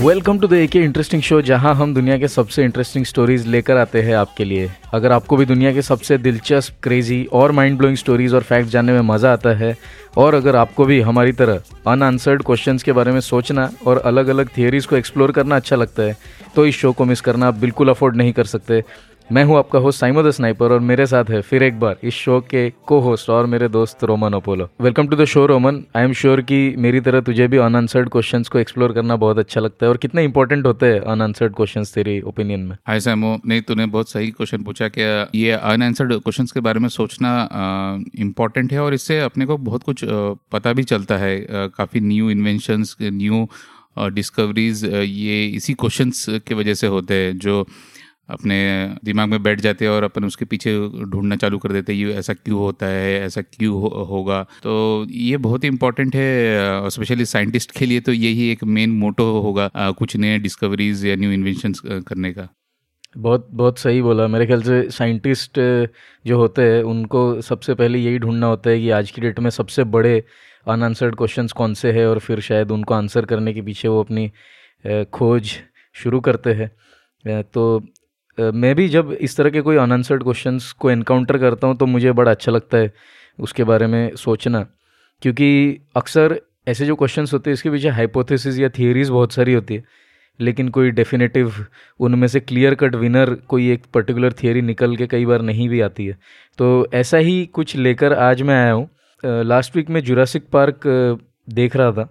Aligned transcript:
Welcome 0.00 0.38
to 0.40 0.46
the 0.48 0.52
एक 0.54 0.74
interesting 0.76 1.22
show 1.22 1.40
जहाँ 1.42 1.74
हम 1.74 1.92
दुनिया 1.94 2.16
के 2.18 2.28
सबसे 2.28 2.62
इंटरेस्टिंग 2.64 3.04
स्टोरीज 3.04 3.46
लेकर 3.46 3.76
आते 3.76 4.02
हैं 4.02 4.14
आपके 4.16 4.44
लिए। 4.44 4.70
अगर 4.94 5.12
आपको 5.12 5.36
भी 5.36 5.46
दुनिया 5.46 5.72
के 5.72 5.82
सबसे 5.82 6.18
दिलचस्प 6.18 6.74
क्रेजी 6.82 7.22
और 7.32 7.52
माइंड 7.52 7.76
ब्लोइंग 7.78 7.96
स्टोरीज 7.96 8.34
और 8.34 8.42
फैक्ट 8.42 8.68
जानने 8.68 8.92
में 8.92 9.00
मज़ा 9.08 9.32
आता 9.32 9.54
है, 9.56 9.76
और 10.16 10.34
अगर 10.34 10.56
आपको 10.56 10.84
भी 10.84 11.00
हमारी 11.00 11.32
तरह 11.32 11.60
अनआंसर्ड 11.86 12.42
क्वेश्चन 12.42 12.78
के 12.78 12.92
बारे 12.92 13.12
में 13.12 13.20
सोचना 13.20 13.70
और 13.86 13.98
अलग 14.00 14.28
अलग 14.28 14.48
थियोरीज 14.56 14.86
को 14.86 14.96
एक्सप्लोर 14.96 15.32
करना 15.32 15.56
अच्छा 15.56 15.76
लगता 15.76 16.02
है 16.02 16.16
तो 16.56 16.66
इस 16.66 16.76
शो 16.76 16.92
को 16.92 17.04
मिस 17.04 17.20
करना 17.20 17.48
आप 17.48 17.54
बिल्कुल 17.56 17.88
अफोर्ड 17.88 18.16
नहीं 18.16 18.32
कर 18.32 18.44
सकते। 18.46 18.82
मैं 19.32 19.42
हूँ 19.44 19.56
आपका 19.58 19.78
होस्ट 19.78 20.00
साइमो 20.00 20.22
द 20.22 20.30
स्नाइपर 20.30 20.72
और 20.72 20.80
मेरे 20.80 21.04
साथ 21.06 21.24
है 21.30 21.40
फिर 21.40 21.62
एक 21.62 21.78
बार 21.80 21.98
इस 22.04 22.14
शो 22.14 22.38
के 22.40 22.62
को 22.86 22.98
होस्ट 23.00 23.28
और 23.30 23.46
मेरे 23.46 23.68
दोस्त 23.68 24.02
Roman 24.04 24.32
Apollo. 24.32 24.68
Welcome 24.80 25.08
to 25.08 25.16
the 25.16 25.24
show 25.24 25.44
Roman. 25.46 25.80
I 25.96 26.04
am 26.04 26.12
sure 26.12 26.40
कि 26.42 26.74
मेरी 26.78 27.00
तरह 27.00 27.20
तुझे 27.20 27.46
भी 27.48 27.56
अनआंसर्ड 27.58 28.08
क्वेश्चंस 28.08 28.48
को 28.48 28.58
एक्सप्लोर 28.58 28.92
करना 28.92 29.16
बहुत 29.16 29.38
अच्छा 29.38 29.60
लगता 29.60 29.86
है 29.86 29.90
और 29.90 29.96
कितने 29.96 30.24
इंपॉर्टेंट 30.24 30.66
होते 30.66 30.86
हैं 30.86 31.00
अनआंसर्ड 31.02 31.54
क्वेश्चंस 31.56 31.94
तेरी 31.94 32.20
ओपिनियन 32.22 32.60
में। 32.60 32.76
हाय 32.86 33.00
सैमो 33.00 33.38
नहीं, 33.46 33.60
तूने 33.62 33.86
बहुत 33.86 34.10
सही 34.10 34.30
क्वेश्चन 34.30 34.62
पूछा 34.62 34.88
कि 34.88 35.02
ये 35.38 35.50
अनआंसर्ड 35.52 36.14
क्वेश्चंस 36.14 36.52
के 36.52 36.60
बारे 36.60 36.80
में 36.80 36.88
सोचना 36.88 37.32
इम्पोर्टेंट 38.18 38.72
है 38.72 38.80
और 38.80 38.94
इससे 38.94 39.20
अपने 39.20 39.46
को 39.46 39.56
बहुत 39.60 39.82
कुछ 39.82 40.04
पता 40.52 40.72
भी 40.72 40.82
चलता 40.84 41.16
है 41.18 41.38
काफ़ी 41.50 42.00
न्यू 42.00 42.30
इन्वेंशंस 42.30 42.96
न्यू 43.02 43.46
डिस्कवरीज 44.10 44.84
ये 44.84 45.46
इसी 45.46 45.74
क्वेश्चंस 45.74 46.26
की 46.48 46.54
वजह 46.54 46.74
से 46.74 46.86
होते 46.86 47.14
हैं, 47.14 47.38
जो 47.38 47.66
अपने 48.30 48.56
दिमाग 49.04 49.28
में 49.28 49.42
बैठ 49.42 49.60
जाते 49.60 49.84
हैं 49.84 49.92
और 49.92 50.04
अपन 50.04 50.24
उसके 50.24 50.44
पीछे 50.44 50.72
ढूंढना 51.04 51.36
चालू 51.36 51.58
कर 51.58 51.72
देते 51.72 51.92
हैं 51.92 52.00
ये 52.00 52.14
ऐसा 52.14 52.32
क्यों 52.34 52.58
होता 52.58 52.86
है? 52.86 53.20
ऐसा 53.22 53.40
क्यों 53.42 53.74
हो, 53.74 53.88
होगा? 54.10 54.42
तो 54.62 55.06
ये 55.10 55.36
बहुत 55.38 55.64
ही 55.64 55.68
इंपॉर्टेंट 55.68 56.16
है 56.16 56.90
स्पेशली 56.90 57.24
साइंटिस्ट 57.26 57.78
के 57.78 57.86
लिए 57.86 58.00
तो 58.00 58.12
यही 58.12 58.50
एक 58.50 58.64
मेन 58.66 58.90
मोटो 58.98 59.24
होगा 59.40 59.70
कुछ 59.98 60.16
नए 60.16 60.38
डिस्कवरीज 60.38 61.04
या 61.06 61.16
न्यू 61.16 61.30
इन्वेंशन 61.32 61.72
करने 61.84 62.32
का। 62.32 62.48
बहुत 63.18 63.48
बहुत 63.50 63.78
सही 63.78 64.02
बोला। 64.02 64.26
मेरे 64.28 64.46
ख्याल 64.46 64.62
से 64.62 64.90
साइंटिस्ट 64.90 65.58
जो 66.26 66.36
होते 66.36 66.62
हैं 66.62 66.82
उनको 66.82 67.40
सबसे 67.40 67.74
पहले 67.74 67.98
यही 67.98 68.18
ढूंढना 68.18 68.46
होता 68.46 68.70
है 68.70 68.80
कि 68.80 68.90
आज 68.90 69.10
की 69.10 69.22
डेट 69.22 69.40
में 69.40 69.50
सबसे 69.50 69.84
बड़े 69.86 70.22
अनआंसर्ड 70.66 71.16
क्वेश्चंस 71.16 71.52
कौन 71.52 71.74
से 71.74 71.92
हैं 71.92 72.06
और 72.06 72.18
फिर 72.18 72.40
शायद 72.40 72.70
उनको 72.70 72.94
आंसर 72.94 73.24
करने 73.24 73.52
के 73.52 73.62
पीछे 73.62 73.88
वो 73.88 74.00
अपनी 74.00 74.30
खोज 75.12 75.52
शुरू 75.94 76.20
करते 76.20 76.52
हैं। 76.52 76.70
तो 77.44 77.62
मैं 78.38 78.74
भी 78.74 78.88
जब 78.88 79.12
इस 79.12 79.36
तरह 79.36 79.50
के 79.50 79.60
कोई 79.60 79.76
अनआंसर्ड 79.76 80.22
क्वेश्चंस 80.22 80.70
को 80.72 80.90
इनकाउंटर 80.90 81.38
करता 81.38 81.66
हूँ 81.66 81.76
तो 81.76 81.86
मुझे 81.86 82.12
बड़ा 82.12 82.30
अच्छा 82.30 82.52
लगता 82.52 82.78
है 82.78 82.92
उसके 83.38 83.64
बारे 83.64 83.86
में 83.86 84.14
सोचना। 84.16 84.66
क्योंकि 85.22 85.78
अक्सर 85.96 86.40
ऐसे 86.68 86.86
जो 86.86 86.94
क्वेश्चंस 86.96 87.32
होते 87.32 87.50
हैं, 87.50 87.54
इसके 87.54 87.70
पीछे 87.70 87.88
हाइपोथेसिस 87.88 88.58
या 88.58 88.68
थियरीज 88.68 89.08
बहुत 89.08 89.32
सारी 89.32 89.52
होती 89.52 89.74
है। 89.74 89.84
लेकिन 90.40 90.68
कोई 90.68 90.90
डेफिनेटिव 90.90 91.52
उनमें 92.00 92.26
से 92.28 92.40
क्लियर 92.40 92.74
कट 92.74 92.94
विनर 92.94 93.34
कोई 93.48 93.70
एक 93.72 93.82
पर्टिकुलर 93.94 94.32
थियरी 94.32 94.62
निकल 94.62 94.96
के 94.96 95.06
कई 95.06 95.26
बार 95.26 95.42
नहीं 95.42 95.68
भी 95.68 95.80
आती 95.80 96.06
है। 96.06 96.18
तो 96.58 96.86
ऐसा 96.94 97.18
ही 97.18 97.44
कुछ 97.46 97.76
लेकर 97.76 98.12
आज 98.12 98.42
मैं 98.42 98.54
आया 98.54 98.72
हूँ। 98.72 98.88
लास्ट 99.44 99.76
वीक 99.76 99.90
में 99.90 100.00
जुरासिक 100.04 100.48
पार्क 100.52 100.80
देख 101.50 101.76
रहा 101.76 101.92
था। 101.92 102.08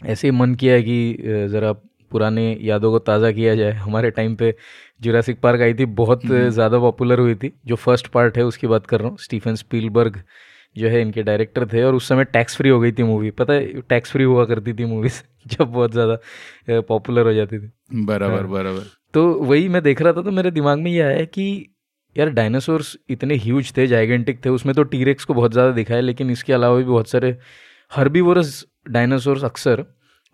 ऐसे 0.00 0.26
ही 0.28 0.32
मन 0.32 0.54
किया 0.54 0.74
है 0.74 0.82
कि 0.82 1.46
ज़रा 1.50 1.74
पुराने 2.10 2.44
यादों 2.62 2.90
को 2.92 2.98
ताज़ा 3.00 3.30
किया 3.32 3.54
जाए। 3.54 3.72
हमारे 3.74 4.10
टाइम 4.10 4.34
पे 4.36 4.54
जुरासिक 5.02 5.40
पार्क 5.40 5.60
आई 5.60 5.74
थी 5.74 5.84
बहुत 5.96 6.24
हम्म। 6.24 6.48
ज़्यादा 6.50 6.78
पॉपुलर 6.78 7.18
हुई 7.18 7.34
थी। 7.34 7.52
जो 7.66 7.76
फ़र्स्ट 7.76 8.06
पार्ट 8.08 8.38
है 8.38 8.44
उसकी 8.44 8.66
बात 8.66 8.86
कर 8.86 9.00
रहा 9.00 9.08
हूँ। 9.08 9.18
स्टीफन 9.18 9.54
स्पीलबर्ग 9.54 10.22
जो 10.76 10.88
है 10.88 11.00
इनके 11.02 11.22
डायरेक्टर 11.22 11.66
थे 11.66 11.82
और 11.82 11.94
उस 11.94 12.08
समय 12.08 12.24
टैक्स 12.26 12.56
फ्री 12.56 12.68
हो 12.70 12.80
गई 12.80 12.92
थी 12.92 13.02
मूवी 13.02 13.30
पता 13.32 13.52
है 13.52 13.80
टैक्स 13.88 14.12
फ्री 14.12 14.24
हुआ 14.24 14.44
करती 14.44 14.72
थी 14.72 14.84
मूवीज़ 14.84 15.22
जब 15.48 15.64
बहुत 15.64 15.92
ज़्यादा 15.92 16.80
पॉपुलर 16.80 17.26
हो 17.26 17.32
जाती 17.32 17.58
थी। 17.58 17.70
बराबर 18.04 18.40
हाँ। 18.40 18.48
बराबर। 18.48 18.86
तो 19.14 19.28
वही 19.44 19.68
मैं 19.68 19.82
देख 19.82 20.02
रहा 20.02 20.12
था 20.12 20.22
तो 20.22 20.30
मेरे 20.30 20.50
दिमाग 20.50 20.78
में 20.78 20.90
ये 20.90 21.00
आया 21.00 21.24
कि 21.24 21.46
यार 22.16 22.28
डायनासोर्स 22.30 22.96
इतने 23.10 23.36
ह्यूज 23.36 23.72
थे 23.76 23.86
जाइगेंटिक 23.86 24.44
थे 24.44 24.50
उसमें 24.50 24.74
तो 24.74 24.82
टीरेक्स 24.82 25.24
को 25.24 25.34
बहुत 25.34 25.52
ज़्यादा 25.52 25.72
दिखाया 25.72 26.00
लेकिन 26.00 26.30
इसके 26.30 26.52
अलावा 26.52 26.76
भी 26.76 26.84
बहुत 26.84 27.08
सारे 27.08 27.36
हर्बीवोरस 27.92 28.64
डायनासोर्स 28.88 29.44
अक्सर 29.44 29.84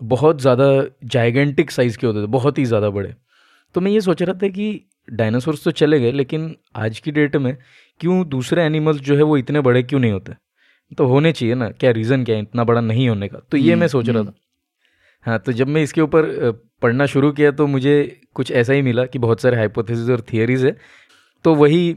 बहुत 0.00 0.40
ज़्यादा 0.40 0.66
जाइगेंटिक 1.04 1.70
साइज़ 1.70 1.98
के 1.98 2.06
होते 2.06 2.22
थे 2.22 2.26
बहुत 2.30 2.58
ही 2.58 2.64
ज़्यादा 2.64 2.90
बड़े। 2.90 3.14
तो 3.74 3.80
मैं 3.80 3.90
ये 3.90 4.00
सोच 4.00 4.22
रहा 4.22 4.38
था 4.42 4.48
कि 4.48 4.80
डायनासोर्स 5.08 5.64
तो 5.64 5.70
चले 5.72 6.00
गए 6.00 6.12
लेकिन 6.12 6.54
आज 6.76 6.98
की 6.98 7.10
डेट 7.12 7.36
में 7.36 7.56
क्यों 8.00 8.28
दूसरे 8.28 8.62
एनिमल्स 8.62 9.00
जो 9.00 9.16
है 9.16 9.22
वो 9.22 9.36
इतने 9.36 9.60
बड़े 9.60 9.82
क्यों 9.82 10.00
नहीं 10.00 10.12
होते? 10.12 10.32
तो 10.92 11.06
होने 11.06 11.32
चाहिए 11.32 11.54
ना 11.54 11.68
क्या 11.70 11.90
रीज़न 11.92 12.24
क्या 12.24 12.36
है? 12.36 12.42
इतना 12.42 12.64
बड़ा 12.64 12.80
नहीं 12.80 13.08
होने 13.08 13.28
का। 13.28 13.38
तो 13.50 13.56
ये 13.56 13.74
मैं 13.74 13.88
सोच 13.88 14.08
रहा 14.08 14.18
हम्म, 14.18 14.30
था। 14.30 14.34
हाँ 15.26 15.38
तो 15.38 15.52
जब 15.52 15.68
मैं 15.68 15.82
इसके 15.82 16.00
ऊपर 16.00 16.50
पढ़ना 16.82 17.06
शुरू 17.06 17.30
किया 17.32 17.50
तो 17.52 17.66
मुझे 17.66 18.20
कुछ 18.34 18.50
ऐसा 18.52 18.72
ही 18.72 18.82
मिला 18.82 19.04
कि 19.06 19.18
बहुत 19.18 19.40
सारे 19.40 19.56
हाइपोथेसिस 19.56 20.10
और 20.10 20.20
थियरीज 20.32 20.64
है। 20.64 20.76
तो 21.44 21.54
वही 21.54 21.90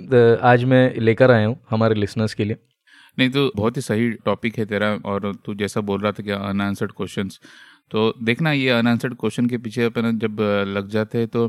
आज 0.44 0.64
मैं 0.66 0.94
लेकर 0.98 1.32
आया 1.32 1.48
हूँ 1.48 1.59
हमारे 1.70 1.96
लिसनर्स 1.96 2.34
के 2.34 2.46
लिए। 2.46 2.58
नहीं 3.18 3.30
तो 3.30 3.52
बहुत 3.56 3.78
ही 3.78 3.82
सही 3.82 4.09
टॉपिक 4.26 4.58
है 4.59 4.66
तेरा 4.66 4.94
और 5.06 5.34
तू 5.46 5.54
जैसा 5.56 5.82
बोल 5.82 6.02
रहा 6.02 6.12
था 6.12 6.24
कि 6.24 6.32
अनआंसर्ड 6.32 6.92
क्वेश्चंस 6.92 7.40
तो 7.92 8.14
देखना 8.24 8.52
ये 8.52 8.70
अनआंसर्ड 8.72 9.16
क्वेश्चन 9.16 9.46
के 9.48 9.58
पीछे 9.58 9.84
अपन 9.84 10.18
जब 10.20 10.42
लग 10.68 10.90
जाते 10.90 11.18
हैं 11.18 11.28
तो 11.28 11.48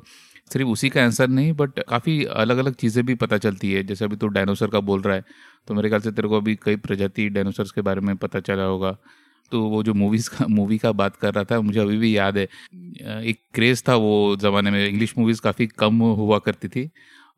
सिर्फ़ 0.50 0.68
उसी 0.68 0.88
का 0.90 1.02
आंसर 1.02 1.28
नहीं 1.30 1.52
बट 1.54 1.78
काफ़ी 1.88 2.22
अलग 2.24 2.58
अलग 2.58 2.74
चीज़ें 2.76 3.04
भी 3.06 3.14
पता 3.16 3.38
चलती 3.38 3.72
है। 3.72 3.82
जैसे 3.84 4.04
अभी 4.04 4.16
तो 4.16 4.26
डायनोसर 4.28 4.66
का 4.68 4.80
बोल 4.82 5.02
रहा 5.02 5.16
है 5.16 5.24
तो 5.68 5.74
मेरे 5.74 5.88
ख्याल 5.88 6.00
से 6.00 6.10
तेरे 6.12 6.28
को 6.28 6.36
अभी 6.36 6.54
कई 6.62 6.76
प्रजाति 6.78 7.28
डायनासोर्स 7.30 7.70
के 7.70 7.80
बारे 7.80 8.00
में 8.00 8.16
पता 8.18 8.40
चला 8.40 8.62
होगा। 8.64 8.96
तो 9.52 9.60
वो 9.62 9.82
जो 9.82 9.94
मूवीज़ 9.94 10.28
का 10.30 10.46
मूवी 10.48 10.78
का 10.78 10.90
बात 10.92 11.16
कर 11.16 11.34
रहा 11.34 11.44
था, 11.44 11.60
मुझे 11.60 11.80
अभी 11.80 11.96
भी 11.98 12.16
याद 12.16 12.36
है। 12.38 12.44
एक 12.44 13.38
क्रेज़ 13.54 13.82
था 13.88 13.94
वो 13.96 14.36
ज़माने 14.40 14.70
में 14.70 14.86
इंग्लिश 14.88 15.14
मूवीज़ 15.18 15.40
काफ़ी 15.40 15.66
कम 15.68 16.00
हुआ 16.02 16.38
करती 16.38 16.68
थी, 16.68 16.88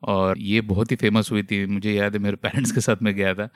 और 0.03 0.39
ये 0.39 0.61
बहुत 0.63 0.91
ही 0.91 0.95
फ़ेमस 0.95 1.31
हुई 1.31 1.43
थी। 1.43 1.65
मुझे 1.67 1.93
याद 1.93 2.13
है, 2.13 2.19
मेरे 2.19 2.35
पेरेंट्स 2.37 2.71
के 2.71 2.81
साथ 2.81 3.01
में 3.01 3.13
गया 3.15 3.33
था। 3.33 3.49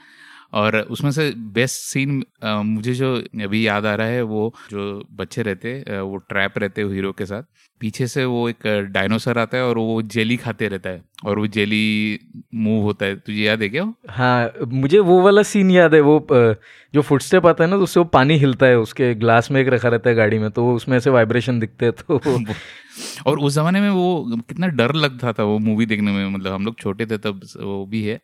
और 0.53 0.80
उसमें 0.80 1.12
से 1.12 1.31
बेस्ट 1.31 1.81
सीन 1.81 2.24
मुझे 2.46 2.94
जो 2.94 3.16
अभी 3.44 3.68
याद 3.68 3.85
आ 3.85 3.96
रहा 3.96 4.08
है 4.08 4.22
वो 4.22 4.53
जो 4.72 5.03
बच्चे 5.12 5.41
रहते 5.41 6.00
वो 6.00 6.18
ट्रैप 6.18 6.58
रहते 6.58 6.81
हैं 6.81 6.90
हीरो 6.90 7.12
के 7.12 7.25
साथ 7.25 7.44
पीछे 7.80 8.08
से 8.08 8.25
वो 8.25 8.50
एक 8.50 8.68
डायनोसर 8.91 9.38
आता 9.38 9.58
है 9.58 9.63
और 9.63 9.78
वो 9.78 10.02
जेली 10.02 10.38
खाते 10.38 10.68
रहता 10.68 10.90
है 10.90 11.02
और 11.25 11.40
वो 11.40 11.47
जेली 11.47 12.19
मूव 12.56 12.84
होता 12.84 13.06
है। 13.06 13.16
तुझे 13.16 13.41
याद 13.44 13.62
है 13.62 13.69
क्या 13.69 13.94
हाँ 14.09 14.52
मुझे 14.68 15.00
वो 15.00 15.22
वाला 15.22 15.44
सीन 15.44 15.72
याद 15.72 15.94
है 15.94 16.02
वो 16.02 16.28
जो 16.31 17.02
फुटस्टेप 17.02 17.46
आता 17.46 17.64
है 17.64 17.69
ना 17.69 17.75
तो 17.78 17.84
उससे 17.84 18.00
वो 18.00 18.06
पानी 18.06 18.38
हिलता 18.38 18.66
है 18.66 18.78
उसके 18.79 19.16
ग्लास 19.16 19.52
में 19.52 19.62
एक 19.62 19.68
रखा 19.68 19.90
रहता 19.90 20.09
है 20.09 20.16
गाड़ी 20.16 20.40
में 20.40 20.52
तो 20.52 20.74
उसमें 20.75 20.97
ऐसे 20.97 21.09
वाइब्रेशन 21.09 21.59
दिखते 21.59 21.85
हैं 21.85 21.94
तो 21.94 22.19
और 23.28 23.40
उस 23.40 23.53
जमाने 23.53 23.81
में 23.81 23.90
वो 23.90 24.38
कितना 24.50 24.68
डर 24.68 24.94
लगता 24.94 25.34
था 25.34 25.44
वो 25.44 25.59
मूवी 25.59 25.85
देखने 25.85 26.12
में 26.12 26.29
मतलब 26.29 26.53
हम 26.53 26.66
लोग 26.66 26.79
छोटे 26.79 27.06
थे 27.06 27.18
तब 27.18 27.41
वो 27.62 27.85
भी 27.85 28.03
है। 28.03 28.19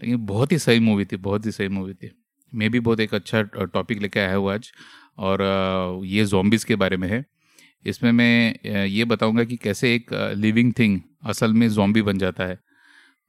लेकिन 0.00 0.24
बहुत 0.26 0.52
ही 0.52 0.58
सही 0.58 0.80
मूवी 0.80 1.04
थी, 1.04 1.16
बहुत 1.18 1.46
ही 1.46 1.52
सही 1.52 1.68
मूवी 1.68 1.94
थी। 1.94 2.10
मैं 2.52 2.70
भी 2.70 2.80
बहुत 2.80 3.00
एक 3.00 3.14
अच्छा 3.14 3.42
टॉपिक 3.42 4.02
लेके 4.02 4.20
आया 4.20 4.34
हूँ 4.34 4.50
आज 4.52 4.70
और 5.20 6.02
ये 6.06 6.24
जोम्बिस 6.26 6.64
के 6.64 6.76
बारे 6.76 6.96
में 6.96 7.08
है। 7.08 7.24
इसमें 7.86 8.10
मैं 8.12 8.86
ये 8.86 9.04
बताऊँगा 9.06 9.44
कि 9.44 9.56
कैसे 9.58 9.94
एक 9.94 10.12
लिविंग 10.36 10.72
थिंग 10.78 11.00
असल 11.26 11.52
में 11.52 11.68
जोम्बी 11.70 12.02
बन 12.02 12.18
जाता 12.18 12.44
है। 12.44 12.58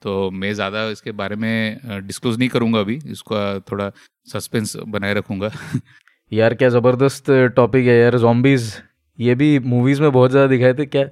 तो 0.02 0.30
मैं 0.32 0.54
ज़्यादा 0.54 0.84
इसके 0.90 1.12
बारे 1.14 1.36
में 1.36 1.80
डिस्क्लोज 2.08 2.38
नहीं 2.40 2.50
करूँगा 2.50 2.80
अभी, 2.80 3.00
इसका 3.06 3.60
थोड़ा 3.72 3.92
सस्पेंस 4.28 4.76
बनाए 4.78 5.14
रखूँगा। 5.14 5.52
यार, 6.32 6.54
क्या 6.54 6.70
ज़बरदस्त 6.70 7.30
टॉपिक 7.56 7.86
है 7.88 7.98
यार 7.98 8.18
जोम्बीज़ 8.20 8.74
ये 9.20 9.36
भी 9.36 9.58
मूवीज़ 9.62 10.02
में 10.02 10.12
बहुत 10.12 10.32
ज़्यादा 10.32 10.48
दिखाए 10.48 10.74
थे, 10.74 10.86
क्या 10.86 11.04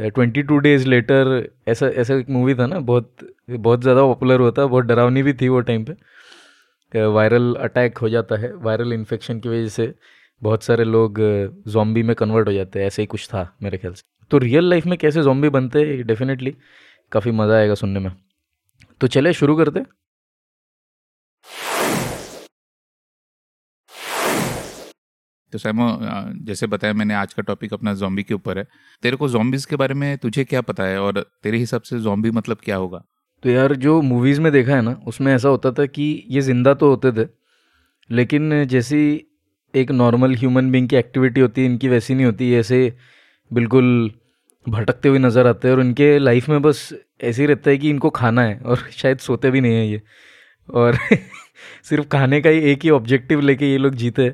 ट्वेंटी 0.00 0.42
टू 0.42 0.58
डेज़ 0.58 0.86
लेटर, 0.88 1.48
ऐसा 1.68 1.86
ऐसा 1.86 2.14
एक 2.14 2.28
मूवी 2.30 2.54
था 2.54 2.66
ना, 2.66 2.78
बहुत 2.80 3.16
बहुत 3.50 3.82
ज़्यादा 3.82 4.02
पॉपुलर 4.02 4.50
था, 4.50 4.66
बहुत 4.66 4.84
डरावनी 4.84 5.22
भी 5.22 5.32
थी 5.32 5.48
वो 5.48 5.60
टाइम 5.62 5.84
पे। 5.84 7.02
वायरल 7.06 7.54
अटैक 7.60 7.98
हो 7.98 8.08
जाता 8.08 8.36
है 8.36 8.52
वायरल 8.54 8.92
इन्फेक्शन 8.92 9.40
की 9.40 9.48
वजह 9.48 9.68
से 9.68 9.92
बहुत 10.42 10.62
सारे 10.62 10.84
लोग 10.84 11.18
जॉम्बी 11.68 12.02
में 12.02 12.14
कन्वर्ट 12.16 12.48
हो 12.48 12.52
जाते 12.52 12.78
हैं, 12.78 12.86
ऐसे 12.86 13.02
ही 13.02 13.06
कुछ 13.06 13.28
था 13.28 13.52
मेरे 13.62 13.78
ख्याल 13.78 13.94
से। 13.94 14.02
तो 14.30 14.38
रियल 14.38 14.68
लाइफ 14.70 14.86
में 14.86 14.96
कैसे 14.98 15.22
जॉम्बी 15.22 15.48
बनते 15.50 15.80
हैं 15.80 16.06
डेफिनेटली 16.06 16.54
काफ़ी 17.12 17.30
मज़ा 17.32 17.56
आएगा 17.56 17.74
सुनने 17.74 18.00
में। 18.00 18.10
तो 19.00 19.06
चले 19.06 19.32
शुरू 19.32 19.56
करते 19.56 19.80
तो 25.52 25.58
सैमो 25.58 25.86
जैसे 26.46 26.66
बताया 26.66 26.94
मैंने 26.94 27.14
आज 27.14 27.32
का 27.34 27.42
टॉपिक 27.42 27.72
अपना 27.72 27.94
जॉम्बी 27.94 28.22
के 28.22 28.34
ऊपर 28.34 28.58
है। 28.58 28.66
तेरे 29.02 29.16
को 29.16 29.28
जॉम्बीज 29.28 29.64
के 29.64 29.76
बारे 29.76 29.94
में 29.94 30.16
तुझे 30.18 30.44
क्या 30.44 30.60
पता 30.60 30.84
है 30.84 31.00
और 31.00 31.20
तेरे 31.42 31.58
हिसाब 31.58 31.82
से 31.82 31.98
जॉम्बी 32.00 32.30
मतलब 32.30 32.56
क्या 32.64 32.76
होगा? 32.76 33.02
तो 33.42 33.50
यार, 33.50 33.74
जो 33.76 34.00
मूवीज़ 34.02 34.40
में 34.40 34.50
देखा 34.52 34.74
है 34.74 34.82
ना, 34.82 34.92
उसमें 35.06 35.32
ऐसा 35.34 35.48
होता 35.48 35.70
था 35.72 35.86
कि 35.86 36.04
ये 36.30 36.40
ज़िंदा 36.40 36.74
तो 36.74 36.88
होते 36.90 37.12
थे, 37.12 37.28
लेकिन 38.10 38.64
जैसी 38.66 39.00
एक 39.74 39.90
नॉर्मल 39.90 40.34
ह्यूमन 40.36 40.70
बींग 40.70 40.88
की 40.88 40.96
एक्टिविटी 40.96 41.40
होती 41.40 41.60
है, 41.60 41.66
इनकी 41.66 41.88
वैसी 41.88 42.14
नहीं 42.14 42.26
होती। 42.26 42.52
ऐसे 42.54 42.92
बिल्कुल 43.50 44.10
भटकते 44.66 45.08
हुए 45.08 45.18
नज़र 45.18 45.46
आते 45.46 45.68
हैं 45.68 45.74
और 45.74 45.80
इनके 45.80 46.18
लाइफ 46.18 46.48
में 46.48 46.60
बस 46.62 46.88
ऐसे 47.22 47.42
ही 47.42 47.46
रहता 47.48 47.70
है 47.70 47.78
कि 47.78 47.90
इनको 47.90 48.10
खाना 48.10 48.42
है 48.42 48.58
और 48.60 48.78
शायद 48.92 49.18
सोते 49.20 49.50
भी 49.50 49.60
नहीं 49.60 49.74
है 49.74 49.86
ये। 49.88 50.02
और 50.68 50.96
सिर्फ़ 51.84 52.06
खाने 52.08 52.40
का 52.40 52.50
ही 52.50 52.60
एक 52.72 52.84
ही 52.84 52.90
ऑब्जेक्टिव 52.90 53.40
लेके 53.40 53.70
ये 53.72 53.78
लोग 53.78 53.94
जीते 53.96 54.24
हैं। 54.24 54.32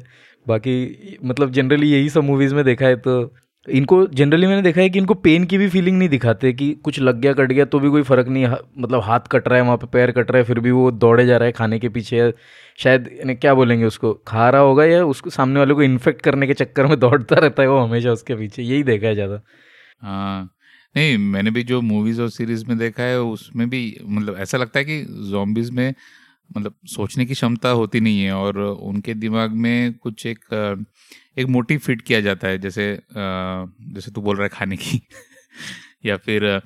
बाकी 0.49 1.19
मतलब 1.25 1.51
जनरली 1.53 1.91
यही 1.93 2.09
सब 2.11 2.25
मूवीज़ 2.25 2.55
में 2.55 2.65
देखा 2.65 2.87
है 2.87 2.97
तो 2.97 3.35
इनको 3.69 4.07
जनरली 4.07 4.47
मैंने 4.47 4.63
देखा 4.63 4.81
है 4.81 4.89
कि 4.91 4.99
इनको 4.99 5.15
पेन 5.15 5.45
की 5.45 5.59
भी 5.59 5.69
फीलिंग 5.69 5.99
नहीं 5.99 6.09
दिखाते 6.09 6.53
कि 6.53 6.73
कुछ 6.85 7.01
लग 7.01 7.21
गया 7.21 7.33
कट 7.33 7.53
गया 7.53 7.65
तो 7.65 7.79
भी 7.81 7.89
कोई 7.91 8.03
फ़र्क 8.03 8.29
नहीं 8.29 8.45
हा, 8.47 8.59
मतलब 8.79 9.01
हाथ 9.01 9.21
कट 9.21 9.49
रहा 9.49 9.59
है 9.59 9.65
वहाँ 9.65 9.77
पे 9.77 9.87
पैर 9.87 10.11
कट 10.11 10.31
रहा 10.31 10.39
है 10.39 10.45
फिर 10.45 10.61
भी 10.61 10.71
वो 10.71 10.91
दौड़े 10.91 11.27
जा 11.27 11.37
रहा 11.37 11.47
है 11.47 11.53
खाने 11.53 11.79
के 11.79 11.89
पीछे 11.89 12.33
शायद 12.79 13.09
क्या 13.41 13.55
बोलेंगे 13.55 13.85
उसको 13.85 14.13
खा 14.27 14.49
रहा 14.51 14.61
होगा 14.61 14.85
या 14.85 15.05
उसको 15.05 15.31
सामने 15.31 15.59
वाले 15.59 15.75
को 15.75 15.83
इन्फेक्ट 15.83 16.23
करने 16.23 16.47
के 16.47 16.55
चक्कर 16.55 16.87
में 16.87 16.99
दौड़ता 17.01 17.37
रहता 17.37 17.63
है 17.63 17.69
वो 17.69 17.79
हमेशा 17.79 18.13
उसके 18.13 18.35
पीछे 18.35 18.63
यही 18.63 18.83
देखा 18.83 19.07
है 19.07 19.15
ज़्यादा। 19.15 19.41
हाँ 20.01 20.51
नहीं 20.97 21.19
मैंने 21.19 21.51
भी 21.51 21.63
जो 21.63 21.81
मूवीज़ 21.81 22.23
और 22.23 22.31
सीरीज़ 22.31 22.65
में 22.67 22.79
देखा 22.79 23.03
है 23.03 23.21
उसमें 23.21 23.69
भी 23.71 23.99
मतलब 24.03 24.37
ऐसा 24.37 24.59
लगता 24.59 24.79
है 24.79 24.85
कि 24.85 25.03
जॉम्बिस 25.31 25.71
में 25.71 25.95
मतलब 26.57 26.75
सोचने 26.87 27.27
की 27.27 27.35
क्षमता 27.35 27.69
होती 27.69 28.01
नहीं 28.01 28.21
है 28.23 28.33
और 28.33 28.59
उनके 28.59 29.15
दिमाग 29.15 29.51
में 29.51 29.95
कुछ 29.95 30.27
एक 30.27 30.45
एक 31.39 31.47
मोटिव 31.47 31.79
फिट 31.79 32.03
किया 32.03 32.21
जाता 32.21 32.49
है, 32.49 32.59
जैसे 32.59 33.01
जैसे 33.17 34.11
तू 34.11 34.21
बोल 34.21 34.37
रहा 34.37 34.45
है 34.45 34.49
खाने 34.49 34.77
की 34.77 35.03
या 36.07 36.17
फिर 36.17 36.61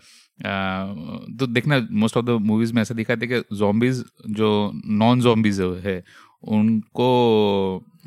तो 1.38 1.46
देखना 1.46 1.86
मोस्ट 1.90 2.16
ऑफ़ 2.16 2.24
द 2.26 2.30
मूवीज़ 2.30 2.74
में 2.74 2.82
ऐसा 2.82 2.94
दिखाते 2.94 3.26
कि 3.26 3.56
जॉम्बीज 3.56 4.04
जो 4.30 4.72
नॉन 4.86 5.20
जॉम्बीज 5.20 5.60
है 5.60 6.04
उनको 6.44 7.06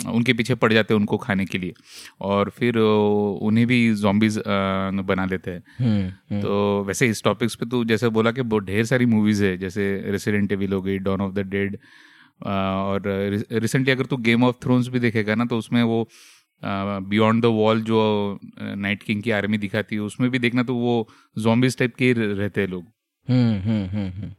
उनके 0.08 0.34
पीछे 0.34 0.56
पड़ 0.56 0.72
जाते 0.74 0.94
हैं 0.94 1.00
उनको 1.00 1.18
खाने 1.18 1.46
के 1.46 1.58
लिए। 1.58 1.74
और 2.22 2.50
फिर 2.50 2.78
उन्हें 2.78 3.66
भी 3.68 3.94
जॉम्बीज 3.96 4.42
बना 5.08 5.26
लेते 5.26 5.52
हैं। 5.52 5.64
हम्म, 5.80 6.08
हम्म। 6.30 6.42
तो 6.42 6.84
वैसे 6.84 7.08
इस 7.08 7.24
टॉपिक्स 7.24 7.56
पे 7.56 7.66
तो 7.66 7.84
जैसे 7.86 8.10
बोला 8.10 8.32
कि 8.32 8.42
बहुत 8.44 8.64
ढेर 8.64 8.86
सारी 8.86 9.06
मूवीज़ 9.06 9.44
है 9.44 9.58
जैसे 9.58 9.86
रेसिडेंट 10.08 10.52
एविल 10.52 10.74
हो 10.74 10.82
गई 10.82 10.98
डॉन 11.00 11.22
ऑफ़ 11.22 11.34
द 11.34 11.48
डेड 11.48 11.78
और 12.46 13.04
रिसेंटली 13.52 13.92
अगर 13.92 14.06
तू 14.06 14.18
गेम 14.20 14.44
ऑफ़ 14.44 14.56
थ्रोन्स 14.64 14.88
भी 14.88 15.00
देखेगा 15.00 15.36
ना 15.36 15.46
तो 15.46 15.58
उसमें 15.58 15.84
वो 15.84 16.08
बियॉन्ड 16.64 17.44
द 17.44 17.46
वॉल 17.54 17.82
जो 17.82 18.40
नाइट 18.62 19.04
किंग 19.04 19.22
की 19.24 19.32
आर्मी 19.32 19.58
दिखाती 19.58 19.96
है 19.96 20.02
उसमें 20.02 20.30
भी 20.32 20.40
देखना 20.40 20.64
तो 20.64 20.76
वो 20.76 21.08
जॉम्बिस 21.38 21.78
टाइप 21.78 21.96
के 21.96 22.14
रहते 22.14 22.62
हैं 22.62 22.68
लोग। 22.68 22.84
हम्म, 23.28 23.60
हम्म, 23.62 23.86
हम्म, 23.88 24.32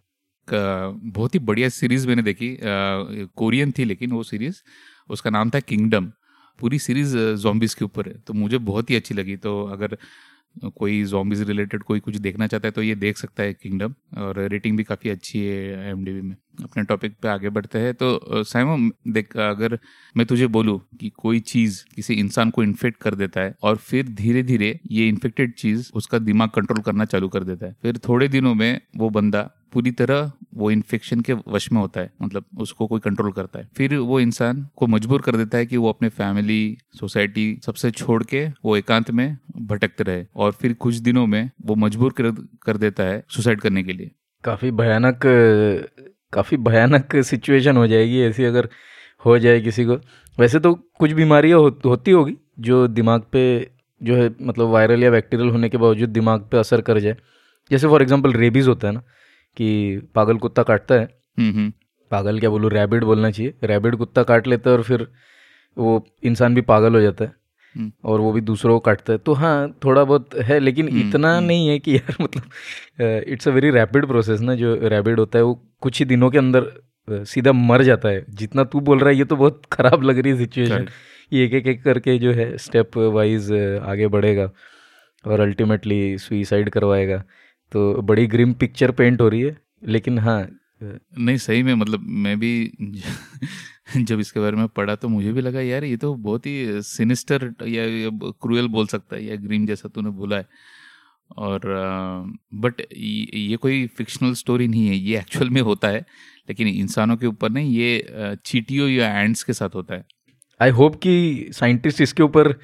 बहुत 0.49 1.35
ही 1.35 1.41
बढ़िया 1.41 1.69
सीरीज़ 1.71 2.07
मैंने 2.09 2.23
देखी 2.23 2.57
कोरियन 2.63 3.73
थी 3.73 3.85
लेकिन 3.85 4.13
वो 4.13 4.23
सीरीज़, 4.25 4.63
उसका 5.11 5.31
नाम 5.31 5.51
था 5.51 5.61
किंगडम। 5.63 6.13
पूरी 6.59 6.79
सीरीज़ 6.81 7.17
जॉम्बिस 7.17 7.75
के 7.75 7.85
ऊपर 7.85 8.09
है 8.09 8.19
तो 8.19 8.35
मुझे 8.35 8.59
बहुत 8.61 8.91
ही 8.91 8.97
अच्छी 8.97 9.15
लगी। 9.15 9.37
तो 9.39 9.63
अगर 9.67 9.97
कोई 10.71 11.03
जॉम्बिस 11.05 11.41
रिलेटेड 11.41 11.83
कोई 11.83 12.01
कुछ 12.01 12.17
देखना 12.17 12.47
चाहता 12.47 12.69
है 12.69 12.73
तो 12.73 12.83
ये 12.83 12.95
देख 12.95 13.17
सकता 13.19 13.43
है 13.43 13.53
किंगडम, 13.55 13.95
और 14.17 14.39
रेटिंग 14.43 14.77
भी 14.77 14.85
काफ़ी 14.85 15.11
अच्छी 15.11 15.39
है 15.41 15.91
एम 15.91 15.99
में। 15.99 16.37
अपने 16.65 16.83
टॉपिक 16.85 17.17
पे 17.23 17.29
आगे 17.29 17.51
बढ़ते 17.51 17.79
हैं 17.79 17.95
तो 17.95 18.43
साइमो 18.45 18.77
देख, 19.09 19.37
अगर 19.37 19.79
मैं 20.15 20.27
तुझे 20.27 20.47
बोलूँ 20.49 20.79
कि 21.01 21.11
कोई 21.17 21.41
चीज़ 21.43 21.83
किसी 21.95 22.15
इंसान 22.15 22.51
को 22.51 22.63
इन्फेक्ट 22.63 23.01
कर 23.03 23.15
देता 23.15 23.41
है, 23.41 23.55
और 23.63 23.77
फिर 23.79 24.09
धीरे 24.11 24.43
धीरे 24.45 24.79
ये 24.91 25.09
इन्फेक्टेड 25.09 25.55
चीज़ 25.55 25.91
उसका 25.95 26.19
दिमाग 26.21 26.51
कंट्रोल 26.51 26.83
करना 26.83 27.05
चालू 27.07 27.29
कर 27.29 27.45
देता 27.45 27.67
है, 27.67 27.77
फिर 27.83 27.99
थोड़े 28.09 28.29
दिनों 28.29 28.55
में 28.55 28.81
वो 28.97 29.11
बंदा 29.11 29.51
पूरी 29.75 29.91
तरह 29.93 30.31
वो 30.55 30.71
इन्फेक्शन 30.71 31.21
के 31.21 31.33
वश 31.49 31.71
में 31.73 31.81
होता 31.81 32.01
है 32.01 32.11
मतलब 32.23 32.45
उसको 32.59 32.87
कोई 32.87 33.01
कंट्रोल 33.01 33.33
करता 33.33 33.59
है। 33.59 33.69
फिर 33.77 33.97
वो 33.97 34.21
इंसान 34.21 34.67
को 34.77 34.87
मजबूर 34.87 35.23
कर 35.23 35.37
देता 35.37 35.59
है 35.59 35.67
कि 35.67 35.77
वो 35.77 35.89
अपने 35.89 36.09
फैमिली 36.11 36.77
सोसाइटी 37.01 37.47
सबसे 37.67 37.91
छोड़ 37.93 38.23
के 38.25 38.47
वो 38.65 38.77
एकांत 38.77 39.11
में 39.11 39.37
भटकते 39.63 40.05
रहे 40.05 40.25
और 40.37 40.53
फिर 40.53 40.75
कुछ 40.77 40.95
दिनों 40.97 41.27
में 41.27 41.51
वो 41.65 41.75
मजबूर 41.77 42.13
कर, 42.13 42.31
कर 42.63 42.77
देता 42.77 43.03
है 43.03 43.23
सुसाइड 43.29 43.61
करने 43.61 43.83
के 43.83 43.93
लिए। 43.93 44.11
काफ़ी 44.45 44.71
भयानक 44.73 45.21
काफ़ी 46.33 46.57
भयानक 46.59 47.17
सिचुएशन 47.25 47.77
हो 47.77 47.87
जाएगी 47.87 48.21
ऐसी 48.23 48.45
अगर 48.45 48.69
हो 49.27 49.39
जाए 49.39 49.61
किसी 49.61 49.85
को। 49.85 49.95
वैसे 50.39 50.59
तो 50.61 50.75
कुछ 50.75 51.13
बीमारियाँ 51.13 51.59
हो, 51.59 51.69
होती 51.87 52.11
होगी 52.11 52.37
जो 52.61 52.87
दिमाग 52.89 53.23
पे 53.33 53.43
जो 54.01 54.17
है 54.17 54.31
मतलब 54.43 54.69
वायरल 54.69 55.03
या 55.03 55.11
बैक्टीरियल 55.11 55.51
होने 55.51 55.69
के 55.69 55.79
बावजूद 55.79 56.09
दिमाग 56.11 56.49
पे 56.53 56.59
असर 56.59 56.81
कर 56.81 56.99
जाए। 57.01 57.17
जैसे 57.71 57.89
फॉर 57.89 58.03
एग्जांपल 58.03 58.33
रेबीज़ 58.35 58.69
होता 58.69 58.89
है 58.89 58.95
ना 58.95 59.03
कि 59.57 59.69
पागल 60.15 60.37
कुत्ता 60.39 60.63
काटता 60.63 60.95
है। 60.95 61.05
हम्म, 61.39 61.51
हम्म। 61.51 61.73
पागल 62.11 62.39
क्या 62.41 62.51
बोलूँ? 62.51 62.71
रैबिड 62.71 63.05
बोलना 63.05 63.31
चाहिए। 63.31 63.55
रैबिड 63.65 63.97
कुत्ता 63.97 64.23
काट 64.23 64.47
लेता 64.47 64.71
है 64.71 64.77
और 64.77 64.83
फिर 64.83 65.07
वो 65.77 66.05
इंसान 66.25 66.55
भी 66.55 66.61
पागल 66.63 66.95
हो 66.95 67.01
जाता 67.01 67.25
है। 67.25 67.33
हम्म। 67.75 67.93
और 68.05 68.21
वो 68.21 68.33
भी 68.33 68.41
दूसरों 68.41 68.75
को 68.75 68.81
काटता 68.81 69.13
है। 69.13 69.19
तो 69.19 69.33
हाँ 69.35 69.69
थोड़ा 69.85 70.03
बहुत 70.05 70.35
है 70.45 70.59
लेकिन 70.61 70.89
इतना 70.99 71.39
नहीं 71.41 71.69
है 71.69 71.79
कि 71.79 71.97
यार 71.97 72.17
मतलब 72.21 73.25
it's 73.29 73.49
a 73.49 73.51
very 73.51 73.71
rapid 73.71 74.07
process 74.07 74.41
ना 74.41 74.55
जो 74.55 74.75
रैबिड 74.89 75.19
होता 75.21 75.39
है 75.39 75.45
वो 75.45 75.55
कुछ 75.83 75.99
ही 75.99 76.05
दिनों 76.05 76.31
के 76.31 76.39
अंदर 76.39 76.71
सीधा 77.27 77.53
मर 77.53 77.83
जाता 77.83 78.09
है। 78.09 78.25
जितना 78.31 78.65
तू 78.65 78.81
बोल 78.81 78.99
रहा 78.99 79.09
है 79.11 79.17
ये 79.17 79.25
तो 79.25 79.37
बहुत 79.37 79.63
ख़राब 79.73 80.03
लग 80.03 80.19
रही 80.19 80.33
है 80.33 80.39
सिचुएशन 80.39 80.87
ये 81.33 81.45
एक 81.45 81.55
एक 81.55 81.67
एक 81.67 81.83
करके 81.85 82.19
जो 82.19 82.33
है 82.33 82.57
स्टेप 82.59 82.97
वाइज 83.15 83.53
आगे 83.83 84.07
बढ़ेगा 84.09 84.51
और 85.25 85.41
अल्टीमेटली 85.41 86.19
सुइसाइड 86.19 86.71
करवाएगा। 86.71 87.23
तो 87.75 88.03
बड़ी 88.03 88.27
ग्रिम 88.27 88.53
पिक्चर 88.55 88.91
पेंट 88.91 89.21
हो 89.21 89.29
रही 89.29 89.41
है 89.41 89.57
लेकिन 89.87 90.19
हाँ। 90.19 90.41
नहीं 90.83 91.37
सही 91.37 91.63
में 91.63 91.75
मतलब 91.75 92.01
मैं 92.25 92.39
भी 92.39 92.51
जब 93.97 94.21
इसके 94.21 94.41
बारे 94.41 94.57
में 94.57 94.67
पढ़ा 94.69 94.95
तो 94.95 95.09
मुझे 95.09 95.33
भी 95.33 95.41
लगा 95.41 95.61
यार 95.61 95.85
ये 95.85 95.97
तो 95.97 96.15
बहुत 96.15 96.47
ही 96.47 96.83
सिनिस्टर 96.83 97.45
या, 97.63 97.85
या 97.85 98.11
क्रूएल 98.43 98.69
बोल 98.69 98.87
सकता 98.87 99.17
है 99.17 99.25
या 99.25 99.37
ग्रीम 99.37 99.67
जैसा 99.67 99.89
तूने 99.89 100.11
बोला 100.11 100.37
है। 100.37 100.47
और 101.37 101.61
बट 102.55 102.81
ये 102.93 103.57
कोई 103.57 103.87
फिक्शनल 103.87 104.33
स्टोरी 104.35 104.69
नहीं 104.69 104.87
है 104.89 104.97
ये 104.97 105.19
एक्चुअल 105.19 105.51
में 105.51 105.61
होता 105.63 105.89
है 105.89 106.01
लेकिन 106.49 106.69
इंसानों 106.69 107.17
के 107.17 107.27
ऊपर 107.27 107.51
नहीं 107.51 107.77
ये 107.77 108.37
चीटियों 108.45 108.89
या 108.89 109.09
एंड्स 109.21 109.43
के 109.43 109.53
साथ 109.53 109.75
होता 109.75 109.95
है। 109.95 110.05
आई 110.61 110.71
होप 110.71 110.97
कि 110.97 111.49
साइंटिस्ट 111.53 112.01
इसके 112.01 112.23
ऊपर 112.23 112.55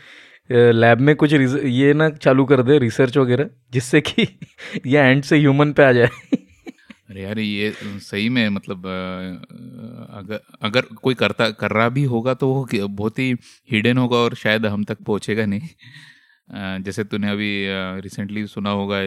लैब 0.50 1.00
में 1.00 1.14
कुछ 1.16 1.32
ये 1.32 1.92
ना 1.94 2.08
चालू 2.10 2.44
कर 2.44 2.62
दे 2.62 2.78
रिसर्च 2.78 3.16
वगैरह 3.16 3.50
जिससे 3.72 4.00
कि 4.00 4.22
ये 4.86 5.00
एंड 5.00 5.22
से 5.22 5.38
ह्यूमन 5.38 5.72
पे 5.72 5.82
आ 5.82 5.92
जाए। 5.92 6.08
अरे 7.10 7.22
यार 7.22 7.38
ये 7.38 7.72
सही 8.00 8.28
में 8.28 8.48
मतलब 8.48 8.86
अगर 10.10 10.40
अगर 10.62 10.84
कोई 11.02 11.14
करता 11.14 11.50
कर 11.50 11.70
रहा 11.70 11.88
भी 11.88 12.04
होगा 12.04 12.34
तो 12.34 12.48
वो 12.48 12.88
बहुत 12.88 13.18
ही 13.18 13.32
हिडन 13.72 13.98
होगा 13.98 14.16
और 14.16 14.34
शायद 14.34 14.66
हम 14.66 14.84
तक 14.84 15.02
पहुंचेगा 15.02 15.46
नहीं। 15.46 15.68
जैसे 16.84 17.04
तूने 17.04 17.30
अभी 17.30 17.50
रिसेंटली 18.02 18.46
सुना 18.46 18.70
होगा 18.70 19.00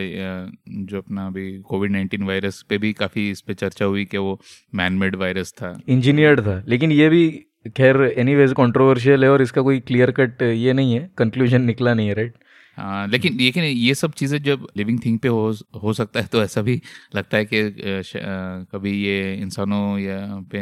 जो 0.85 0.97
अपना 0.97 1.25
अभी 1.27 1.59
कोविड 1.61 1.91
नाइन्टीन 1.91 2.23
वायरस 2.23 2.61
पे 2.69 2.77
भी 2.77 2.91
काफ़ी 2.93 3.29
इस 3.31 3.41
पे 3.41 3.53
चर्चा 3.53 3.85
हुई 3.85 4.05
कि 4.05 4.17
वो 4.17 4.39
मैन 4.75 4.93
मेड 4.93 5.15
वायरस 5.15 5.51
था। 5.53 5.79
इंजीनियर्ड 5.87 6.41
था 6.41 6.63
लेकिन 6.67 6.91
ये 6.91 7.09
भी 7.09 7.25
खैर 7.69 8.01
एनी 8.17 8.35
वेज 8.35 8.53
कॉन्ट्रोवर्शियल 8.53 9.23
है 9.23 9.29
और 9.29 9.41
इसका 9.41 9.61
कोई 9.61 9.79
क्लियर 9.79 10.11
कट 10.11 10.41
ये 10.41 10.73
नहीं 10.73 10.93
है 10.93 11.09
कंक्लूजन 11.17 11.61
निकला 11.61 11.93
नहीं 11.93 12.07
है 12.07 12.13
राइट 12.13 12.37
हाँ 12.77 13.07
लेकिन 13.07 13.37
लेकिन 13.37 13.63
ये 13.63 13.93
सब 13.95 14.13
चीज़ें 14.13 14.41
जब 14.43 14.67
लिविंग 14.77 14.99
थिंग 15.05 15.19
पे 15.19 15.27
हो 15.27 15.53
हो 15.83 15.93
सकता 15.93 16.19
है 16.19 16.27
तो 16.27 16.43
ऐसा 16.43 16.61
भी 16.61 16.81
लगता 17.15 17.37
है 17.37 17.45
कि 17.45 17.61
कभी 18.71 18.91
ये 19.03 19.33
इंसानों 19.35 19.97
या 19.99 20.17
पे 20.51 20.61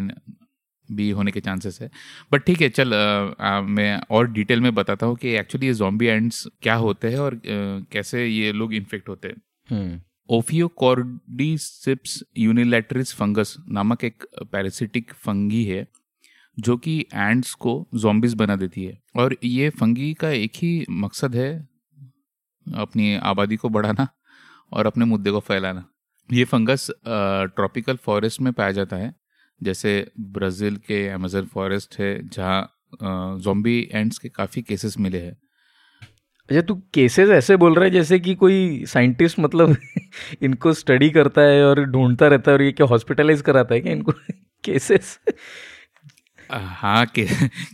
भी 0.90 1.10
होने 1.10 1.32
के 1.32 1.40
चांसेस 1.40 1.82
है। 1.82 1.90
बट 2.32 2.44
ठीक 2.44 2.62
है 2.62 2.70
चल 2.70 2.94
आ, 2.94 2.98
आ, 3.40 3.62
मैं 3.62 4.02
और 4.12 4.32
डिटेल 4.32 4.62
में 4.62 4.74
बताता 4.76 5.06
हूँ 5.06 5.16
कि 5.16 5.36
एक्चुअली 5.36 5.68
ये 5.68 5.74
जॉम्बी 5.74 6.06
एंड्स 6.06 6.48
क्या 6.62 6.76
होते 6.76 7.10
हैं 7.10 7.20
और 7.20 7.36
आ, 7.36 7.40
कैसे 7.92 8.26
ये 8.26 8.52
लोग 8.52 8.74
इन्फेक्ट 8.74 9.10
होते 9.10 9.28
हैं। 9.28 10.02
ओफियोकॉर्डिसिप्स 10.30 12.24
यूनिलेटरिस 12.38 13.14
फंगस 13.16 13.56
नामक 13.70 14.04
एक 14.04 14.24
पैरासिटिक 14.52 15.12
फंगी 15.14 15.64
है। 15.64 15.88
जो 16.60 16.78
कि 16.78 17.06
एंड्स 17.14 17.54
को 17.54 17.88
जोम्बिस 17.96 18.34
बना 18.34 18.56
देती 18.56 18.84
है। 18.84 18.98
और 19.16 19.36
ये 19.44 19.70
फंगी 19.70 20.14
का 20.14 20.30
एक 20.30 20.52
ही 20.56 20.86
मकसद 20.90 21.36
है 21.36 21.68
अपनी 22.68 23.16
आबादी 23.16 23.56
को 23.56 23.70
बढ़ाना 23.70 24.08
और 24.72 24.86
अपने 24.86 25.06
मुद्दे 25.06 25.32
को 25.32 25.40
फैलाना। 25.40 25.86
ये 26.30 26.44
फंगस 26.44 26.88
ट्रॉपिकल 27.56 27.96
फॉरेस्ट 27.96 28.42
में 28.42 28.54
पाया 28.54 28.72
जाता 28.72 28.96
है। 28.96 29.14
जैसे 29.64 30.12
ब्राज़ील 30.20 30.78
के 30.78 31.08
अमेजन 31.08 31.46
फॉरेस्ट 31.46 32.00
है, 32.00 32.28
जहाँ 32.28 32.78
जोम्बी 33.40 33.90
एंड्स 33.94 34.18
के 34.18 34.30
काफ़ी 34.30 34.62
केसेस 34.62 34.98
मिले 35.00 35.20
हैं। 35.20 35.38
अच्छा 36.50 36.62
तू 36.62 36.76
केसेस 36.94 37.30
ऐसे 37.30 37.56
बोल 37.58 37.76
रहा 37.76 37.84
है 37.86 37.92
जैसे 37.92 38.20
कि 38.20 38.36
कोई 38.36 38.86
साइंटिस्ट 38.86 39.40
मतलब 39.40 39.76
इनको 40.42 40.74
स्टडी 40.74 41.10
करता 41.10 41.42
है 41.42 41.64
और 41.66 41.84
ढूंढता 41.86 42.28
रहता 42.28 42.52
है 42.52 42.58
और 42.58 42.62
ये 42.62 42.72
क्या 42.72 42.88
हॉस्पिटलाइज 42.88 43.42
कराता 43.42 43.76
है 43.76 43.82
क्या 43.82 43.94
इनको 43.94 44.12
केसेस 44.64 45.20
हाँ 46.52 47.06
के, 47.08 47.26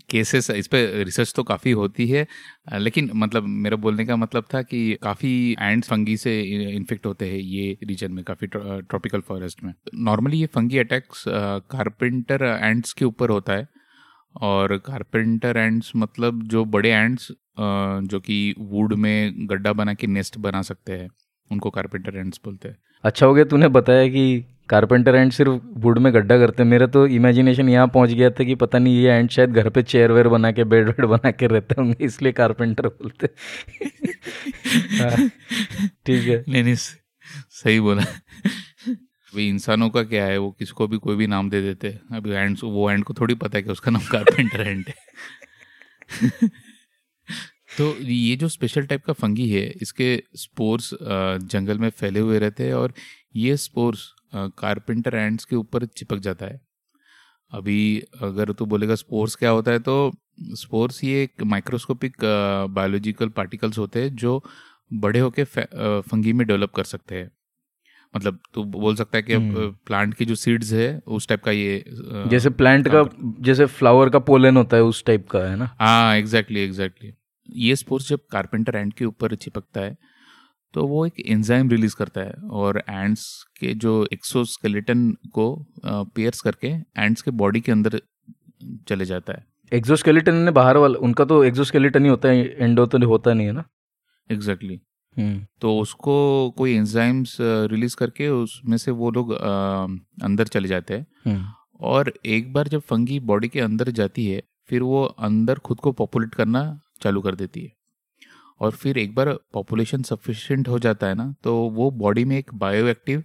केसेस 0.10 0.50
इस 0.52 0.68
पर 0.68 1.04
रिसर्च 1.06 1.34
तो 1.36 1.44
काफ़ी 1.44 1.72
होती 1.72 2.08
है। 2.08 2.26
लेकिन 2.74 3.10
मतलब 3.16 3.44
मेरा 3.44 3.78
बोलने 3.78 4.06
का 4.06 4.16
मतलब 4.16 4.46
था 4.54 4.62
कि 4.62 4.98
काफ़ी 5.04 5.32
एंड 5.60 5.84
फंगी 5.86 6.18
से 6.18 6.40
इन्फेक्ट 6.76 7.06
होते 7.06 7.30
हैं 7.30 7.38
ये 7.38 7.78
रीजन 7.84 8.12
में 8.12 8.24
काफ़ी 8.24 8.48
ट्रॉपिकल 8.48 9.22
फॉरेस्ट 9.28 9.64
में। 9.64 9.74
नॉर्मली 9.96 10.40
ये 10.40 10.46
फंगी 10.46 10.78
अटैक्स 10.78 11.24
कारपेंटर 11.28 12.44
एंड्स 12.62 12.94
के 12.94 13.06
ऊपर 13.06 13.30
होता 13.30 13.54
है। 13.54 13.68
और 14.36 14.78
कारपेंटर 14.78 15.58
एंड्स 15.58 15.92
मतलब 15.96 16.42
जो 16.48 16.64
बड़े 16.66 16.90
एंड्स 16.90 17.28
जो 17.60 18.20
कि 18.20 18.56
वुड 18.60 18.94
में 18.96 19.48
गड्ढा 19.50 19.74
बना 19.74 19.94
के 19.94 20.08
नेस्ट 20.08 20.38
बना 20.38 20.62
सकते 20.62 20.94
हैं 20.94 21.08
उनको 21.52 21.70
कारपेंटर 21.70 22.18
एंड्स 22.18 22.40
बोलते 22.46 22.70
हैं। 22.70 22.78
अच्छा 23.04 23.26
हो 23.26 23.34
गया 23.34 23.46
तूने 23.46 23.68
बताया 23.68 24.08
कि 24.08 24.44
कारपेंटर 24.70 25.16
एंड 25.16 25.32
सिर्फ़ 25.32 25.60
वुड 25.80 25.98
में 25.98 26.14
गड्ढा 26.14 26.38
करते 26.38 26.64
मेरा 26.64 26.88
तो 26.88 27.06
इमेजिनेशन 27.08 27.70
यहाँ 27.70 27.88
पहुँच 27.88 28.10
गया 28.10 28.30
था 28.30 28.44
कि 28.44 28.56
पता 28.56 28.80
नहीं 28.80 28.98
ये 28.98 29.12
एंड 29.12 29.30
शायद 29.30 29.54
घर 29.54 29.70
पे 29.70 29.84
चेयर 29.84 30.12
वेयर 30.12 30.28
बना 30.28 30.52
के 30.52 30.64
बेड 30.64 30.88
वेड 30.88 31.06
बना 31.06 31.32
के 31.32 31.48
रहते 31.48 31.76
होंगे 31.80 32.06
इसलिए 32.06 32.32
कारपेंटर 32.32 32.88
बोलते। 32.88 33.30
हाँ, 35.02 35.30
ठीक 36.06 36.28
है। 36.28 36.44
नहीं 36.50 36.64
नहीं 36.64 36.76
सही 36.76 37.80
बोला। 37.80 38.02
अभी 38.02 39.48
इंसानों 39.50 39.90
का 39.90 40.04
क्या 40.04 40.26
है 40.26 40.38
वो 40.38 40.52
किसको 40.60 40.88
भी 40.88 40.98
कोई 40.98 41.16
भी 41.16 41.28
नाम 41.28 41.50
दे 41.50 41.62
देते। 41.62 41.88
हैं 41.88 42.18
अभी 42.18 42.32
एंड 42.32 42.58
वो 42.64 42.90
एंड 42.92 43.04
को 43.04 43.14
थोड़ी 43.14 43.36
पता 43.36 43.58
है 43.58 43.64
कि 43.64 43.72
उसका 43.72 43.92
नाम 43.92 44.02
कारपेंटर 44.12 44.62
एंड 44.62 44.86
है। 44.88 46.50
तो 47.78 47.96
ये 48.02 48.36
जो 48.36 48.48
स्पेशल 48.50 48.86
टाइप 48.86 49.04
का 49.06 49.14
फंगी 49.14 49.50
है 49.50 49.66
इसके 49.82 50.16
स्पोर्स 50.36 50.90
जंगल 51.02 51.78
में 51.78 51.90
फैले 51.90 52.20
हुए 52.20 52.40
रहते 52.40 52.68
हैं 52.68 52.74
और 52.74 52.94
ये 53.36 53.58
स्पोर्स 53.58 54.08
कारपेंटर 54.36 55.16
एंड्स 55.16 55.46
के 55.46 55.56
ऊपर 55.56 55.86
चिपक 55.88 56.20
जाता 56.20 56.46
है। 56.46 56.60
अभी 57.52 58.00
अगर 58.24 58.52
तू 58.52 58.66
बोलेगा 58.66 58.96
स्पोर्स 58.96 59.36
क्या 59.36 59.50
होता 59.50 59.72
है 59.72 59.80
तो 59.80 60.12
स्पोर्स 60.56 61.04
ये 61.04 61.22
एक 61.24 61.44
माइक्रोस्कोपिक 61.46 62.16
बायोलॉजिकल 62.72 63.30
पार्टिकल्स 63.38 63.78
होते 63.78 64.02
हैं 64.02 64.16
जो 64.16 64.42
बड़े 64.94 65.20
होके 65.20 65.44
फंगी 65.44 66.34
में 66.34 66.46
डेवलप 66.48 66.72
कर 66.76 66.84
सकते 66.86 67.16
हैं। 67.16 67.32
मतलब 68.14 68.40
तू 68.54 68.64
बोल 68.66 68.96
सकता 68.96 69.18
है 69.18 69.22
कि 69.24 69.38
प्लांट 69.38 70.04
हम्म। 70.04 70.16
की 70.18 70.26
जो 70.26 70.36
सीड्स 70.36 70.72
है 70.74 70.90
उस 71.08 71.28
टाइप 71.28 71.44
का 71.44 71.52
ये 71.52 71.84
जैसे 72.30 72.50
प्लांट 72.52 72.88
का 72.88 73.04
जैसे 73.42 73.66
फ्लावर 73.68 74.10
का 74.10 74.20
पोलन 74.30 74.58
होता 74.58 74.78
है 74.78 74.84
उस 74.84 75.04
टाइप 75.06 75.28
का 75.30 75.40
है 75.40 75.56
ना? 75.56 75.70
हाँ 75.80 76.16
एग्जैक्टली 76.18 76.60
एग्जैक्टली 76.60 77.14
ये 77.58 77.76
स्पोर्स 77.76 78.10
जब 78.10 78.20
कारपेंटर 78.32 78.76
एंड 78.76 78.94
के 78.94 79.06
ऊपर 79.06 79.36
चिपकता 79.36 79.82
है 79.82 79.98
तो 80.74 80.86
वो 80.88 81.06
एक 81.06 81.20
एंजाइम 81.20 81.70
रिलीज़ 81.70 81.96
करता 81.96 82.22
है 82.22 82.34
और 82.52 82.84
एंड्स 82.90 83.28
के 83.60 83.74
जो 83.76 83.94
एक्सोस्केलेटन 84.14 85.12
को 85.34 85.46
पेयर्स 85.86 86.42
करके 86.42 86.68
एंड्स 86.98 87.22
के 87.22 87.32
बॉडी 87.34 87.62
के 87.62 87.72
अंदर 87.72 88.00
चले 88.88 89.06
जाता 89.06 89.34
है 89.34 89.46
एक्सोस्केलेटन 89.72 90.36
ने 90.36 90.52
बाहर 90.52 90.78
वाला 90.78 91.00
उनका 91.00 91.26
तो 91.26 91.44
एक्सोस्केलेटन 91.44 92.04
ही 92.04 92.10
होता 92.10 92.30
है 92.30 92.64
एंडो 92.64 92.86
तो 92.86 93.06
होता 93.08 93.34
नहीं 93.34 93.48
है 93.48 93.54
ना 93.54 93.64
एग्जैक्टली 94.30 94.68
exactly. 94.68 94.88
हम्म। 95.18 95.46
तो 95.62 95.78
उसको 95.80 96.16
कोई 96.58 96.74
एंजाइम्स 96.74 97.38
रिलीज़ 97.42 97.96
करके 97.96 98.28
उसमें 98.30 98.78
से 98.78 98.92
वो 98.92 99.12
लोग 99.12 99.34
अंदर 99.34 100.48
चले 100.48 100.68
जाते 100.68 100.94
हैं 100.94 101.06
हम्म। 101.26 101.46
और 101.86 102.12
एक 102.28 102.52
बार 102.54 102.68
जब 102.68 102.82
फंगी 102.82 103.20
बॉडी 103.22 103.48
के 103.48 103.60
अंदर 103.60 103.90
जाती 103.92 104.26
है 104.26 104.42
फिर 104.70 104.82
वो 104.84 105.04
अंदर 105.04 105.60
खुद 105.60 105.80
को 105.80 105.92
पॉपुलेट 105.94 106.36
करना 106.36 106.64
चालू 106.98 107.22
कर 107.22 107.36
देती 107.36 107.62
है। 107.62 107.72
और 108.62 108.72
फिर 108.74 108.98
एक 108.98 109.14
बार 109.16 109.34
पॉपुलेशन 109.54 110.04
सफिशेंट 110.04 110.68
हो 110.68 110.80
जाता 110.80 111.08
है 111.08 111.16
ना 111.16 111.34
तो 111.44 111.56
वो 111.72 111.90
बॉडी 111.94 112.24
में 112.26 112.38
एक 112.38 112.54
बायो 112.56 112.88
एक्टिव 112.88 113.24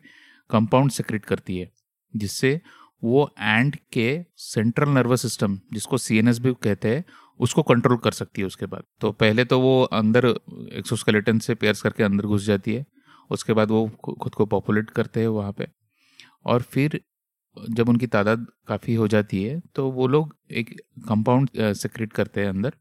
कंपाउंड 0.50 0.90
सेक्रेट 0.90 1.24
करती 1.24 1.58
है, 1.58 1.70
जिससे 2.14 2.60
वो 3.02 3.28
एंड 3.38 3.76
के 3.92 4.24
सेंट्रल 4.38 4.88
नर्वस 4.88 5.22
सिस्टम 5.22 5.58
जिसको 5.72 5.98
सीएनएस 5.98 6.38
भी 6.38 6.52
कहते 6.62 6.88
हैं, 6.88 7.04
उसको 7.40 7.62
कंट्रोल 7.62 7.96
कर 7.98 8.12
सकती 8.12 8.40
है 8.40 8.46
उसके 8.46 8.66
बाद। 8.66 8.82
तो 9.00 9.10
पहले 9.12 9.44
तो 9.44 9.60
वो 9.60 9.82
अंदर 9.84 10.26
एक्सोस्केलेटन 10.72 11.38
से 11.38 11.54
पेयर्स 11.54 11.82
करके 11.82 12.02
अंदर 12.02 12.26
घुस 12.26 12.44
जाती 12.44 12.74
है, 12.74 12.84
उसके 13.30 13.52
बाद 13.52 13.70
वो 13.70 13.86
खुद 14.14 14.34
को 14.34 14.46
पॉपुलेट 14.46 14.90
करते 14.90 15.20
हैं 15.20 15.28
वहाँ 15.28 15.52
पे। 15.52 15.66
और 16.44 16.62
फिर 16.64 17.00
जब 17.56 17.88
उनकी 17.88 18.06
तादाद 18.08 18.46
काफ़ी 18.68 18.94
हो 18.94 19.08
जाती 19.08 19.42
है 19.42 19.60
तो 19.74 19.90
वो 19.90 20.06
लोग 20.08 20.34
एक 20.52 20.70
कंपाउंड 21.08 21.50
सेक्रेट 21.56 22.12
करते 22.12 22.40
हैं 22.40 22.48
अंदर 22.48 22.74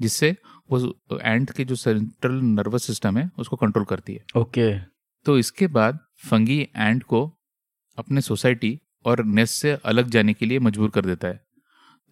जिससे 0.00 0.36
वो 0.70 0.78
एंट 1.18 1.50
के 1.50 1.64
जो 1.64 1.74
सेंट्रल 1.74 2.40
नर्वस 2.42 2.86
सिस्टम 2.86 3.18
है 3.18 3.30
उसको 3.38 3.56
कंट्रोल 3.56 3.84
करती 3.84 4.14
है। 4.14 4.24
ओके। 4.36 4.70
okay. 4.70 4.84
तो 5.26 5.38
इसके 5.38 5.66
बाद 5.66 5.98
फंगी 6.30 6.60
एंट 6.76 7.02
को 7.02 7.20
अपने 7.98 8.20
सोसाइटी 8.20 8.78
और 9.04 9.24
नेस्ट 9.24 9.54
से 9.54 9.78
अलग 9.84 10.08
जाने 10.08 10.34
के 10.34 10.46
लिए 10.46 10.58
मजबूर 10.58 10.90
कर 10.90 11.04
देता 11.04 11.28
है। 11.28 11.40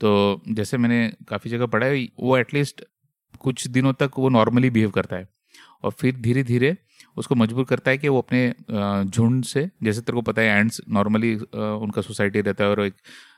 तो 0.00 0.42
जैसे 0.48 0.76
मैंने 0.76 1.12
काफ़ी 1.28 1.50
जगह 1.50 1.66
पढ़ा 1.66 1.86
है 1.86 2.08
वो 2.20 2.36
एटलीस्ट 2.38 2.84
कुछ 3.40 3.66
दिनों 3.68 3.92
तक 3.92 4.18
वो 4.18 4.28
नॉर्मली 4.28 4.70
बिहेव 4.70 4.90
करता 4.90 5.16
है। 5.16 5.28
और 5.84 5.90
फिर 5.90 6.16
धीरे 6.16 6.42
धीरे 6.42 6.76
उसको 7.16 7.34
मजबूर 7.34 7.64
करता 7.64 7.90
है 7.90 7.98
कि 7.98 8.08
वो 8.08 8.18
अपने 8.18 8.48
झुंड 9.10 9.44
से 9.44 9.68
जैसे 9.82 10.00
तेरे 10.00 10.14
को 10.14 10.22
पता 10.22 10.42
है 10.42 10.58
एंड्स 10.58 10.80
नॉर्मली 10.88 11.34
उनका 11.34 12.02
सोसाइटी 12.02 12.40
रहता 12.40 12.64
है 12.64 12.70
और 12.70 12.80
एक 12.80 12.94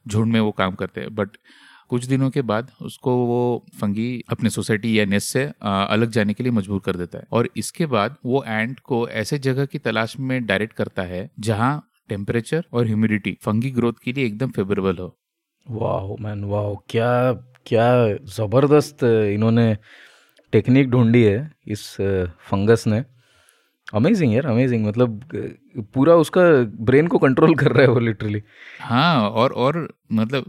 झुंड 0.09 0.33
में 0.33 0.41
वो 0.41 0.51
काम 0.53 0.75
करते 0.75 1.01
हैं। 1.01 1.15
बट 1.15 1.37
कुछ 1.91 2.05
दिनों 2.05 2.29
के 2.31 2.43
बाद 2.43 2.71
उसको 2.83 3.17
वो 3.27 3.65
फंगी 3.81 4.23
अपने 4.31 4.51
सोसाइटी 4.51 4.99
या 4.99 5.05
नेस्ट 5.07 5.33
से 5.33 5.45
अलग 5.63 6.11
जाने 6.11 6.35
के 6.35 6.43
लिए 6.43 6.53
मजबूर 6.53 6.81
कर 6.85 6.97
देता 6.97 7.19
है। 7.19 7.27
और 7.33 7.49
इसके 7.57 7.87
बाद 7.87 8.17
वो 8.27 8.45
एंट 8.45 8.81
को 8.81 9.09
ऐसे 9.11 9.39
जगह 9.41 9.67
की 9.67 9.79
तलाश 9.81 10.19
में 10.21 10.45
डायरेक्ट 10.47 10.73
करता 10.75 11.03
है 11.05 11.29
जहाँ 11.41 11.89
टेम्परेचर 12.09 12.65
और 12.73 12.87
ह्यूमिडिटी 12.87 13.37
फंगी 13.43 13.71
ग्रोथ 13.71 13.93
के 14.05 14.13
लिए 14.13 14.27
एकदम 14.27 14.51
फेवरेबल 14.51 14.97
हो। 14.97 15.17
वाह 15.67 16.15
मैन 16.23 16.45
वाह 16.45 16.73
क्या 16.91 17.33
क्या 17.67 17.87
ज़बरदस्त 18.31 19.05
इन्होंने 19.05 19.77
टेक्निक 20.53 20.91
ढूंढी 20.91 21.23
है 21.23 21.51
इस 21.69 21.87
फंगस 22.43 22.87
ने। 22.87 23.05
अमेजिंग 23.89 24.33
यार 24.35 24.47
अमेजिंग 24.47 24.87
मतलब 24.87 25.21
पूरा 25.95 26.15
उसका 26.17 26.43
ब्रेन 26.85 27.07
को 27.09 27.19
कंट्रोल 27.19 27.55
कर 27.55 27.73
रहा 27.73 27.83
है 27.83 27.89
वो 27.89 28.01
लिटरली 28.01 28.43
हाँ 28.81 29.29
और 29.31 29.53
और 29.65 29.77
मतलब 30.13 30.45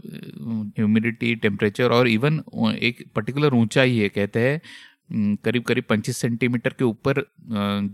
ह्यूमिडिटी 0.78 1.34
टेम्परेचर 1.36 1.92
और 1.92 2.08
इवन 2.08 2.42
एक 2.82 3.04
पर्टिकुलर 3.16 3.54
ऊंचाई 3.54 3.96
है, 3.98 4.08
कहते 4.08 4.40
हैं 4.40 5.36
करीब 5.44 5.62
करीब 5.64 5.84
पच्चीस 5.90 6.16
सेंटीमीटर 6.16 6.72
के 6.78 6.84
ऊपर 6.84 7.24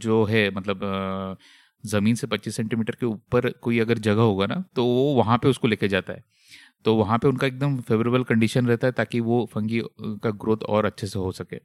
जो 0.02 0.25
है 0.25 0.49
मतलब 0.50 1.37
ज़मीन 1.84 2.14
से 2.14 2.26
पच्चीस 2.26 2.56
सेंटीमीटर 2.56 2.94
के 3.00 3.06
ऊपर 3.06 3.49
कोई 3.62 3.78
अगर 3.80 3.99
जगह 4.00 4.22
होगा 4.22 4.46
ना 4.46 4.62
तो 4.76 4.84
वो 4.87 5.14
वहाँ 5.14 5.38
पे 5.38 5.49
उसको 5.49 5.68
लेके 5.68 5.88
जाता 5.88 6.12
है। 6.12 6.22
तो 6.84 6.94
वहाँ 6.96 7.18
पे 7.18 7.28
उनका 7.28 7.46
एकदम 7.46 7.76
फेवरेबल 7.82 8.22
कंडीशन 8.25 8.66
रहता 8.66 8.87
है 8.87 8.92
ताकि 8.92 9.20
वो 9.22 9.44
फंगी 9.54 9.82
का 10.22 10.30
ग्रोथ 10.32 10.64
और 10.68 10.87
अच्छे 10.87 11.06
से 11.06 11.18
हो 11.18 11.32
सके। 11.32 11.56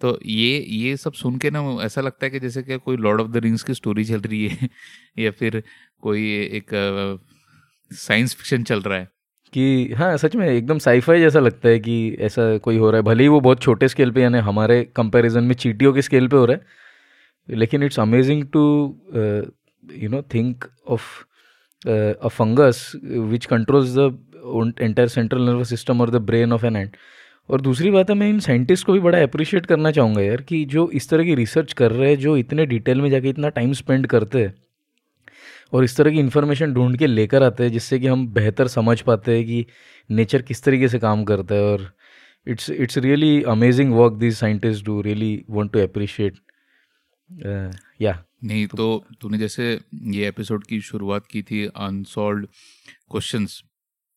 तो 0.00 0.18
ये 0.26 0.58
ये 0.70 0.96
सब 0.96 1.12
सुन 1.12 1.38
के 1.38 1.50
ना 1.50 1.60
ऐसा 1.84 2.00
लगता 2.00 2.26
है 2.26 2.30
कि 2.30 2.40
जैसे 2.40 2.62
कि 2.62 2.78
कोई 2.78 2.96
लॉर्ड 2.96 3.20
ऑफ़ 3.20 3.28
द 3.28 3.36
रिंग्स 3.36 3.62
की 3.62 3.74
स्टोरी 3.74 4.04
चल 4.04 4.20
रही 4.20 4.46
है 4.48 4.68
या 5.18 5.30
फिर 5.30 5.62
कोई 6.02 6.24
एक 6.58 6.70
साइंस 7.90 8.34
फिक्शन 8.34 8.62
चल 8.62 8.80
रहा 8.82 8.98
है। 8.98 9.08
कि 9.52 9.92
हाँ 9.98 10.16
सच 10.16 10.34
में 10.36 10.46
एकदम 10.48 10.78
साईफाई 10.78 11.20
जैसा 11.20 11.40
लगता 11.40 11.68
है 11.68 11.78
कि 11.80 11.94
ऐसा 12.20 12.56
कोई 12.58 12.76
हो 12.78 12.90
रहा 12.90 12.98
है। 13.00 13.02
भले 13.04 13.22
ही 13.22 13.28
वो 13.28 13.40
बहुत 13.40 13.60
छोटे 13.62 13.88
स्केल 13.88 14.10
पे, 14.12 14.22
यानी 14.22 14.38
हमारे 14.38 14.82
कंपैरिजन 14.96 15.44
में 15.44 15.54
चीटियों 15.54 15.92
के 15.92 16.02
स्केल 16.02 16.28
पे 16.28 16.36
हो 16.36 16.44
रहा 16.44 16.56
है, 16.56 17.56
लेकिन 17.58 17.82
it's 17.82 18.00
amazing 18.00 18.44
to 18.52 18.62
you 19.84 20.08
know 20.10 20.22
think 20.34 20.64
of 20.88 21.04
a 22.24 22.28
fungus 22.28 22.92
which 23.04 23.46
controls 23.46 23.94
the 23.98 24.74
entire 24.80 25.08
central 25.08 25.42
nervous 25.46 25.68
system 25.70 26.00
और 26.00 26.10
the 26.10 26.16
brain 26.26 26.52
of 26.52 26.66
an 26.66 26.76
ant 26.76 26.90
और 27.50 27.60
दूसरी 27.60 27.90
बात 27.90 28.10
है, 28.10 28.16
मैं 28.16 28.28
इन 28.28 28.40
साइंटिस्ट 28.40 28.86
को 28.86 28.92
भी 28.92 29.00
बड़ा 29.00 29.22
अप्रिशिएट 29.22 29.66
करना 29.66 29.90
चाहूँगा 29.90 30.22
यार 30.22 30.42
कि 30.42 30.64
जो 30.64 30.88
इस 30.90 31.08
तरह 31.08 31.24
की 31.24 31.34
रिसर्च 31.34 31.72
कर 31.72 31.92
रहे 31.92 32.08
हैं, 32.10 32.18
जो 32.18 32.36
इतने 32.36 32.66
डिटेल 32.66 33.00
में 33.00 33.10
जाके 33.10 33.28
इतना 33.28 33.48
टाइम 33.48 33.72
स्पेंड 33.72 34.06
करते 34.06 34.42
हैं 34.44 34.54
और 35.72 35.84
इस 35.84 35.96
तरह 35.96 36.10
की 36.10 36.18
इन्फॉर्मेशन 36.18 36.72
ढूंढ 36.74 36.96
के 36.98 37.06
लेकर 37.06 37.42
आते 37.42 37.64
हैं, 37.64 37.70
जिससे 37.72 37.98
कि 37.98 38.06
हम 38.06 38.26
बेहतर 38.28 38.68
समझ 38.68 39.00
पाते 39.00 39.36
हैं 39.36 39.44
कि 39.46 39.66
नेचर 40.10 40.42
किस 40.42 40.62
तरीके 40.62 40.88
से 40.88 40.98
काम 40.98 41.24
करता 41.24 41.54
है 41.54 41.62
और 41.62 41.92
it's 42.46 42.70
it's 42.70 42.98
really 42.98 43.42
amazing 43.42 43.92
work 43.94 44.12
this 44.12 44.38
scientist 44.38 44.84
do 44.84 45.00
really 45.02 45.44
want 45.50 45.72
to 45.72 45.78
appreciate 45.78 46.38
या 48.00 48.24
नहीं 48.44 48.66
तो 48.66 49.04
तूने 49.20 49.38
जैसे 49.38 49.80
ये 50.04 50.28
एपिसोड 50.28 50.64
की 50.64 50.80
शुरुआत 50.80 51.26
की 51.26 51.42
थी 51.42 51.64
अनसॉल्व 51.66 52.46
क्वेश्चंस 53.10 53.62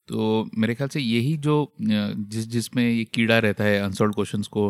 तो 0.08 0.50
मेरे 0.58 0.75
ख्याल 0.75 0.89
से 0.89 1.00
यही 1.00 1.38
जो 1.38 1.74
जिस 1.81 2.48
जिसमें 2.48 2.89
ये 2.89 3.03
कीड़ा 3.03 3.39
रहता 3.39 3.63
है 3.63 3.79
अनसॉल्व 3.79 4.13
क्वेश्चंस 4.13 4.48
को 4.48 4.70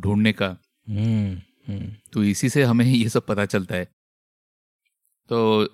ढूँढने 0.00 0.32
का। 0.32 0.48
हम्म, 0.88 1.36
हम्म। 1.68 1.92
तो 2.12 2.24
इसी 2.24 2.48
से 2.48 2.62
हमें 2.62 2.84
ये 2.84 3.08
सब 3.08 3.26
पता 3.26 3.44
चलता 3.46 3.74
है। 3.74 3.84
तो 5.28 5.66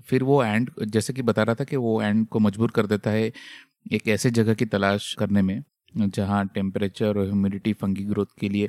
फिर 0.00 0.22
वो 0.22 0.42
एंड 0.44 0.70
जैसे 0.86 1.12
कि 1.12 1.22
बता 1.22 1.42
रहा 1.42 1.54
था 1.54 1.64
कि 1.64 1.76
वो 1.76 2.02
एंड 2.02 2.26
को 2.28 2.38
मजबूर 2.38 2.70
कर 2.70 2.86
देता 2.86 3.10
है 3.10 3.32
एक 3.92 4.08
ऐसे 4.08 4.30
जगह 4.30 4.54
की 4.54 4.66
तलाश 4.66 5.14
करने 5.14 5.42
में 5.42 5.62
जहाँ 5.96 6.46
टेम्परेचर 6.54 7.06
और 7.06 7.24
ह्यूमिडिटी 7.24 7.72
फंगी 7.72 8.04
ग्रोथ 8.04 8.26
के 8.40 8.48
लिए 8.48 8.68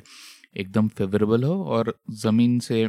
एकदम 0.56 0.88
फेवरेबल 0.88 1.44
हो 1.44 1.64
और 1.64 1.94
ज़मीन 2.10 2.58
से 2.58 2.88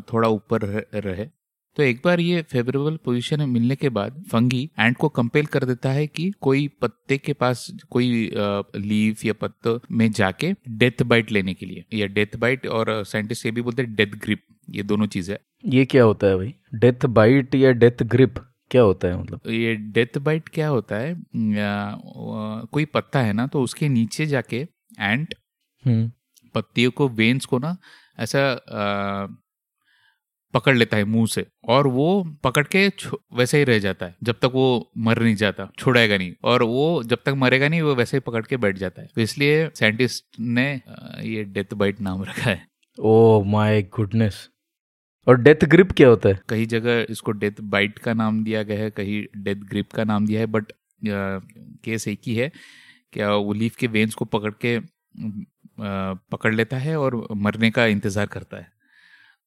थोड़ा 0.00 0.28
ऊपर 0.28 0.62
रहे। 0.94 1.26
तो 1.76 1.82
एक 1.82 2.00
बार 2.04 2.20
ये 2.20 2.42
फेवरेबल 2.42 2.96
पोजीशन 2.96 3.38
में 3.38 3.46
मिलने 3.46 3.76
के 3.76 3.88
बाद 3.88 4.22
फंगी 4.32 4.70
एंड 4.78 4.96
को 4.96 5.08
कंपेल 5.08 5.46
कर 5.46 5.64
देता 5.64 5.90
है 5.90 6.06
कि 6.06 6.30
कोई 6.40 6.66
पत्ते 6.80 7.18
के 7.18 7.32
पास 7.32 7.66
कोई 7.90 8.30
लीफ 8.76 9.24
या 9.24 9.32
पत्ते 9.32 9.78
में 9.90 10.10
जाके 10.12 10.52
डेथ 10.68 11.02
बाइट 11.02 11.32
लेने 11.32 11.54
के 11.54 11.66
लिए 11.66 11.84
या 11.94 12.06
डेथ 12.06 12.36
बाइट 12.36 12.66
और 12.66 12.92
साइंटिस्ट 13.04 13.46
ये 13.46 13.52
भी 13.52 13.62
बोलते 13.62 13.82
हैं 13.82 13.94
डेथ 13.94 14.06
ग्रिप 14.06 14.42
ये 14.70 14.82
दोनों 14.82 15.06
चीज़। 15.06 15.30
है 15.32 15.38
ये 15.64 15.84
क्या 15.84 16.04
होता 16.04 16.26
है 16.26 16.36
भाई? 16.36 16.54
डेथ 16.74 17.06
बाइट 17.06 17.54
या 17.54 17.70
डेथ 17.72 18.02
ग्रिप 18.02 18.34
क्या 18.70 18.82
होता 18.82 19.08
है 19.08 19.20
मतलब? 19.20 19.40
ये 19.50 19.74
डेथ 19.74 20.18
बाइट 20.18 20.48
क्या 20.48 20.68
होता 20.68 20.96
है? 20.96 21.14
कोई 22.72 22.84
पत्ता 22.84 23.20
है 23.20 23.32
ना 23.32 23.46
तो 23.46 23.62
उसके 23.62 23.88
नीचे 23.88 24.26
जाके 24.26 24.66
एंट 25.00 25.34
हम्म। 25.84 26.10
पत्तियों 26.54 26.90
को 26.90 27.08
वेन्स 27.08 27.44
को 27.44 27.58
ना 27.58 27.76
ऐसा 28.18 28.40
पकड़ 30.54 30.76
लेता 30.76 30.96
है 30.96 31.04
मुँह 31.06 31.26
से 31.26 31.46
और 31.68 31.86
वो 31.88 32.06
पकड़ 32.44 32.64
के 32.66 32.86
वैसे 33.34 33.58
ही 33.58 33.64
रह 33.64 33.78
जाता 33.78 34.06
है। 34.06 34.14
जब 34.22 34.38
तक 34.42 34.50
वो 34.54 34.90
मर 34.98 35.18
नहीं 35.18 35.34
जाता 35.36 35.68
छोड़ेगा 35.78 36.16
नहीं। 36.16 36.32
और 36.44 36.62
वो 36.64 37.02
जब 37.04 37.18
तक 37.26 37.34
मरेगा 37.36 37.68
नहीं 37.68 37.82
वो 37.82 37.94
वैसे 37.94 38.16
ही 38.16 38.20
पकड़ 38.20 38.44
के 38.46 38.56
बैठ 38.58 38.78
जाता 38.78 39.02
है। 39.02 39.08
तो 39.14 39.20
इसलिए 39.20 39.68
साइंटिस्ट 39.74 40.40
ने 40.40 40.70
ये 41.24 41.44
डेथ 41.46 41.74
बाइट 41.74 42.00
नाम 42.00 42.22
रखा 42.22 42.50
है। 42.50 42.66
ओ 42.98 43.42
माय 43.46 43.82
गुडनेस 43.94 44.48
और 45.26 45.40
डेथ 45.40 45.64
ग्रिप 45.66 45.92
क्या 45.92 46.08
होता 46.08 46.28
है? 46.28 46.40
कई 46.48 46.66
जगह 46.66 47.06
इसको 47.10 47.32
डेथ 47.32 47.60
बाइट 47.62 47.98
का 47.98 48.14
नाम 48.14 48.42
दिया 48.44 48.62
गया 48.62 48.78
है 48.78 48.90
कहीं 48.92 49.24
डेथ 49.42 49.56
ग्रिप 49.66 49.92
का 49.92 50.04
नाम 50.04 50.26
दिया 50.26 50.40
है 50.40 50.46
बट 50.48 50.72
केस 51.02 52.08
एक 52.08 52.20
ही 52.26 52.34
है 52.36 52.50
क्या 53.12 53.30
वो 53.30 53.52
लीफ 53.54 53.76
के 53.76 53.86
वेन्स 53.88 54.14
को 54.14 54.24
पकड़ 54.26 54.52
के 54.64 54.78
पकड़ 55.78 56.54
लेता 56.54 56.76
है 56.78 56.96
और 56.96 57.26
मरने 57.36 57.70
का 57.70 57.86
इंतज़ार 57.86 58.26
करता 58.28 58.56
है। 58.56 58.70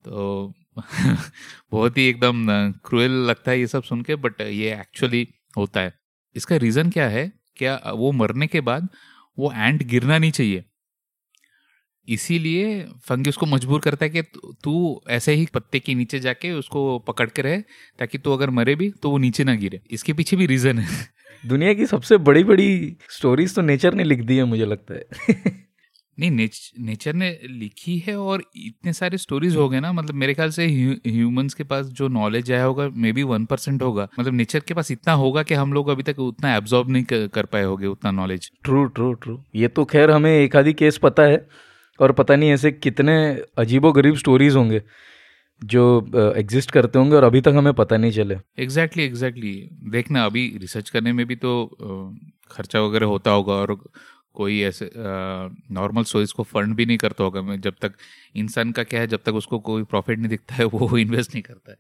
तो 0.05 0.53
बहुत 0.77 1.97
ही 1.97 2.07
एकदम 2.09 2.45
क्रूएल 2.85 3.11
लगता 3.27 3.51
है 3.51 3.59
ये 3.59 3.67
सब 3.67 3.83
सुन 3.83 4.01
के, 4.01 4.15
बट 4.15 4.41
ये 4.41 4.73
एक्चुअली 4.73 5.27
होता 5.57 5.79
है। 5.79 5.93
इसका 6.35 6.55
रीज़न 6.57 6.89
क्या 6.89 7.07
है? 7.09 7.31
क्या 7.57 7.79
वो 7.87 8.11
मरने 8.11 8.47
के 8.47 8.61
बाद 8.61 8.87
वो 9.37 9.51
एंट 9.51 9.83
गिरना 9.83 10.17
नहीं 10.17 10.31
चाहिए? 10.31 10.63
इसीलिए 12.07 12.81
फंगी 13.05 13.29
उसको 13.29 13.45
मजबूर 13.45 13.79
करता 13.79 14.05
है 14.05 14.09
कि 14.09 14.21
तू 14.63 15.01
ऐसे 15.09 15.33
ही 15.33 15.45
पत्ते 15.53 15.79
के 15.79 15.93
नीचे 15.95 16.19
जाके 16.19 16.51
उसको 16.51 16.97
पकड़ 16.99 17.29
के 17.29 17.41
रहे, 17.41 17.61
ताकि 17.99 18.17
तू 18.17 18.33
अगर 18.33 18.49
मरे 18.49 18.75
भी 18.75 18.89
तो 18.93 19.09
वो 19.11 19.17
नीचे 19.17 19.43
ना 19.43 19.55
गिरे। 19.55 19.81
इसके 19.91 20.13
पीछे 20.13 20.35
भी 20.35 20.45
रीज़न 20.45 20.79
है। 20.79 21.07
दुनिया 21.43 21.73
की 21.73 21.85
सबसे 21.85 22.17
बड़ी 22.19 22.43
बड़ी 22.43 22.97
स्टोरीज 23.09 23.55
तो 23.55 23.61
नेचर 23.61 23.93
ने 23.93 24.03
लिख 24.03 24.19
दी 24.19 24.37
है, 24.37 24.43
मुझे 24.43 24.65
लगता 24.65 24.93
है। 24.93 25.64
नहीं 26.19 26.29
नेच, 26.31 26.71
नेचर 26.79 27.13
ने 27.13 27.29
लिखी 27.49 27.97
है 27.97 28.15
और 28.19 28.43
इतने 28.55 28.93
सारे 28.93 29.17
स्टोरीज 29.17 29.55
हो 29.55 29.67
गए 29.69 29.79
ना 29.79 29.91
मतलब 29.91 30.15
मेरे 30.15 30.33
ख्याल 30.33 30.49
से 30.49 30.67
ह्यूमंस 31.07 31.53
के 31.53 31.63
पास 31.63 31.85
जो 31.85 32.07
नॉलेज 32.07 32.51
आया 32.51 32.63
होगा 32.63 32.87
मे 32.89 33.11
बी 33.11 33.23
वन 33.23 33.45
परसेंट 33.45 33.81
होगा। 33.81 34.07
मतलब 34.19 34.33
नेचर 34.33 34.59
के 34.59 34.73
पास 34.73 34.91
इतना 34.91 35.13
होगा 35.13 35.43
कि 35.43 35.53
हम 35.53 35.73
लोग 35.73 35.89
अभी 35.89 36.03
तक 36.03 36.19
उतना 36.19 36.55
एब्जॉर्ब 36.55 36.89
नहीं 36.89 37.03
कर, 37.03 37.27
कर 37.27 37.45
पाए 37.45 37.63
होंगे 37.63 37.87
उतना 37.87 38.11
नॉलेज 38.11 38.51
ट्रू 38.63 38.85
ट्रू 38.85 39.13
ट्रू 39.13 39.39
ये 39.55 39.67
तो 39.67 39.85
खैर 39.85 40.11
हमें 40.11 40.31
एक 40.31 40.55
आधी 40.55 40.73
केस 40.73 40.97
पता 40.97 41.23
है 41.23 41.47
और 41.99 42.11
पता 42.11 42.35
नहीं 42.35 42.49
ऐसे 42.49 42.71
कितने 42.71 43.15
अजीबो 43.57 43.91
गरीब 43.91 44.15
स्टोरीज 44.15 44.55
होंगे 44.55 44.81
जो 45.63 45.83
एग्जिस्ट 46.37 46.69
uh, 46.69 46.73
करते 46.73 46.99
होंगे 46.99 47.15
और 47.15 47.23
अभी 47.23 47.41
तक 47.41 47.53
हमें 47.55 47.73
पता 47.73 47.97
नहीं 47.97 48.11
चले। 48.11 48.35
Exactly 48.35 48.63
exactly, 48.63 48.99
exactly 48.99 49.53
exactly. 49.53 49.91
देखना 49.91 50.25
अभी 50.25 50.57
रिसर्च 50.61 50.89
करने 50.89 51.13
में 51.13 51.25
भी 51.25 51.35
तो 51.35 51.51
uh, 51.81 52.31
खर्चा 52.51 52.81
वगैरह 52.81 53.05
होता 53.05 53.31
होगा 53.31 53.53
और 53.53 53.77
कोई 54.35 54.61
ऐसे 54.61 54.89
नॉर्मल 55.71 56.03
स्टोरीज 56.03 56.31
को 56.31 56.43
फंड 56.43 56.75
भी 56.75 56.85
नहीं 56.85 56.97
करता 56.97 57.23
होगा। 57.23 57.41
मैं 57.41 57.59
जब 57.61 57.75
तक 57.81 57.93
इंसान 58.35 58.71
का 58.71 58.83
क्या 58.83 58.99
है 58.99 59.07
जब 59.07 59.23
तक 59.25 59.33
उसको 59.33 59.59
कोई 59.59 59.83
प्रॉफिट 59.83 60.19
नहीं 60.19 60.29
दिखता 60.29 60.55
है 60.55 60.65
वो 60.73 60.97
इन्वेस्ट 60.97 61.33
नहीं 61.33 61.43
करता 61.43 61.71
है। 61.71 61.77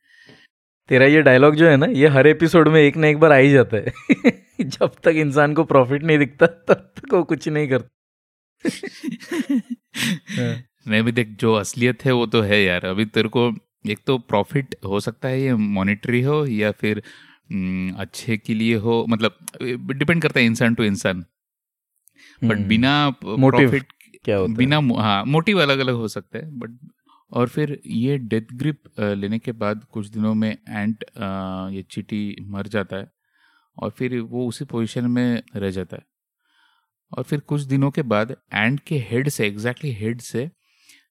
तेरा 0.89 1.05
ये 1.05 1.21
डायलॉग 1.21 1.55
जो 1.55 1.67
है 1.69 1.77
ना 1.77 1.85
ये 1.85 2.07
हर 2.07 2.27
एपिसोड 2.27 2.67
में 2.67 2.81
एक 2.81 2.97
ना 2.97 3.07
एक 3.07 3.19
बार 3.19 3.31
आ 3.31 3.35
ही 3.35 3.51
जाता 3.51 3.77
है। 3.77 3.93
जब 4.61 4.91
तक 5.03 5.13
इंसान 5.15 5.53
को 5.53 5.63
प्रॉफिट 5.63 6.03
नहीं 6.03 6.17
दिखता 6.17 6.47
तब 6.47 6.91
तक 6.97 7.13
वो 7.13 7.23
कुछ 7.23 7.47
नहीं 7.47 7.67
करता। 7.67 7.89
नहीं 8.65 10.55
मैं 10.87 11.03
भी 11.03 11.11
देख 11.11 11.27
जो 11.39 11.53
असलियत 11.53 12.05
है 12.05 12.11
वो 12.11 12.25
तो 12.25 12.41
है 12.41 12.63
यार। 12.63 12.85
अभी 12.85 13.05
तेरे 13.05 13.29
को 13.29 13.51
एक 13.89 13.99
तो 14.07 14.17
प्रॉफिट 14.17 14.75
हो 14.85 14.99
सकता 14.99 15.27
है 15.27 15.41
ये 15.41 15.53
मॉनिटरी 15.53 16.21
हो 16.21 16.45
या 16.45 16.71
फिर 16.71 17.01
अच्छे 17.97 18.37
के 18.37 18.53
लिए 18.53 18.75
हो 18.75 19.05
मतलब 19.09 19.37
डिपेंड 19.91 20.21
करता 20.21 20.39
है 20.39 20.45
इंसान 20.45 20.75
टू 20.75 20.83
इंसान। 20.83 21.25
But 22.41 22.55
hmm. 22.55 22.67
बिना 22.67 23.09
प्रॉफिट 23.23 23.91
क्या 24.25 24.37
होता 24.37 24.53
बिना 24.53 24.79
हाँ 24.97 25.23
मोटिव 25.25 25.61
अलग 25.61 25.79
अलग 25.79 25.95
हो 25.95 26.07
सकता 26.07 26.37
है 26.37 26.49
बट 26.59 26.77
और 27.31 27.47
फिर 27.47 27.79
ये 27.85 28.17
डेथ 28.17 28.53
ग्रिप 28.53 28.99
लेने 28.99 29.39
के 29.39 29.51
बाद 29.53 29.83
कुछ 29.91 30.07
दिनों 30.07 30.33
में 30.33 30.49
एंट 30.49 31.03
ये 31.73 31.81
चीटी 31.91 32.35
मर 32.49 32.67
जाता 32.67 32.97
है 32.97 33.11
और 33.77 33.89
फिर 33.89 34.19
वो 34.19 34.47
उसी 34.47 34.65
पोजीशन 34.65 35.05
में 35.11 35.41
रह 35.55 35.69
जाता 35.69 35.97
है। 35.97 36.03
और 37.11 37.23
फिर 37.23 37.39
कुछ 37.39 37.61
दिनों 37.61 37.89
के 37.91 38.01
बाद 38.03 38.35
एंट 38.53 38.79
के 38.79 38.97
हेड 39.09 39.29
से 39.29 39.45
एग्जैक्टली 39.47 39.89
exactly 39.89 40.03
हेड 40.03 40.21
से 40.21 40.49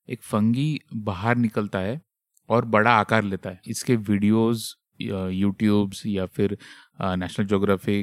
एक 0.09 0.23
फंगी 0.23 0.81
बाहर 0.95 1.37
निकलता 1.37 1.79
है 1.79 2.01
और 2.49 2.65
बड़ा 2.67 2.91
आकार 2.91 3.23
लेता 3.23 3.51
है। 3.51 3.61
इसके 3.69 3.97
वीडियोस 3.97 4.75
यूट्यूब्स 5.01 6.03
या 6.07 6.27
फिर 6.27 6.57
नेशनल 7.03 7.47
जोग्राफी 7.47 7.99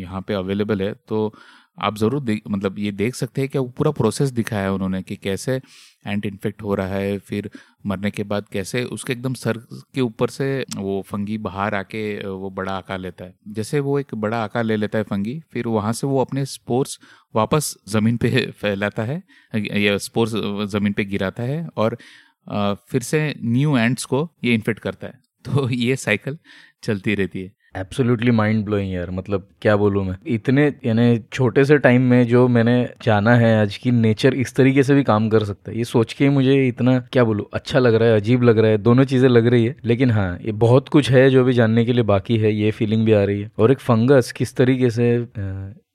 यहाँ 0.00 0.20
पे 0.28 0.34
अवेलेबल 0.34 0.82
है 0.82 0.92
तो 1.08 1.32
आप 1.78 1.96
ज़रूर 1.98 2.40
मतलब 2.48 2.78
ये 2.78 2.90
देख 2.92 3.14
सकते 3.14 3.40
हैं 3.40 3.50
कि 3.50 3.58
वो 3.58 3.68
पूरा 3.78 3.90
प्रोसेस 3.92 4.30
दिखाया 4.32 4.62
है 4.62 4.72
उन्होंने 4.72 5.02
कि 5.02 5.16
कैसे 5.16 5.60
एंट 6.06 6.26
इन्फेक्ट 6.26 6.62
हो 6.62 6.74
रहा 6.74 6.88
है, 6.88 7.18
फिर 7.18 7.50
मरने 7.86 8.10
के 8.10 8.22
बाद 8.24 8.46
कैसे 8.52 8.82
उसके 8.86 9.12
एकदम 9.12 9.34
सर 9.34 9.58
के 9.94 10.00
ऊपर 10.00 10.30
से 10.30 10.64
वो 10.76 11.00
फंगी 11.08 11.38
बाहर 11.38 11.74
आके 11.74 12.02
वो 12.26 12.50
बड़ा 12.50 12.72
आकार 12.72 12.98
लेता 12.98 13.24
है। 13.24 13.34
जैसे 13.50 13.80
वो 13.80 13.98
एक 13.98 14.14
बड़ा 14.16 14.42
आकार 14.44 14.64
ले 14.64 14.76
लेता 14.76 14.98
है 14.98 15.04
फंगी 15.04 15.38
फिर 15.52 15.66
वहाँ 15.68 15.92
से 15.92 16.06
वो 16.06 16.20
अपने 16.20 16.44
स्पोर्स 16.46 16.98
वापस 17.34 17.74
ज़मीन 17.88 18.16
पे 18.16 18.46
फैलाता 18.60 19.02
है, 19.04 19.22
या 19.54 19.96
स्पोर्स 19.98 20.32
ज़मीन 20.72 20.92
पे 20.92 21.04
गिराता 21.06 21.42
है 21.44 21.66
और 21.76 21.96
फिर 22.90 23.02
से 23.02 23.20
न्यू 23.44 23.76
एंट्स 23.78 24.04
को 24.04 24.28
ये 24.44 24.54
इन्फेक्ट 24.54 24.80
करता 24.80 25.06
है। 25.06 25.20
तो 25.44 25.68
ये 25.70 25.96
साइकिल 25.96 26.38
चलती 26.82 27.14
रहती 27.14 27.42
है। 27.42 27.52
एब्सोल्युटली 27.76 28.30
माइंड 28.30 28.64
ब्लोइंग 28.64 28.92
यार 28.92 29.10
मतलब 29.10 29.46
क्या 29.62 29.76
बोलूँ 29.76 30.04
मैं? 30.04 30.16
इतने, 30.26 30.66
यानी 30.84 31.18
छोटे 31.32 31.64
से 31.64 31.78
टाइम 31.78 32.02
में 32.02 32.26
जो 32.26 32.46
मैंने 32.48 32.88
जाना 33.02 33.34
है 33.34 33.54
आज 33.60 33.76
की 33.76 33.90
नेचर 33.90 34.34
इस 34.34 34.54
तरीके 34.54 34.82
से 34.82 34.94
भी 34.94 35.02
काम 35.02 35.28
कर 35.28 35.44
सकता 35.44 35.70
है। 35.70 35.78
ये 35.78 35.84
सोच 35.84 36.12
के 36.12 36.28
मुझे 36.28 36.66
इतना, 36.68 36.98
क्या 37.12 37.24
बोलूँ 37.24 37.46
अच्छा 37.54 37.78
लग 37.78 37.94
रहा 37.94 38.08
है, 38.08 38.16
अजीब 38.16 38.42
लग 38.42 38.58
रहा 38.58 38.70
है, 38.70 38.78
दोनों 38.78 39.04
चीज़ें 39.04 39.28
लग 39.28 39.46
रही 39.46 39.64
है। 39.64 39.76
लेकिन 39.84 40.10
हाँ 40.10 40.38
ये 40.42 40.52
बहुत 40.52 40.88
कुछ 40.88 41.10
है 41.10 41.28
जो 41.30 41.44
भी 41.44 41.52
जानने 41.52 41.84
के 41.84 41.92
लिए 41.92 42.02
बाकी 42.02 42.36
है, 42.36 42.52
ये 42.52 42.70
फीलिंग 42.70 43.04
भी 43.06 43.12
आ 43.12 43.24
रही 43.24 43.40
है। 43.40 43.50
और 43.58 43.72
एक 43.72 43.80
फंगस 43.80 44.32
किस 44.32 44.56
तरीके 44.56 44.90
से 44.90 45.16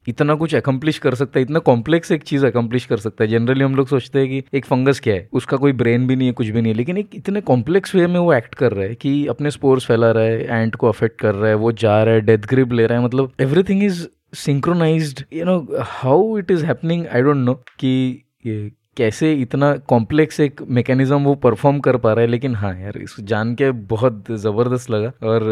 इतना 0.08 0.36
कुछ 0.36 0.56
अकम्प्लिश 0.56 0.98
कर 0.98 1.16
सकता 1.16 1.40
है, 1.40 1.44
इतना 1.44 1.60
कॉम्प्लेक्स 1.60 2.12
एक 2.12 2.24
चीज़ 2.24 2.46
अकम्प्लिश 2.46 2.86
कर 2.86 2.98
सकता 2.98 3.24
है। 3.24 3.30
जनरली 3.30 3.64
हम 3.64 3.76
लोग 3.76 3.88
सोचते 3.88 4.20
हैं 4.20 4.28
कि 4.30 4.44
एक 4.58 4.66
फंगस 4.66 5.00
क्या 5.00 5.14
है? 5.14 5.28
उसका 5.34 5.58
कोई 5.58 5.74
ब्रेन 5.74 6.08
भी 6.08 6.16
नहीं 6.16 6.28
है, 6.28 6.34
कुछ 6.34 6.48
भी 6.48 6.62
नहीं 6.62 6.72
है, 6.72 6.78
लेकिन 6.78 6.98
एक 6.98 7.16
इतने 7.16 7.42
कॉम्प्लेक्स 7.42 7.96
वे 7.96 8.08
में 8.08 8.20
वो 8.20 8.34
एक्ट 8.34 8.56
कर 8.56 8.72
रहा 8.72 8.86
है 8.86 8.96
कि 8.96 9.26
अपने 9.28 9.52
स्पोर्स 9.52 9.86
फैला 9.86 10.12
रहा 10.12 10.24
है 10.24 10.62
एंट 10.62 10.76
को 10.76 10.88
अफेक्ट 10.88 11.20
कर 11.22 11.36
रहा 11.36 11.50
है, 11.50 11.56
वो 11.56 11.72
जा 11.72 12.04
रहा 12.04 12.14
है 12.14 12.22
डेथ 12.22 12.48
ग्रिप 12.50 12.74
ले 12.74 12.86
रहा 12.86 13.00
है। 13.00 13.06
मतलब 13.06 13.32
everything 13.42 13.84
is 13.84 14.06
synchronise 14.36 15.26
you 15.34 15.46
know 15.46 15.58
how 15.82 16.38
it 16.38 16.52
is 16.52 16.66
happening 16.66 17.06
I 17.08 17.22
don't 17.22 17.38
know 17.38 17.54
कि 17.80 18.24
ये 18.46 18.72
कैसे 18.98 19.34
इतना 19.34 19.76
कॉम्प्लेक्स 19.90 20.40
एक 20.40 20.62
मैकेनिज्म 20.70 21.24
वो 21.24 21.36
परफॉर्म 21.44 21.80
कर 21.80 21.98
पा 21.98 22.14
रहा 22.14 22.22
है, 22.22 22.28
लेकिन 22.28 22.56
हाँ 22.56 22.74
यार, 22.80 22.98
इस 22.98 23.16
जान 23.20 23.54
के 23.56 23.72
बहुत 23.72 24.32
ज़बरदस्त 24.32 24.90
लगा 24.90 25.12
और 25.28 25.44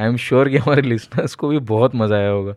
आई 0.00 0.06
एम 0.06 0.16
श्योर 0.16 0.48
कि 0.48 0.56
हमारे 0.56 0.82
लिसनर्स 0.88 1.34
को 1.34 1.48
भी 1.48 1.58
बहुत 1.70 1.94
मज़ा 1.94 2.16
आया 2.16 2.28
होगा। 2.28 2.54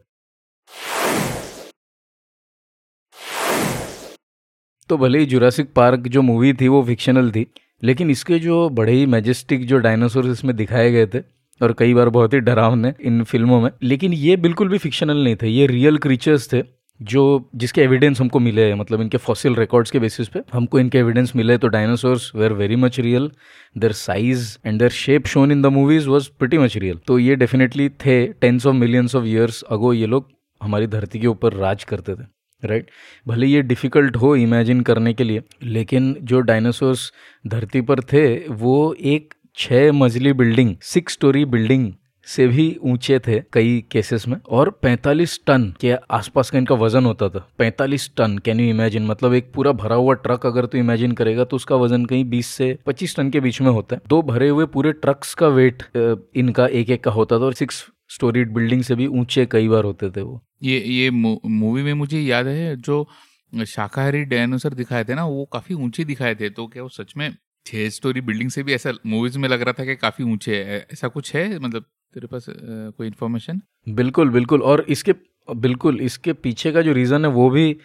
तो 4.89 4.97
भले 4.97 5.19
ही 5.19 5.25
जुरासिक 5.25 5.73
पार्क 5.73 6.07
जो 6.07 6.21
मूवी 6.21 6.53
थी 6.53 6.67
वो 6.67 6.83
फिक्शनल 6.83 7.31
थी, 7.31 7.45
लेकिन 7.83 8.11
इसके 8.11 8.39
जो 8.39 8.69
बड़े 8.69 8.93
ही 8.93 9.05
मैजेस्टिक 9.05 9.65
जो 9.67 9.77
डायनासोर 9.77 10.27
इसमें 10.27 10.55
दिखाए 10.55 10.91
गए 10.91 11.05
थे, 11.05 11.19
और 11.61 11.73
कई 11.73 11.93
बार 11.93 12.09
बहुत 12.09 12.33
ही 12.33 12.39
डरावने 12.39 12.93
इन 13.01 13.23
फ़िल्मों 13.23 13.61
में, 13.61 13.69
लेकिन 13.83 14.13
ये 14.13 14.35
बिल्कुल 14.37 14.69
भी 14.69 14.77
फिक्शनल 14.77 15.23
नहीं 15.23 15.35
थे, 15.35 15.47
ये 15.47 15.67
रियल 15.67 15.97
क्रीचर्स 15.97 16.51
थे, 16.53 16.63
जो 16.99 17.49
जिसके 17.55 17.81
एविडेंस 17.81 18.19
हमको 18.21 18.39
मिले 18.39 18.61
हैं 18.61 18.75
मतलब 18.75 19.01
इनके 19.01 19.17
फॉसिल 19.17 19.55
रिकॉर्ड्स 19.55 19.91
के 19.91 19.99
बेसिस 19.99 20.27
पे, 20.27 20.41
हमको 20.53 20.79
इनके 20.79 20.97
एविडेंस 20.97 21.35
मिले 21.35 21.57
तो 21.57 21.67
dinosaurs 21.67 22.31
were 22.35 22.53
very 22.53 22.75
much 22.75 22.99
real 22.99 23.29
their 23.75 23.91
size 23.91 24.57
and 24.65 24.79
their 24.79 24.89
shape 24.91 25.27
shown 25.27 25.51
in 25.51 25.61
the 25.61 25.65
movies 25.73 26.07
was 26.09 26.29
pretty 26.39 26.57
much 26.57 26.77
real 26.77 26.99
तो 27.07 27.19
ये 27.19 27.35
डेफिनेटली 27.35 27.89
थे 28.05 28.25
tens 28.33 28.65
of 28.65 28.75
millions 28.75 29.15
of 29.15 29.25
years 29.25 29.61
ago 29.63 29.93
ये 29.93 30.05
लोग 30.05 30.29
हमारी 30.61 30.87
धरती 30.87 31.19
के 31.19 31.27
ऊपर 31.27 31.53
राज 31.53 31.83
करते 31.83 32.15
थे। 32.15 32.36
Right 32.63 32.83
right? 32.83 33.27
भले 33.27 33.47
ये 33.47 33.61
डिफ़िकल्ट 33.61 34.15
हो 34.15 34.35
इमेजिन 34.35 34.81
करने 34.81 35.13
के 35.13 35.23
लिए, 35.23 35.41
लेकिन 35.63 36.15
जो 36.21 36.39
डायनासोर्स 36.41 37.11
धरती 37.45 37.81
पर 37.81 38.01
थे, 38.03 38.27
वो 38.49 38.95
एक 38.99 39.33
छः 39.57 39.91
मजली 39.91 40.33
बिल्डिंग 40.33 40.75
सिक्स 40.83 41.13
स्टोरी 41.13 41.45
बिल्डिंग 41.45 41.91
से 42.27 42.47
भी 42.47 42.65
ऊँचे 42.83 43.17
थे 43.19 43.39
कई 43.53 43.83
केसेस 43.91 44.27
में। 44.27 44.35
और 44.49 44.69
45 44.83 45.37
टन 45.47 45.71
के 45.81 45.91
आसपास 46.11 46.49
का 46.49 46.57
इनका 46.57 46.75
वज़न 46.75 47.05
होता 47.05 47.29
था। 47.29 47.47
45 47.59 48.09
टन 48.17 48.37
कैन 48.37 48.59
यू 48.59 48.69
इमेजिन 48.69 49.05
मतलब 49.07 49.33
एक 49.33 49.51
पूरा 49.53 49.71
भरा 49.73 49.95
हुआ 49.95 50.13
ट्रक 50.15 50.45
अगर 50.45 50.65
तू 50.65 50.77
इमेजिन 50.77 51.11
करेगा 51.11 51.43
तो 51.43 51.55
उसका 51.55 51.75
वज़न 51.75 52.05
कहीं 52.05 52.25
20 52.31 52.47
से 52.47 52.77
25 52.87 53.15
टन 53.17 53.29
के 53.29 53.39
बीच 53.39 53.61
में 53.61 53.69
होता 53.71 53.95
है। 53.95 54.01
दो 54.07 54.21
भरे 54.21 54.49
हुए 54.49 54.65
पूरे 54.65 54.91
ट्रक्स 54.93 55.33
का 55.33 55.47
वेट 55.47 55.83
इनका 55.95 56.67
एक 56.67 56.89
एक 56.89 57.03
का 57.03 57.11
होता 57.11 57.39
था 57.39 57.45
और 57.45 57.53
सिक्स 57.53 57.85
स्टोरीड 58.09 58.53
बिल्डिंग 58.53 58.81
से 58.83 58.95
भी 58.95 59.07
ऊँचे 59.07 59.45
कई 59.45 59.67
बार 59.67 59.83
होते 59.83 60.09
थे 60.09 60.21
वो। 60.21 60.41
ये 60.63 60.79
ये 60.79 61.09
मूवी 61.09 61.83
में 61.83 61.93
मुझे 61.93 62.19
याद 62.19 62.47
है 62.47 62.75
जो 62.77 63.07
शाकाहारी 63.53 64.23
डायनोसर 64.25 64.73
दिखाए 64.73 65.03
थे 65.03 65.15
ना 65.15 65.25
वो 65.25 65.45
काफ़ी 65.53 65.75
ऊँचे 65.75 66.03
दिखाए 66.05 66.35
थे। 66.35 66.49
तो 66.49 66.67
क्या 66.67 66.83
वो 66.83 66.89
सच 66.89 67.13
में 67.17 67.29
छह 67.65 67.89
स्टोरी 67.89 68.21
बिल्डिंग 68.21 68.49
से 68.51 68.63
भी? 68.63 68.73
ऐसा 68.73 68.91
मूवीज़ 69.05 69.37
में 69.39 69.47
लग 69.49 69.61
रहा 69.61 69.73
था 69.73 69.85
कि 69.85 69.95
काफ़ी 69.97 70.23
ऊँचे 70.25 70.63
है। 70.63 70.85
ऐसा 70.93 71.07
कुछ 71.07 71.35
है? 71.35 71.59
मतलब 71.59 71.83
तेरे 72.13 72.27
पास 72.27 72.45
कोई 72.49 73.07
इन्फॉर्मेशन 73.07 73.61
बिल्कुल 73.87 74.29
बिल्कुल। 74.29 74.61
और 74.63 74.85
इसके 74.89 75.13
बिल्कुल 75.47 75.99
इसके 76.01 76.33
पीछे 76.35 76.71
का 76.71 76.81
जो 76.81 76.93
रीजन 76.93 77.25
है 77.25 77.31
वो 77.31 77.49
भी 77.49 77.75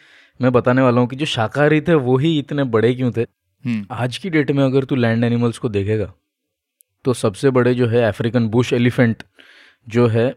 मैं 0.40 0.52
बताने 0.52 0.82
वाला 0.82 1.00
हूँ 1.00 1.08
कि 1.08 1.16
जो 1.16 1.26
शाकाहारी 1.26 1.80
थे 1.80 1.94
वो 2.06 2.16
ही 2.18 2.38
इतने 2.38 2.64
बड़े 2.66 2.94
क्यों 2.94 3.10
थे? 3.12 3.22
हम्म। 3.64 3.86
आज 3.92 4.16
की 4.18 4.30
डेट 4.30 4.50
में 4.50 4.64
अगर 4.64 4.84
तू 4.84 4.96
लैंड 4.96 5.24
एनिमल्स 5.24 5.58
को 5.58 5.68
देखेगा 5.68 6.12
तो 7.04 7.12
सबसे 7.14 7.50
बड़े 7.50 7.74
जो 7.74 7.86
है 7.88 8.02
अफ्रीकन 8.04 8.48
बुश 8.48 8.72
एलिफेंट 8.72 9.22
जो 9.86 10.06
है 10.06 10.34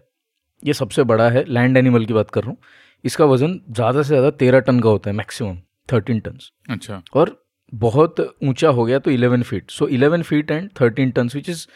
ये 0.64 0.74
सबसे 0.74 1.04
बड़ा 1.04 1.30
है 1.30 1.44
लैंड 1.46 1.78
एनिमल 1.78 2.06
की 2.06 2.14
बात 2.14 2.32
कर 2.32 2.42
रहा 2.42 2.50
हूँ 2.50 2.58
इसका 3.04 3.26
वज़न 3.26 3.60
ज़्यादा 3.72 4.02
से 4.02 4.08
ज़्यादा 4.08 4.30
तेरह 4.30 4.60
टन 4.60 4.80
का 4.80 4.90
होता 4.90 5.10
है 5.10 5.16
मैक्सिमम 5.16 5.58
थर्टीन 5.94 6.20
टन 6.20 6.38
अच्छा। 6.70 7.02
और 7.14 7.44
बहुत 7.74 8.20
ऊँचा 8.44 8.70
हो 8.70 8.86
गया 8.86 9.00
तो 9.00 9.12
eleven 9.12 9.42
feet 9.44 9.72
so 9.72 9.88
eleven 9.88 10.22
feet 10.22 10.52
and 10.52 10.70
thirteen 10.82 11.12
ton 11.12 11.30
which 11.36 11.50
is 11.50 11.68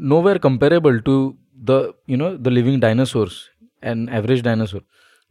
nowhere 0.22 0.38
comparable 0.38 0.98
to 0.98 1.38
the 1.70 1.92
you 2.10 2.16
know 2.16 2.30
the 2.30 2.48
living 2.48 2.80
dinosaurs 2.80 3.50
and 3.84 4.08
average 4.08 4.42
dinosaur 4.42 4.84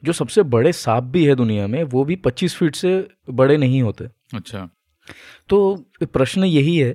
जो 0.04 0.12
सबसे 0.12 0.44
बड़े 0.44 0.74
सांप 0.74 1.04
भी 1.04 1.26
है 1.26 1.36
दुनिया 1.36 1.68
में 1.68 1.84
वो 1.84 2.04
भी 2.06 2.16
पच्चीस 2.16 2.56
फीट 2.56 2.76
से 2.76 3.08
बड़े 3.30 3.58
नहीं 3.58 3.82
होते। 3.82 4.08
अच्छा। 4.34 4.70
तो 5.50 5.76
प्रश्न 6.04 6.44
यही 6.44 6.78
है 6.78 6.94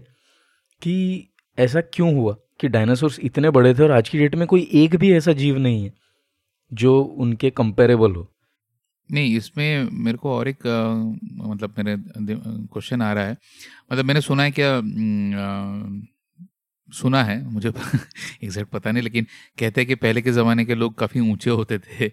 कि 0.83 1.29
ऐसा 1.59 1.81
क्यों 1.81 2.15
हुआ? 2.15 2.37
कि 2.61 2.69
डायनासोर्स 2.69 3.19
इतने 3.21 3.51
बड़े 3.51 3.75
थे 3.75 3.83
और 3.83 3.91
आज 3.91 4.09
की 4.09 4.19
डेट 4.19 4.35
में 4.35 4.47
कोई 4.49 4.69
एक 4.75 4.97
भी 4.97 5.13
ऐसा 5.15 5.33
जीव 5.33 5.59
नहीं 5.59 5.85
है 5.85 5.93
जो 6.73 7.01
उनके 7.01 7.51
कंपेरेबल 7.51 8.15
हो। 8.15 8.27
नहीं 9.11 9.37
इसमें 9.37 9.89
मेरे 10.05 10.19
को 10.19 10.31
और 10.33 10.49
एक 10.49 10.67
आ, 10.67 10.95
मतलब 11.51 11.75
मेरे 11.79 11.97
क्वेश्चन 11.99 13.03
आ 13.03 13.13
रहा 13.13 13.25
है। 13.25 13.37
मतलब 13.93 14.05
मैंने 14.05 14.21
सुना 14.21 14.43
है 14.43 14.51
क्या 14.59 14.81
सुना 16.89 17.23
है 17.25 17.43
मुझे 17.53 17.69
एग्जैक्ट 18.45 18.71
पता 18.71 18.91
नहीं 18.93 19.03
लेकिन 19.03 19.27
कहते 19.59 19.81
हैं 19.81 19.89
कि 19.89 19.95
पहले 19.95 20.23
के 20.23 20.33
ज़माने 20.33 20.65
के 20.65 20.75
लोग 20.75 20.99
काफ़ी 20.99 21.21
ऊँचे 21.21 21.51
होते 21.51 21.79
थे। 21.79 22.09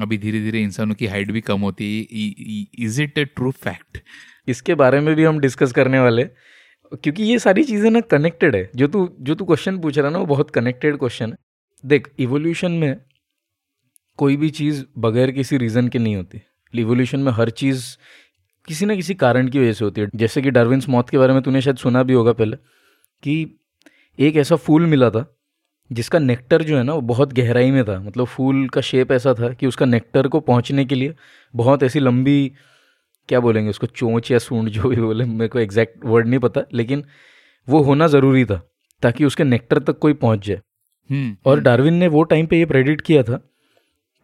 अभी 0.00 0.18
धीरे 0.18 0.40
धीरे 0.40 0.62
इंसानों 0.62 0.94
की 0.94 1.06
हाइट 1.06 1.30
भी 1.32 1.40
कम 1.40 1.60
होती 1.60 1.86
है। 2.12 2.84
Is 2.86 3.02
it 3.02 3.18
a 3.18 3.24
true 3.24 3.50
fact 3.50 3.98
इसके 4.48 4.74
बारे 4.74 5.00
में 5.00 5.14
भी 5.16 5.24
हम 5.24 5.38
डिस्कस 5.40 5.72
करने 5.72 5.98
वाले 6.00 6.24
क्योंकि 6.92 7.22
ये 7.22 7.38
सारी 7.38 7.64
चीज़ें 7.64 7.90
ना 7.90 8.00
कनेक्टेड 8.00 8.56
है। 8.56 8.70
जो 8.76 8.86
तू 8.86 9.08
जो 9.20 9.34
तू 9.34 9.44
क्वेश्चन 9.44 9.78
पूछ 9.78 9.98
रहा 9.98 10.10
ना, 10.10 10.18
वो 10.18 10.26
बहुत 10.26 10.50
कनेक्टेड 10.50 10.96
क्वेश्चन 10.98 11.30
है। 11.30 11.36
देख 11.84 12.08
इवोल्यूशन 12.18 12.72
में 12.72 12.96
कोई 14.18 14.36
भी 14.36 14.50
चीज़ 14.50 14.84
बगैर 14.98 15.30
किसी 15.30 15.56
रीज़न 15.56 15.88
के 15.88 15.98
नहीं 15.98 16.16
होती। 16.16 16.40
इवोल्यूशन 16.74 17.20
में 17.20 17.32
हर 17.32 17.50
चीज़ 17.50 17.84
किसी 18.68 18.86
ना 18.86 18.94
किसी 18.94 19.14
कारण 19.14 19.48
की 19.48 19.58
वजह 19.58 19.72
से 19.72 19.84
होती 19.84 20.00
है। 20.00 20.08
जैसे 20.14 20.42
कि 20.42 20.50
डार्विन्स 20.50 20.88
मौत 20.88 21.10
के 21.10 21.18
बारे 21.18 21.32
में 21.32 21.42
तूने 21.42 21.60
शायद 21.60 21.76
सुना 21.76 22.02
भी 22.02 22.12
होगा 22.12 22.32
पहले, 22.32 22.56
कि 23.22 23.60
एक 24.18 24.36
ऐसा 24.36 24.56
फूल 24.56 24.86
मिला 24.86 25.10
था, 25.10 25.24
जिसका 25.92 26.18
नेक्टर 26.18 26.62
जो 26.62 26.76
है 26.76 26.82
ना, 26.82 26.94
वो 26.94 27.00
बहुत 27.00 27.32
गहराई 27.32 27.70
में 27.70 27.84
था। 27.84 27.98
मतलब 28.00 28.24
फूल 28.24 28.68
का 28.68 28.80
शेप 28.80 29.12
ऐसा 29.12 29.34
था 29.34 29.52
कि 29.52 29.66
उसका 29.66 29.86
नेक्टर 29.86 30.28
को 30.28 30.40
पहुँचने 30.40 30.84
के 30.84 30.94
लिए 30.94 31.14
बहुत 31.54 31.82
ऐसी 31.82 32.00
लंबी 32.00 32.52
क्या 33.30 33.40
बोलेंगे 33.40 33.70
उसको 33.70 33.86
चोंच 33.88 34.30
या 34.30 34.38
सूंड 34.40 34.68
जो 34.70 34.88
भी 34.88 34.96
बोले 34.98 35.24
मेरे 35.26 35.48
को 35.48 35.58
एग्जैक्ट 35.58 36.04
वर्ड 36.04 36.28
नहीं 36.28 36.40
पता 36.40 36.62
लेकिन 36.74 37.04
वो 37.68 37.82
होना 37.82 38.06
ज़रूरी 38.08 38.44
था 38.44 38.60
ताकि 39.02 39.24
उसके 39.24 39.44
नेक्टर 39.44 39.78
तक 39.80 39.98
कोई 39.98 40.12
पहुँच 40.14 40.46
जाए। 40.46 40.60
हम्म, 41.10 41.36
और 41.46 41.60
डार्विन 41.60 41.94
ने 41.94 42.08
वो 42.08 42.22
टाइम 42.24 42.46
पे 42.46 42.58
ये 42.58 42.66
प्रेडिक्ट 42.66 43.00
किया 43.00 43.22
था 43.22 43.36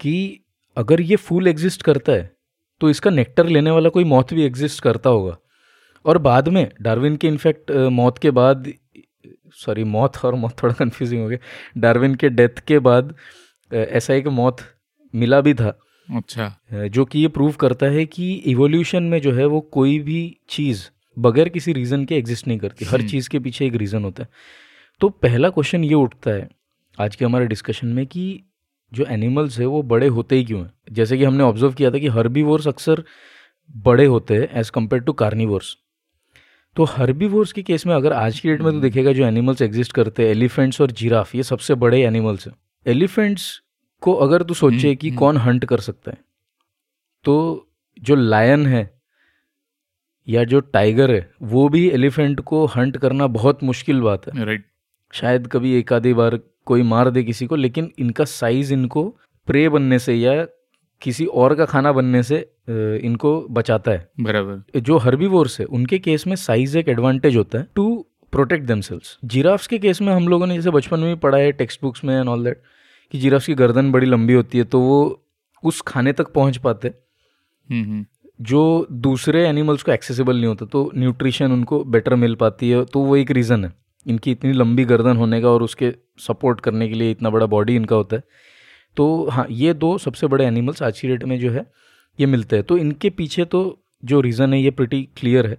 कि 0.00 0.40
अगर 0.76 1.00
ये 1.02 1.16
फूल 1.18 1.48
एग्जिस्ट 1.48 1.82
करता 1.82 2.12
है 2.12 2.30
तो 2.80 2.90
इसका 2.90 3.10
नेक्टर 3.10 3.46
लेने 3.48 3.70
वाला 3.70 3.88
कोई 3.88 4.04
मौत 4.06 4.32
भी 4.34 4.44
एग्जिस्ट 4.44 4.82
करता 4.82 5.10
होगा। 5.10 5.36
और 6.04 6.18
बाद 6.20 6.48
में 6.48 6.68
डार्विन 6.82 7.16
के 7.16 7.28
इनफैक्ट 7.28 7.70
मौत 7.92 8.18
के 8.18 8.30
बाद 8.32 8.72
सॉरी 9.56 9.84
मौत 9.86 10.16
और 10.24 10.34
मौत 10.34 10.62
थोड़ा 10.62 10.74
कन्फ्यूजिंग 10.74 11.22
हो 11.22 11.28
गया 11.28 11.80
डार्विन 11.80 12.14
के 12.14 12.28
डेथ 12.30 12.60
के 12.66 12.78
बाद 12.80 13.14
ऐसा 13.70 14.14
एक 14.14 14.26
मौत 14.34 14.60
मिला 15.14 15.40
भी 15.40 15.54
था। 15.54 15.78
अच्छा। 16.08 16.88
जो 16.88 17.04
कि 17.04 17.18
ये 17.18 17.28
प्रूव 17.28 17.52
करता 17.52 17.86
है 17.86 18.04
कि 18.06 18.32
इवोल्यूशन 18.46 19.02
में 19.02 19.20
जो 19.20 19.32
है 19.32 19.46
वो 19.46 19.60
कोई 19.60 19.98
भी 19.98 20.36
चीज़ 20.48 20.84
बगैर 21.16 21.48
किसी 21.48 21.72
रीज़न 21.72 22.04
के 22.04 22.14
एग्जिस्ट 22.14 22.46
नहीं 22.48 22.58
करती। 22.58 22.84
हर 22.84 23.00
हम्म। 23.00 23.08
चीज़ 23.08 23.28
के 23.28 23.38
पीछे 23.38 23.66
एक 23.66 23.74
रीज़न 23.74 24.04
होता 24.04 24.22
है। 24.22 24.28
तो 25.00 25.08
पहला 25.08 25.48
क्वेश्चन 25.50 25.84
ये 25.84 25.94
उठता 25.94 26.30
है 26.30 26.48
आज 26.98 27.16
के 27.16 27.24
हमारे 27.24 27.46
डिस्कशन 27.46 27.86
में 27.86 28.06
कि 28.06 28.42
जो 28.92 29.04
एनिमल्स 29.04 29.58
है 29.58 29.66
वो 29.66 29.82
बड़े 29.82 30.06
होते 30.06 30.36
ही 30.36 30.44
क्यों 30.44 30.60
हैं? 30.60 30.72
जैसे 30.92 31.18
कि 31.18 31.24
हमने 31.24 31.44
ऑब्ज़र्व 31.44 31.72
किया 31.72 31.90
था 31.90 31.98
कि 31.98 32.08
हर्बीवोर्स 32.08 32.68
अक्सर 32.68 33.02
बड़े 33.76 34.04
होते 34.04 34.34
हैं 34.34 34.48
एज़ 34.60 34.70
कंपेयर 34.70 35.02
टू 35.02 35.12
कार्निवोर्स 35.12 35.76
तो 36.76 36.84
हर्बीवोर्स 36.84 37.52
के 37.52 37.62
केस 37.62 37.86
में 37.86 37.94
अगर 37.94 38.12
आज 38.12 38.40
की 38.40 38.48
डेट 38.48 38.60
में 38.62 38.72
तो 38.72 38.80
देखेगा 38.80 39.12
जो 39.12 39.24
एनिमल्स 39.26 39.62
एग्जिस्ट 39.62 39.92
करते 39.92 40.22
हैं 40.22 40.30
एलिफेंट्स 40.30 40.80
और 40.80 40.90
जिराफ 40.90 41.34
ये 41.34 41.42
सबसे 41.42 41.74
बड़े 41.74 42.02
एनिमल्स 42.02 42.46
हैं। 42.46 42.54
एलिफेंट्स 42.86 43.62
को 44.06 44.12
अगर 44.22 44.42
तू 44.42 44.54
सोचे 44.56 44.76
हम्म, 44.78 44.96
कि 44.96 45.08
हम्म। 45.08 45.18
कौन 45.18 45.36
हंट 45.38 45.64
कर 45.64 45.80
सकता 45.82 46.10
है 46.10 46.18
तो 47.24 47.34
जो 48.02 48.14
लायन 48.14 48.66
है 48.66 48.90
या 50.28 50.44
जो 50.44 50.60
टाइगर 50.72 51.10
है 51.10 51.28
वो 51.44 51.68
भी 51.68 51.88
एलिफेंट 51.90 52.40
को 52.42 52.64
हंट 52.68 52.96
करना 52.96 53.26
बहुत 53.32 53.62
मुश्किल 53.64 54.00
बात 54.00 54.26
है। 54.26 54.44
राइट 54.44 54.64
शायद 55.12 55.46
कभी 55.46 55.74
एक 55.74 55.92
आधी 55.92 56.12
बार 56.14 56.38
कोई 56.66 56.82
मार 56.84 57.10
दे 57.10 57.22
किसी 57.22 57.46
को 57.46 57.56
लेकिन 57.56 57.90
इनका 57.98 58.24
साइज़ 58.26 58.72
इनको 58.72 59.04
प्रे 59.48 59.68
बनने 59.68 59.98
से 59.98 60.14
या 60.14 60.44
किसी 61.02 61.24
और 61.36 61.54
का 61.54 61.64
खाना 61.66 61.92
बनने 61.92 62.22
से 62.22 62.38
इनको 63.04 63.30
बचाता 63.50 63.90
है। 63.90 64.08
बराबर। 64.20 64.80
जो 64.80 64.96
हर्बीवोर्स 64.98 65.58
है 65.60 65.66
उनके 65.68 65.98
केस 65.98 66.26
में 66.26 66.36
साइज़ 66.38 66.78
एक 66.78 66.88
एडवांटेज 66.88 67.36
होता 67.36 67.58
है 67.58 67.66
टू 67.74 67.86
प्रोटेक्ट 68.32 68.66
दमसेल्स 68.66 69.16
जिराफ्स 69.24 69.66
के 69.66 69.78
केस 69.78 70.00
में 70.02 70.12
हम 70.12 70.28
लोगों 70.28 70.46
ने 70.46 70.54
जैसे 70.54 70.70
बचपन 70.70 71.00
में 71.00 71.08
भी 71.08 71.20
पढ़ा 71.20 71.38
है 71.38 71.52
टेक्स्ट 71.54 71.82
बुक्स 71.82 72.04
में 72.04 72.14
एंड 72.14 72.28
ऑल 72.28 72.44
दैट 72.44 72.62
कि 73.12 73.18
जिराफ्स 73.18 73.46
की 73.46 73.54
गर्दन 73.54 73.90
बड़ी 73.92 74.06
लंबी 74.06 74.32
होती 74.32 74.58
है 74.58 74.64
तो 74.64 74.80
वो 74.80 74.98
उस 75.62 75.80
खाने 75.80 76.12
तक 76.12 76.32
पहुँच 76.32 76.56
पाते। 76.56 76.88
हम्म, 76.88 77.82
हम्म। 77.82 78.04
जो 78.40 78.86
दूसरे 78.92 79.46
एनिमल्स 79.48 79.82
को 79.82 79.92
एक्सेसिबल 79.92 80.36
नहीं 80.36 80.46
होता 80.46 80.66
तो 80.66 80.90
न्यूट्रिशन 80.96 81.52
उनको 81.52 81.82
बेटर 81.84 82.14
मिल 82.14 82.34
पाती 82.34 82.70
है 82.70 82.84
तो 82.84 83.00
वो 83.00 83.16
एक 83.16 83.30
रीज़न 83.30 83.64
है। 83.64 83.72
इनकी 84.06 84.30
इतनी 84.30 84.52
लंबी 84.52 84.84
गर्दन 84.84 85.16
होने 85.16 85.40
का 85.40 85.48
और 85.48 85.62
उसके 85.62 85.92
सपोर्ट 86.18 86.60
करने 86.60 86.88
के 86.88 86.94
लिए 86.94 87.10
इतना 87.10 87.30
बड़ा 87.30 87.46
बॉडी 87.46 87.76
इनका 87.76 87.96
होता 87.96 88.16
है। 88.16 88.22
तो 88.96 89.28
हाँ 89.28 89.46
ये 89.50 89.72
दो 89.74 89.96
सबसे 89.98 90.26
बड़े 90.26 90.44
एनिमल्स 90.44 90.82
आज 90.82 91.00
की 91.00 91.08
डेट 91.08 91.24
में 91.24 91.38
जो 91.40 91.50
है 91.50 91.66
ये 92.18 92.26
मिलते 92.26 92.56
हैं। 92.56 92.64
तो 92.64 92.78
इनके 92.78 93.10
पीछे 93.10 93.44
तो 93.44 93.78
जो 94.04 94.20
रीज़न 94.20 94.52
है 94.54 94.60
ये 94.60 94.70
प्रिटी 94.70 95.02
क्लियर 95.16 95.46
है। 95.46 95.58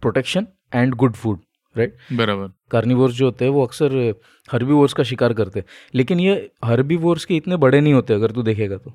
Protection 0.00 0.46
and 0.74 0.94
good 0.94 1.12
food 1.12 1.38
right 1.78 1.96
बराबर। 2.12 2.52
कार्निवोर्स 2.70 3.14
जो 3.14 3.24
होते 3.24 3.44
हैं 3.44 3.52
वो 3.52 3.64
अक्सर 3.66 4.14
हर्बीवोर्स 4.48 4.92
का 4.92 5.02
शिकार 5.02 5.32
करते 5.32 5.60
हैं। 5.60 5.66
लेकिन 5.94 6.20
ये 6.20 6.50
हर्बीवोर्स 6.64 7.24
के 7.24 7.36
इतने 7.36 7.56
बड़े 7.56 7.80
नहीं 7.80 7.92
होते 7.94 8.14
अगर 8.14 8.30
तू 8.30 8.42
देखेगा 8.42 8.76
तो। 8.76 8.92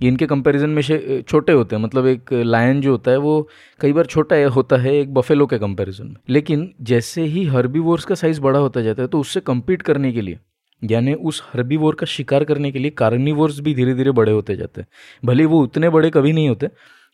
ये 0.00 0.08
इनके 0.08 0.26
कंपैरिजन 0.26 0.70
में 0.70 0.82
छोटे 1.22 1.52
होते 1.52 1.76
हैं। 1.76 1.82
मतलब 1.82 2.06
एक 2.06 2.32
लायन 2.32 2.80
जो 2.80 2.90
होता 2.90 3.10
है 3.10 3.16
वो 3.16 3.48
कई 3.80 3.92
बार 3.92 4.06
छोटा 4.06 4.36
होता 4.46 4.76
है 4.76 4.94
एक 4.94 5.12
बफेलो 5.14 5.46
के 5.46 5.58
कंपैरिजन 5.58 6.06
में। 6.06 6.16
लेकिन 6.28 6.68
जैसे 6.82 7.22
ही 7.24 7.44
हर्बीवोर्स 7.46 8.04
का 8.04 8.14
साइज़ 8.14 8.40
बड़ा 8.40 8.58
होता 8.58 8.80
जाता 8.80 9.02
है 9.02 9.08
तो 9.08 9.20
उससे 9.20 9.40
कम्पीट 9.40 9.82
करने 9.82 10.12
के 10.12 10.20
लिए 10.20 10.38
यानी 10.82 11.14
उस 11.14 11.42
हर्बीवोर 11.52 11.94
का 11.94 12.06
शिकार 12.06 12.44
करने 12.44 12.70
के 12.72 12.78
लिए 12.78 12.90
कार्निवोर्स 12.90 13.60
भी 13.60 13.74
धीरे 13.74 13.94
धीरे 13.94 14.10
बड़े 14.10 14.32
होते 14.32 14.56
जाते 14.56 14.80
हैं। 14.80 14.88
भले 15.24 15.44
वो 15.44 15.60
उतने 15.62 15.88
बड़े 15.88 16.10
कभी 16.10 16.32
नहीं 16.32 16.48
होते 16.48 16.68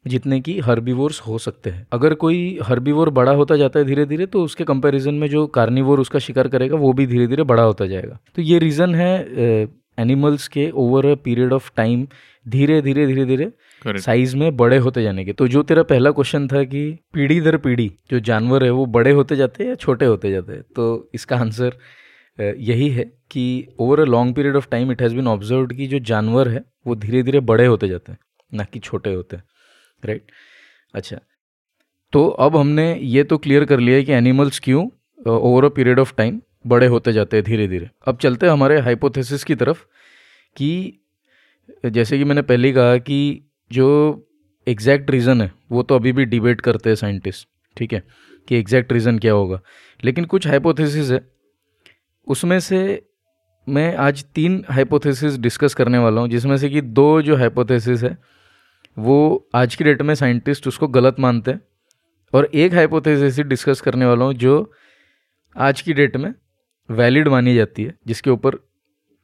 जितने 0.05 0.41
की 0.41 0.59
हर्बीवोर्स 0.61 1.21
हो 1.21 1.39
सकते 1.39 1.71
हैं। 1.71 1.87
अगर 1.93 2.15
कोई 2.15 2.59
हर्बीवोर 2.63 3.11
बड़ा 3.11 3.33
होता 3.33 3.57
जाता 3.57 3.79
है 3.79 3.85
धीरे 3.85 4.05
धीरे 4.07 4.27
तो 4.27 4.43
उसके 4.45 4.65
कंपैरिजन 4.65 5.15
में 5.15 5.29
जो 5.29 5.47
कार्निवोर 5.49 6.01
उसका 6.01 6.19
शिकार 6.19 6.49
करेगा 6.49 6.77
वो 6.77 6.93
भी 6.93 7.07
धीरे 7.07 7.27
धीरे 7.27 7.43
बड़ा 7.45 7.63
होता 7.63 7.87
जाएगा। 7.87 8.19
तो 8.37 8.43
ये 8.43 8.59
रीज़न 8.59 8.95
है 8.95 9.13
एनिमल्स 9.99 10.47
के 10.49 10.71
over 10.73 11.07
a 11.07 11.15
period 11.25 11.53
of 11.53 11.71
time 11.77 12.07
धीरे 12.47 12.81
धीरे 12.83 13.07
धीरे 13.07 13.25
धीरे 13.27 13.51
साइज़ 14.01 14.37
में 14.37 14.57
बड़े 14.57 14.77
होते 14.79 15.03
जाने 15.03 15.25
के। 15.25 15.33
तो 15.33 15.49
जो 15.49 15.63
तेरा 15.63 15.83
पहला 15.85 16.11
क्वेश्चन 16.11 16.47
था 16.49 16.63
कि 16.65 16.83
पीढ़ी 17.15 17.41
दर 17.41 17.57
पीढ़ी 17.59 17.91
जो 18.11 18.21
जानवर 18.21 18.65
है 18.65 18.71
वो 18.71 18.87
बड़े 18.89 19.11
होते 19.13 19.37
जाते 19.37 19.63
हैं 19.63 19.71
या 19.71 19.75
छोटे 19.77 20.07
होते 20.07 20.31
जाते 20.31 20.53
हैं? 20.53 20.63
तो 20.77 21.11
इसका 21.15 21.37
आंसर 21.39 21.79
यही 22.39 22.89
है 22.91 23.05
कि 23.31 23.45
over 23.81 24.01
a 24.01 24.05
long 24.05 24.35
period 24.35 24.57
of 24.57 24.69
time 24.71 24.93
it 24.93 25.03
has 25.03 25.15
been 25.15 25.27
observe 25.29 25.67
कि 25.69 25.87
जो 25.87 25.99
जानवर 26.07 26.49
है 26.49 26.65
वो 26.87 26.95
धीरे 26.97 27.23
धीरे 27.23 27.41
बड़े 27.43 27.67
होते 27.67 27.89
जाते 27.89 28.13
हैं 28.13 28.19
ना 28.53 28.65
कि 28.65 28.79
छोटे 28.81 29.15
होते 29.15 29.37
हैं। 29.37 29.45
राइट 30.05 30.33
अच्छा। 30.95 31.19
तो 32.13 32.27
अब 32.29 32.57
हमने 32.57 32.95
ये 32.95 33.25
तो 33.25 33.39
क्लियर 33.39 33.65
कर 33.65 33.81
लिया 33.81 34.03
कि 34.03 34.13
एनिमल्स 34.13 34.59
क्यों 34.59 34.89
over 35.27 35.65
a 35.65 35.69
period 35.69 35.99
of 35.99 36.15
time 36.15 36.41
बड़े 36.67 36.87
होते 36.87 37.13
जाते 37.13 37.37
हैं 37.37 37.45
धीरे 37.45 37.69
धीरे 37.69 37.91
अब 38.09 38.17
चलते 38.17 38.47
हैं 38.47 38.53
हमारे 38.53 38.79
हाइपोथेसिस 38.81 39.45
की 39.45 39.55
तरफ़ 39.55 39.85
कि, 40.57 41.01
जैसे 41.87 42.19
कि 42.19 42.25
मैंने 42.25 42.43
पहले 42.43 42.73
कहा 42.73 42.97
कि 42.97 43.51
जो 43.73 43.87
एग्जैक्ट 44.67 45.11
रीज़न 45.11 45.43
है, 45.43 45.53
वो 45.71 45.83
तो 45.83 45.95
अभी 45.95 46.13
भी 46.13 46.25
डिबेट 46.25 46.61
करते 46.61 46.91
हैं 46.91 46.95
साइंटिस्ट 46.97 47.49
ठीक 47.77 47.93
है? 47.93 48.03
कि 48.49 48.57
एग्जैक्ट 48.57 48.93
रीज़न 48.93 49.19
क्या 49.19 49.33
होगा। 49.33 49.61
लेकिन 50.05 50.25
कुछ 50.25 50.47
हाइपोथेसिस 50.47 51.11
है, 51.11 51.21
उसमें 52.27 52.59
से 52.61 53.03
मैं 53.69 53.95
आज 53.97 54.25
तीन 54.35 54.65
हाइपोथेसिस 54.71 55.39
डिस्कस 55.39 55.75
करने 55.75 55.99
वाला 55.99 56.21
हूँ, 56.21 56.29
जिसमें 56.29 56.57
से 56.57 56.69
कि 56.69 56.81
दो 56.81 57.23
जो 57.23 57.37
हाइपोथेसिस 57.37 58.03
है 58.03 58.17
वो 58.97 59.49
आज 59.55 59.75
की 59.75 59.85
डेट 59.85 60.03
में 60.03 60.15
साइंटिस्ट 60.15 60.67
उसको 60.69 60.89
गलत 60.89 61.17
मानते 61.21 61.51
हैं। 61.51 61.61
और 62.33 62.45
एक 62.55 62.75
हाइपोथेसिस 62.75 63.39
डिस्कस 63.41 63.81
करने 63.81 64.07
वाला 64.07 64.25
हूँ 64.25 64.35
जो 64.35 64.73
आज 65.57 65.81
की 65.81 65.93
डेट 65.93 66.17
में 66.17 66.33
वैलिड 66.89 67.29
मानी 67.29 67.55
जाती 67.55 67.85
है, 67.85 67.95
जिसके 68.07 68.31
ऊपर 68.31 68.59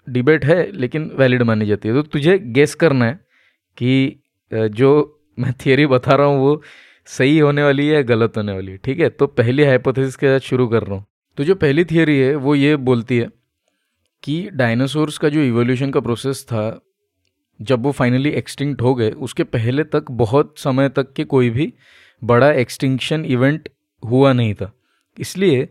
डिबेट 0.07 0.45
है, 0.45 0.71
लेकिन 0.73 1.11
वैलिड 1.17 1.43
मानी 1.43 1.67
जाती 1.67 1.89
है। 1.89 1.95
तो 1.95 2.03
तुझे 2.03 2.39
गेस 2.39 2.75
करना 2.75 3.05
है 3.05 3.21
कि 3.77 4.21
जो 4.53 4.91
मैं 5.39 5.53
थियोरी 5.67 5.87
बता 5.87 6.15
रहा 6.15 6.27
हूँ 6.27 6.39
वो 6.41 6.63
सही 7.07 7.39
होने 7.39 7.63
वाली 7.63 7.87
है 7.87 7.95
या 7.95 8.03
गलत 8.03 8.37
होने 8.37 8.53
वाली 8.53 8.73
है। 8.73 8.79
ठीक 8.79 9.01
है? 9.01 9.09
तो 9.09 9.27
पहली 9.27 9.65
हाइपोथेसिस 9.65 10.17
के 10.17 10.27
साथ 10.27 10.47
शुरू 10.47 10.67
कर 10.69 10.83
रहा 10.83 10.95
हूँ। 10.95 11.05
तो 11.39 11.45
जो 11.45 11.55
पहली 11.55 11.85
थियोरी 11.85 12.19
है, 12.19 12.35
वो 12.35 12.55
ये 12.55 12.77
बोलती 12.79 13.19
है 13.19 13.29
कि 14.23 14.49
डायनासोर्स 14.53 15.19
का 15.19 15.29
जो 15.29 15.41
इवोल्यूशन 15.41 15.91
का 15.91 16.01
प्रोसेस 16.01 16.45
था 16.45 16.69
जब 17.61 17.83
वो 17.83 17.93
फाइनली 17.93 18.31
एक्सटिंक्ट 18.31 18.83
हो 18.83 18.95
गए, 18.95 19.11
उसके 19.11 19.45
पहले 19.45 19.85
तक, 19.85 20.11
बहुत 20.11 20.55
समय 20.59 20.89
तक 20.89 21.13
के 21.13 21.25
कोई 21.25 21.51
भी 21.51 21.73
बड़ा 22.23 22.51
एक्सटिंक्शन 22.53 23.25
इवेंट 23.25 23.69
हुआ 24.03 24.33
नहीं 24.33 24.55
था। 24.55 24.73
इसलिए, 25.19 25.69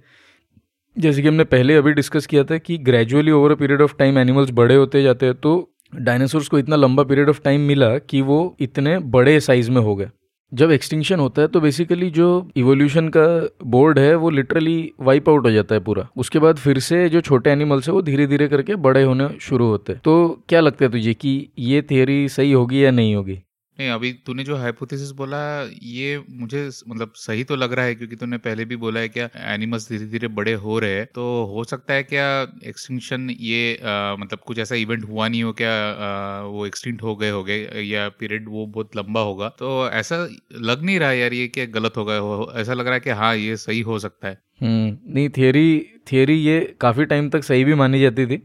जैसे 0.96 1.22
कि 1.22 1.28
हमने 1.28 1.44
पहले 1.44 1.76
अभी 1.76 1.94
डिस्कस 1.94 2.26
किया 2.26 2.44
था 2.44 2.58
कि 2.58 2.78
gradually 2.78 3.32
over 3.32 3.52
a 3.52 3.56
period 3.56 3.82
of 3.82 3.96
time 4.00 4.18
animals 4.18 4.52
बड़े 4.52 4.76
होते 4.76 5.04
जाते 5.04 5.26
हैं 5.26 5.36
तो 5.36 5.72
डायनासोर्स 5.96 6.48
को 6.48 6.60
इतना 6.60 6.76
लंबा 6.76 7.04
पीरियड 7.04 7.30
ऑफ़ 7.30 7.42
टाइम 7.42 7.62
मिला 7.62 7.98
कि 8.00 8.22
वो 8.22 8.56
इतने 8.60 8.98
बड़े 9.00 9.40
साइज़ 9.40 9.72
में 9.72 9.82
हो 9.82 9.96
गए। 9.96 10.10
जब 10.54 10.72
एक्सटिंक्शन 10.72 11.20
होता 11.20 11.42
है 11.42 11.48
तो 11.48 11.62
बेसिकली 11.62 12.10
जो 12.10 12.50
इवोल्यूशन 12.56 13.10
का 13.18 13.50
बोर्ड 13.66 14.00
है, 14.00 14.16
वो 14.16 14.30
लिटरली 14.30 14.92
वाइप 15.02 15.30
आउट 15.30 15.46
हो 15.46 15.52
जाता 15.52 15.76
है 15.76 15.82
पूरा। 15.82 16.08
उसके 16.18 16.40
बाद 16.40 16.58
फिर 16.58 16.80
से 16.80 17.10
जो 17.10 17.22
छोटे 17.22 17.50
एनिमल्स 17.50 17.88
है, 17.88 17.94
वो 17.94 18.02
धीरे 18.02 18.28
धीरे 18.28 18.48
करके 18.48 18.76
बड़े 18.76 19.04
होने 19.04 19.30
शुरू 19.42 19.68
होते 19.68 19.94
हैं। 19.94 20.02
तो 20.06 20.44
क्या 20.50 20.60
लगता 20.60 20.86
है 20.86 20.92
तुझे 20.92 21.14
कि 21.14 21.50
ये 21.60 21.82
थियोरी 21.82 22.30
सही 22.30 22.52
होगी 22.52 22.86
या 22.86 22.92
नहीं 22.92 23.16
होगी? 23.16 23.42
नहीं 23.78 23.90
अभी 23.90 24.12
तूने 24.26 24.44
जो 24.44 24.56
हाइपोथेसिस 24.56 25.10
बोला 25.12 25.38
ये 25.84 26.24
मुझे 26.30 26.70
मतलब 26.88 27.14
सही 27.16 27.44
तो 27.44 27.56
लग 27.56 27.74
रहा 27.74 27.86
है 27.86 27.96
क्योंकि 27.96 28.16
तूने 28.16 28.38
पहले 28.38 28.66
भी 28.66 28.76
बोला 28.76 29.00
है 29.00 29.10
क्या 29.10 29.30
एनिमल्स 29.54 29.88
धीरे 29.90 30.06
धीरे 30.06 30.28
बड़े 30.38 30.54
हो 30.54 30.78
रहे 30.80 30.94
हैं। 30.94 31.06
तो 31.16 31.24
हो 31.46 31.64
सकता 31.64 31.94
है 31.94 32.04
क्या 32.04 32.28
एक्सटिंक्शन 32.66 33.30
ये 33.32 33.76
आ, 33.76 34.16
मतलब 34.16 34.40
कुछ 34.40 34.60
ऐसा 34.60 34.76
इवेंट 34.76 35.04
हुआ 35.06 35.28
नहीं 35.28 35.44
हो 35.44 35.52
क्या 35.54 35.72
आ, 35.72 36.42
वो 36.42 36.66
एक्सटिंक्ट 36.66 37.04
हो 37.04 37.16
गए 37.16 37.30
हो 37.30 37.44
गए 37.44 37.84
या 37.84 38.08
पीरियड 38.10 38.50
वो 38.50 38.66
बहुत 38.68 38.96
लंबा 38.98 39.22
होगा? 39.22 39.50
तो 39.50 39.90
ऐसा 39.90 40.28
लग 40.62 40.84
नहीं 40.84 41.00
रहा 41.00 41.12
यार 41.12 41.34
ये 41.34 41.48
क्या 41.48 41.66
गलत 41.66 41.98
होगा 41.98 42.18
हो, 42.18 42.52
ऐसा 42.56 42.74
लग 42.74 42.86
रहा 42.86 42.94
है 42.94 43.00
कि 43.00 43.10
हाँ 43.12 43.36
ये 43.36 43.58
सही 43.58 43.82
हो 43.82 44.00
सकता 44.00 44.28
है। 44.28 44.38
हम्म 44.62 45.14
नहीं 45.14 45.30
थियरी 45.30 45.80
थियरी 46.12 46.36
ये 46.36 46.60
काफ़ी 46.82 47.06
टाइम 47.06 47.30
तक 47.30 47.44
सही 47.44 47.64
भी 47.64 47.74
मानी 47.74 48.02
जाती 48.02 48.26
थी। 48.26 48.42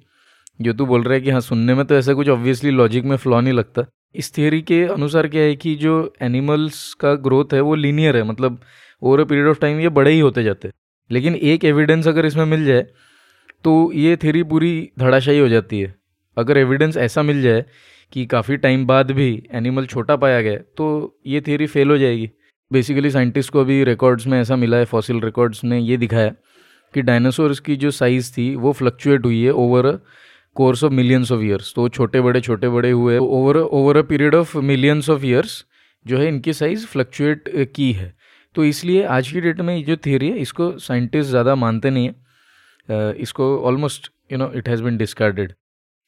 जो 0.61 0.73
तू 0.73 0.87
बोल 0.87 1.03
रहा 1.03 1.15
है 1.15 1.21
कि 1.21 1.31
हाँ 1.31 1.41
सुनने 1.41 1.75
में 1.75 1.85
तो 1.87 1.95
ऐसा 1.95 2.15
कुछ 2.15 2.29
ऑब्वियसली 2.29 2.71
लॉजिक 2.71 3.05
में 3.05 3.17
फ्लॉ 3.17 3.41
नहीं 3.41 3.53
लगता। 3.53 3.87
इस 4.15 4.37
थियोरी 4.37 4.61
के 4.63 4.83
अनुसार 4.85 5.27
क्या 5.29 5.43
है 5.43 5.55
कि 5.57 5.75
जो 5.75 5.93
एनिमल्स 6.23 6.83
का 6.95 7.15
ग्रोथ 7.17 7.53
है 7.55 7.61
वो 7.61 7.75
लीनियर 7.75 8.17
है 8.17 8.23
मतलब 8.23 8.61
over 9.03 9.21
a 9.21 9.25
period 9.25 9.47
of 9.47 9.61
time 9.61 9.81
ये 9.81 9.89
बड़े 9.89 10.13
ही 10.13 10.21
होते 10.21 10.43
जाते 10.45 10.69
हैं। 10.69 10.75
लेकिन 11.11 11.35
एक 11.35 11.65
एविडेंस 11.65 12.09
अगर 12.09 12.27
इसमें 12.27 12.45
मिल 12.45 12.65
जाए 12.65 12.87
तो 13.65 13.93
ये 13.95 14.17
थियोरी 14.17 14.43
पूरी 14.43 14.91
धड़ाशाही 14.99 15.39
हो 15.39 15.49
जाती 15.49 15.81
है। 15.81 15.95
अगर 16.37 16.59
एविडेंस 16.59 16.97
ऐसा 16.97 17.23
मिल 17.23 17.43
जाए 17.43 17.65
कि 18.13 18.27
काफ़ी 18.27 18.57
टाइम 18.57 18.87
बाद 18.87 19.11
भी 19.11 19.31
एनिमल 19.53 19.87
छोटा 19.87 20.17
पाया 20.17 20.41
गया 20.43 20.59
तो 20.77 21.19
ये 21.27 21.41
थियोरी 21.41 21.67
फेल 21.67 21.91
हो 21.91 21.99
जाएगी। 21.99 22.31
बेसिकली 22.71 23.11
साइंटिस्ट 23.11 23.53
को 23.53 23.61
अभी 23.61 23.83
रिकॉर्ड्स 23.85 24.27
में 24.27 24.41
ऐसा 24.41 24.57
मिला 24.57 24.77
है 24.77 24.85
फॉसिल 24.85 25.21
रिकॉर्ड्स 25.21 25.65
ने 25.65 25.79
ये 25.79 25.97
दिखाया 25.97 26.35
कि 26.95 27.03
डायनासोर्स 27.03 27.61
की 27.61 27.77
जो 27.77 27.91
साइज़ 27.91 28.33
थी, 28.33 28.55
वो 28.57 28.73
फ्लक्चुएट 28.73 29.25
हुई 29.25 29.43
है 29.43 29.53
over 29.53 29.87
course 30.61 30.85
of 30.85 30.93
millions 30.93 31.33
of 31.33 31.43
years 31.43 31.73
तो 31.77 31.89
छोटे 31.91 32.21
बड़े 32.21 32.41
छोटे 32.41 32.69
बड़े 32.69 32.91
हुए 32.91 33.19
over 33.19 33.57
over 33.57 33.97
a 33.97 34.03
period 34.09 34.35
of 34.35 34.57
millions 34.71 35.11
of 35.11 35.25
years 35.27 35.65
जो 36.07 36.19
है 36.19 36.29
इनकी 36.29 36.53
साइज़ 36.53 36.87
फ्लक्चुएट 36.87 37.49
की 37.77 37.93
है। 37.93 38.15
तो 38.55 38.65
इसलिए 38.65 39.03
आज 39.15 39.31
की 39.33 39.41
डेट 39.41 39.61
में 39.61 39.75
ये 39.77 39.83
जो 39.83 39.97
थियरी 40.07 40.29
है, 40.31 40.39
इसको 40.39 40.77
साइंटिस्ट 40.79 41.31
ज़्यादा 41.31 41.55
मानते 41.57 41.91
नहीं 41.91 42.09
है। 42.09 43.13
इसको 43.23 43.57
almost 43.69 44.11
you 44.33 44.39
know 44.39 44.51
it 44.57 44.69
has 44.69 44.83
been 44.83 44.97
discarded 44.97 45.53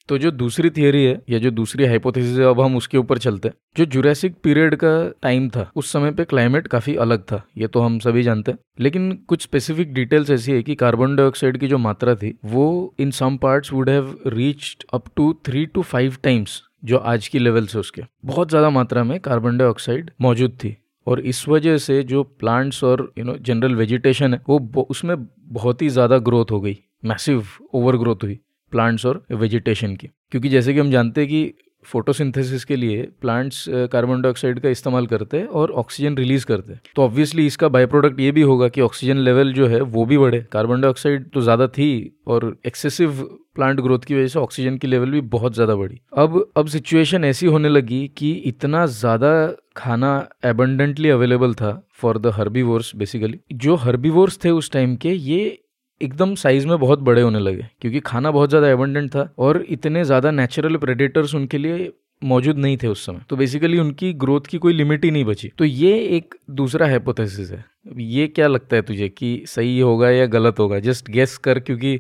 तो 0.09 0.19
जो 0.19 0.31
दूसरी 0.31 0.71
थियोरी 0.71 1.05
है, 1.05 1.21
या 1.31 1.39
जो 1.39 1.51
दूसरी 1.51 1.85
हाइपोथेसिस 1.85 2.39
है, 2.39 2.45
अब 2.45 2.61
हम 2.61 2.77
उसके 2.77 2.99
ऊपर 2.99 3.19
चलते 3.19 3.49
हैं। 3.49 3.55
जो 3.77 3.85
जुरैसिक 3.85 4.35
पीरियड 4.45 4.75
का 4.75 4.93
टाइम 5.23 5.49
था, 5.49 5.71
उस 5.77 5.93
समय 5.93 6.11
पे 6.11 6.25
क्लाइमेट 6.25 6.67
काफ़ी 6.69 6.95
अलग 6.97 7.23
था, 7.23 7.43
ये 7.59 7.67
तो 7.67 7.81
हम 7.81 7.99
सभी 7.99 8.23
जानते 8.23 8.53
हैं। 8.53 8.59
लेकिन 8.81 9.13
कुछ 9.29 9.43
स्पेसिफिक 9.43 9.93
डिटेल्स 9.95 10.31
ऐसी 10.31 10.53
है 10.53 10.63
कि 10.63 10.75
कार्बन 10.75 11.17
डाइऑक्साइड 11.17 11.59
की 11.59 11.69
जो 11.69 11.79
मात्रा 11.79 12.15
थी, 12.15 12.35
वो 12.45 12.95
in 12.99 13.11
some 13.11 13.37
parts 13.37 13.73
would 13.73 13.91
have 13.91 14.17
reached 14.27 14.85
up 14.95 15.05
to 15.17 15.33
three 15.47 15.65
to 15.67 15.83
five 15.83 16.17
times 16.23 16.63
जो 16.85 16.99
आज 16.99 17.29
की 17.29 17.39
लेवल 17.39 17.67
से 17.67 17.79
उसके। 17.79 18.03
बहुत 18.25 18.51
ज़्यादा 18.51 18.71
मात्रा 18.71 19.05
में 19.05 19.19
कार्बन 19.21 19.59
डाइऑक्साइड 19.59 20.11
मौजूद 20.21 20.53
थी। 20.55 20.77
और 21.07 21.21
इस 21.21 21.47
वजह 21.49 21.77
से 21.79 22.03
जो 22.03 22.23
प्लांट्स 22.23 22.83
और 22.85 23.13
यू 23.19 23.25
नो 23.25 23.37
जनरल 23.37 23.75
वेजिटेशन 23.75 24.35
है, 24.35 24.41
वो 24.49 24.87
उसमें 24.91 25.17
बहुत 25.53 25.83
ही 25.83 25.89
ज़्यादा 25.89 26.19
ग्रोथ 26.21 26.51
हो 26.51 26.61
गई। 26.61 26.77
मैसिव 27.05 27.45
ओवर 27.75 27.97
ग्रोथ 27.97 28.23
हुई। 28.23 28.39
प्लांट्स 28.73 29.07
और 29.07 29.25
वेजिटेशन 29.35 29.97
की। 29.97 30.07
क्योंकि 30.31 30.49
जैसे 30.49 30.75
कि 30.75 30.81
हम 30.81 30.91
जानते 30.91 31.21
हैं 31.21 31.31
कि 31.31 31.53
फोटोसिंथेसिस 31.87 32.65
के 32.65 32.77
लिए 32.77 33.03
प्लांट्स 33.21 33.65
कार्बन 33.93 34.21
डाइऑक्साइड 34.23 34.59
का 34.61 34.69
इस्तेमाल 34.69 35.07
करते 35.07 35.39
हैं 35.39 35.47
और 35.47 35.71
ऑक्सीजन 35.73 36.17
रिलीज़ 36.17 36.45
करते 36.47 36.73
हैं। 36.73 36.81
तो 36.97 37.03
ऑब्वियसली 37.03 37.47
इसका 37.47 37.69
बाय 37.69 37.87
प्रोडक्ट 37.87 38.21
ये 38.21 38.31
भी 38.33 38.43
होगा 38.43 38.69
कि 38.69 38.81
ऑक्सीजन 38.81 39.17
लेवल 39.19 39.53
जो 39.53 39.67
है 39.69 39.81
वो 39.81 40.05
भी 40.05 40.19
बढ़े। 40.19 40.41
कार्बन 40.53 40.81
डाइऑक्साइड 40.81 41.29
तो 41.31 41.41
ज़्यादा 41.41 41.67
थी 41.69 42.19
और 42.27 42.57
एक्सेसिव 42.67 43.23
प्लांट 43.55 43.81
ग्रोथ 43.81 43.99
की 43.99 44.15
वजह 44.15 44.27
से 44.27 44.39
ऑक्सीजन 44.39 44.77
की 44.77 44.87
लेवल 44.87 45.11
भी 45.11 45.21
बहुत 45.31 45.55
ज़्यादा 45.55 45.75
बढ़ी। 45.77 46.01
अब 46.15 46.53
अब 46.57 46.67
सिचुएशन 46.69 47.25
ऐसी 47.25 47.47
होने 47.47 47.69
लगी 47.69 48.07
कि 48.19 48.33
इतना 48.47 48.85
ज़्यादा 48.89 49.33
खाना 49.77 50.13
एबंडेंटली 50.45 51.09
अवेलेबल 51.11 51.55
था 51.55 51.81
फॉर 51.95 52.19
द 52.19 52.33
हर्बीवोर्स 52.35 52.95
बेसिकली 52.97 53.41
जो 53.55 53.75
हर्बीवोर्स 53.77 54.39
थे 54.45 54.51
उस 54.53 54.71
टाइम 54.73 54.97
के, 54.97 55.11
ये 55.11 55.59
एकदम 56.03 56.35
साइज़ 56.37 56.67
में 56.67 56.79
बहुत 56.79 57.01
बड़े 57.01 57.23
होने 57.23 57.39
लगे, 57.41 57.67
क्योंकि 57.81 58.01
खाना 58.03 58.31
बहुत 58.31 58.49
ज़्यादा 58.49 58.69
एबंडेंट 58.69 59.11
था 59.11 59.33
और 59.39 59.65
इतने 59.71 60.05
ज़्यादा 60.05 60.31
नेचुरल 60.33 60.77
प्रेडेटर्स 60.77 61.35
उनके 61.35 61.59
लिए 61.59 61.93
मौजूद 62.23 62.59
नहीं 62.59 62.77
थे 62.77 62.87
उस 62.87 63.05
समय। 63.07 63.21
तो 63.31 63.37
बेसिकली 63.37 63.79
उनकी 63.79 64.13
ग्रोथ 64.15 64.41
की 64.51 64.59
कोई 64.59 64.73
लिमिट 64.73 65.05
ही 65.05 65.11
नहीं 65.11 65.25
बची। 65.25 65.49
तो 65.59 65.65
ये 65.65 65.93
एक 66.17 66.35
दूसरा 66.53 66.87
हाइपोथेसिस 66.87 67.51
है। 67.51 67.65
ये 67.99 68.27
क्या 68.29 68.47
लगता 68.47 68.77
है 68.77 68.83
तुझे 68.83 69.09
कि 69.09 69.43
सही 69.47 69.79
होगा 69.81 70.11
या 70.11 70.27
गलत 70.29 70.59
होगा? 70.59 70.79
जस्ट 70.81 71.11
गेस 71.11 71.37
कर, 71.39 71.59
क्योंकि 71.61 71.95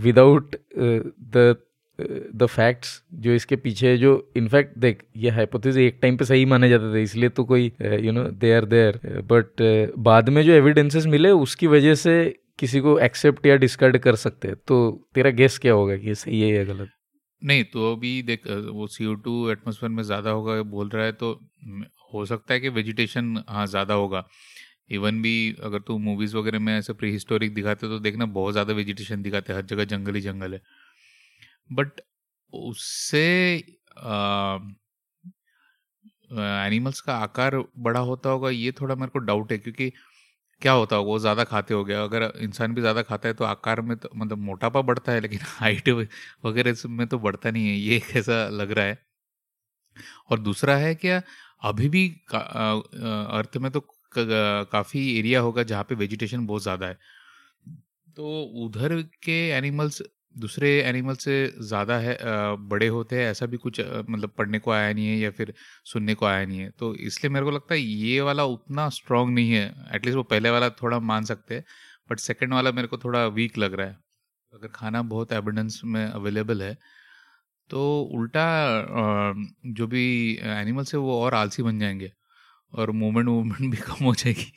विदाउट 0.00 0.56
द 0.68 1.54
द 1.98 2.46
फैक्ट्स 2.46 2.88
जो 3.16 3.32
इसके 3.32 3.56
पीछे 3.56 3.96
जो 3.96 4.10
इनफैक्ट 4.36 4.76
देख, 4.78 5.02
ये 5.16 5.30
हाइपोथेसिस 5.30 5.76
एक 5.78 5.98
टाइम 6.02 6.16
पे 6.16 6.24
सही 6.24 6.44
माने 6.44 6.68
जाते 6.68 6.92
थे, 6.94 7.02
इसलिए 7.02 7.28
तो 7.28 7.44
कोई 7.44 7.70
you 8.00 8.12
know 8.12 8.24
they 8.34 8.52
are 8.54 8.64
there 8.66 8.98
but 9.30 9.92
बाद 10.00 10.28
में 10.28 10.42
जो 10.42 10.52
एविडेंसेस 10.52 11.06
मिले, 11.06 11.30
उसकी 11.30 11.66
वजह 11.68 11.94
से 11.94 12.16
किसी 12.58 12.80
को 12.80 12.98
एक्सेप्ट 13.00 13.46
या 13.46 13.56
डिस्कार्ड 13.58 13.98
कर 13.98 14.16
सकते 14.16 14.48
हैं। 14.48 14.56
तो 14.58 14.76
तेरा 15.14 15.30
गेस 15.32 15.58
क्या 15.58 15.72
होगा 15.74 15.96
कि 15.96 16.14
सही 16.16 16.40
है 16.40 16.48
या 16.48 16.64
गलत? 16.64 16.90
नहीं 17.42 17.64
तो 17.66 17.92
अभी 17.92 18.20
देख 18.24 18.46
वो 18.48 18.86
सी 18.88 19.14
टू 19.24 19.50
एटमोसफेयर 19.50 19.90
में 19.92 20.02
ज़्यादा 20.04 20.30
होगा 20.30 20.60
बोल 20.64 20.88
रहा 20.88 21.04
है 21.04 21.12
तो 21.14 21.32
हो 22.12 22.24
सकता 22.26 22.54
है 22.54 22.60
कि 22.60 22.68
वेजिटेशन 22.70 23.42
हाँ 23.48 23.66
ज़्यादा 23.66 23.94
होगा। 23.94 24.24
इवन 24.90 25.20
भी 25.22 25.34
अगर 25.64 25.80
तू 25.80 25.96
मूवीज़ 26.00 26.36
वगैरह 26.36 26.58
में 26.58 26.76
ऐसे 26.76 26.92
प्री 26.94 27.10
हिस्टोरिक 27.12 27.54
दिखाते 27.54 27.88
तो 27.88 27.98
देखना 28.00 28.26
बहुत 28.32 28.52
ज़्यादा 28.52 28.72
वेजिटेशन 28.74 29.22
दिखाते 29.22 29.52
हर 29.52 29.62
जगह 29.64 29.84
जंगल 29.86 30.14
ही 30.14 30.20
जंगल 30.22 30.54
है। 30.54 30.60
बट 31.72 32.00
उससे 32.52 33.24
एनिमल्स 36.32 37.00
का 37.00 37.14
आकार 37.16 37.56
बड़ा 37.78 38.00
होता 38.02 38.30
होगा, 38.30 38.50
ये 38.50 38.72
थोड़ा 38.72 38.94
मेरे 38.94 39.10
को 39.10 39.18
डाउट 39.20 39.52
है, 39.52 39.58
क्योंकि 39.58 39.92
क्या 40.62 40.72
होता 40.72 40.96
होगा, 40.96 41.06
वो 41.06 41.18
ज़्यादा 41.18 41.44
खाते 41.44 41.74
हो 41.74 41.84
गया 41.84 42.02
अगर 42.02 42.22
इंसान 42.42 42.74
भी 42.74 42.80
ज़्यादा 42.80 43.02
खाता 43.04 43.28
है 43.28 43.34
तो 43.34 43.44
आकार 43.46 43.80
में 43.82 43.96
तो 43.98 44.08
मतलब 44.14 44.38
मोटापा 44.40 44.80
बढ़ता 44.82 45.12
है, 45.12 45.20
लेकिन 45.20 45.40
हाइट 45.48 45.88
वगैरह 46.44 46.88
में 46.90 47.06
तो 47.08 47.18
बढ़ता 47.20 47.50
नहीं 47.50 47.66
है, 47.68 47.74
ये 47.76 47.98
कैसा 48.12 48.46
लग 48.50 48.70
रहा 48.72 48.84
है। 48.86 48.98
और 50.30 50.38
दूसरा 50.40 50.76
है 50.76 50.94
क्या, 50.96 51.20
अभी 51.62 51.88
भी 51.88 52.06
अर्थ 52.34 53.56
में 53.58 53.70
तो 53.72 53.80
काफ़ी 54.18 55.00
एरिया 55.18 55.40
होगा 55.40 55.62
जहाँ 55.64 55.84
पे 55.84 55.94
वेजिटेशन 55.96 56.46
बहुत 56.46 56.62
ज़्यादा 56.62 56.86
है। 56.86 56.98
तो 58.16 58.42
उधर 58.64 59.00
के 59.22 59.32
एनिमल्स 59.50 60.02
दूसरे 60.36 60.70
एनिमल 60.82 61.14
से 61.16 61.34
ज़्यादा 61.60 61.98
है 61.98 62.16
बड़े 62.68 62.86
होते 62.88 63.16
हैं, 63.16 63.30
ऐसा 63.30 63.46
भी 63.46 63.56
कुछ 63.58 63.80
मतलब 63.80 64.30
पढ़ने 64.38 64.58
को 64.58 64.70
आया 64.72 64.92
नहीं 64.92 65.06
है 65.08 65.16
या 65.18 65.30
फिर 65.32 65.52
सुनने 65.86 66.14
को 66.14 66.26
आया 66.26 66.44
नहीं 66.46 66.58
है। 66.60 66.70
तो 66.70 66.94
इसलिए 66.96 67.30
मेरे 67.32 67.44
को 67.46 67.50
लगता 67.50 67.74
है 67.74 67.80
ये 67.80 68.20
वाला 68.22 68.44
उतना 68.46 68.88
स्ट्रांग 68.90 69.34
नहीं 69.34 69.52
है 69.52 69.66
एटलीस्ट 69.94 70.16
वो 70.16 70.22
पहले 70.24 70.50
वाला 70.50 70.70
थोड़ा 70.82 70.98
मान 71.02 71.24
सकते 71.24 71.54
हैं 71.54 71.64
बट 72.10 72.18
सेकंड 72.20 72.54
वाला 72.54 72.72
मेरे 72.72 72.88
को 72.88 72.98
थोड़ा 72.98 73.26
वीक 73.28 73.58
लग 73.58 73.74
रहा 73.74 73.86
है। 73.86 73.98
अगर 74.52 74.68
खाना 74.74 75.02
बहुत 75.04 75.32
एविडेंस 75.32 75.80
में 75.86 76.04
अवेलेबल 76.06 76.62
है 76.62 76.76
तो 77.70 77.80
उल्टा 78.14 78.44
जो 79.72 79.86
भी 79.86 80.04
एनिमल्स 80.44 80.94
है 80.94 81.00
वो 81.00 81.20
और 81.22 81.34
आलसी 81.34 81.62
बन 81.62 81.78
जाएँगे 81.80 82.12
और 82.72 82.90
मूवमेंट 82.92 83.28
वूवमेंट 83.28 83.70
भी 83.72 83.76
कम 83.78 84.04
हो 84.04 84.14
जाएगी। 84.16 84.52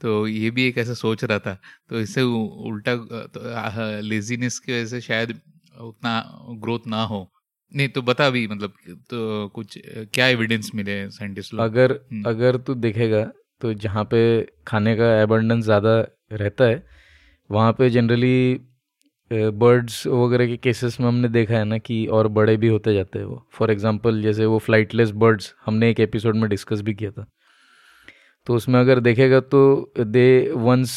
तो 0.00 0.26
ये 0.28 0.50
भी 0.50 0.66
एक 0.66 0.78
ऐसा 0.78 0.94
सोच 0.96 1.24
रहा 1.24 1.38
था। 1.38 1.56
तो 1.90 2.00
इससे 2.00 2.22
उल्टा 2.22 2.94
तो 3.28 3.40
लेजीनेस 4.02 4.58
की 4.58 4.72
वजह 4.72 4.86
से 4.86 5.00
शायद 5.00 5.40
उतना 5.80 6.22
ग्रोथ 6.60 6.86
ना 6.86 7.02
हो। 7.04 7.28
नहीं 7.72 7.88
तो 7.88 8.02
बता 8.02 8.28
भी 8.30 8.46
मतलब 8.48 8.72
तो 9.10 9.48
कुछ 9.54 9.78
क्या 9.86 10.26
एविडेंस 10.28 10.70
मिले 10.74 11.08
साइंटिस्ट 11.10 11.54
लोग? 11.54 11.62
अगर 11.62 11.92
हम्म। 11.92 12.22
अगर 12.26 12.56
तू 12.58 12.74
देखेगा 12.76 13.24
तो 13.60 13.72
जहाँ 13.76 14.04
पे 14.04 14.20
खाने 14.66 14.94
का 14.96 15.10
एबंडेंस 15.20 15.64
ज़्यादा 15.64 15.98
रहता 16.32 16.64
है 16.64 16.82
वहाँ 17.50 17.72
पे 17.72 17.88
जनरली 17.90 18.60
बर्ड्स 19.30 20.06
वगैरह 20.06 20.46
के 20.46 20.56
केसेस 20.58 20.98
में 21.00 21.06
हमने 21.06 21.28
देखा 21.28 21.54
है 21.54 21.64
ना 21.64 21.78
कि 21.80 22.04
और 22.08 22.28
बड़े 22.30 22.56
भी 22.56 22.68
होते 22.68 22.94
जाते 22.94 23.18
हैं 23.18 23.26
वो। 23.26 23.42
फॉर 23.52 23.70
एग्जांपल 23.70 24.22
जैसे 24.22 24.46
वो 24.46 24.58
फ्लाइटलेस 24.60 25.10
बर्ड्स 25.16 25.52
हमने 25.66 25.90
एक 25.90 26.00
एपिसोड 26.00 26.36
में 26.36 26.48
डिस्कस 26.50 26.80
भी 26.80 26.94
किया 26.94 27.10
था। 27.10 27.26
तो 28.46 28.54
उसमें 28.54 28.78
अगर 28.80 29.00
देखेगा 29.00 29.40
तो 29.52 29.92
they 29.98 30.28
once 30.56 30.92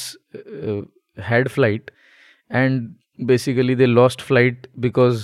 had 1.17 1.47
flight 1.47 1.91
and 2.51 2.93
basically 3.25 3.75
they 3.75 3.85
lost 3.85 4.21
flight 4.21 4.67
because 4.79 5.23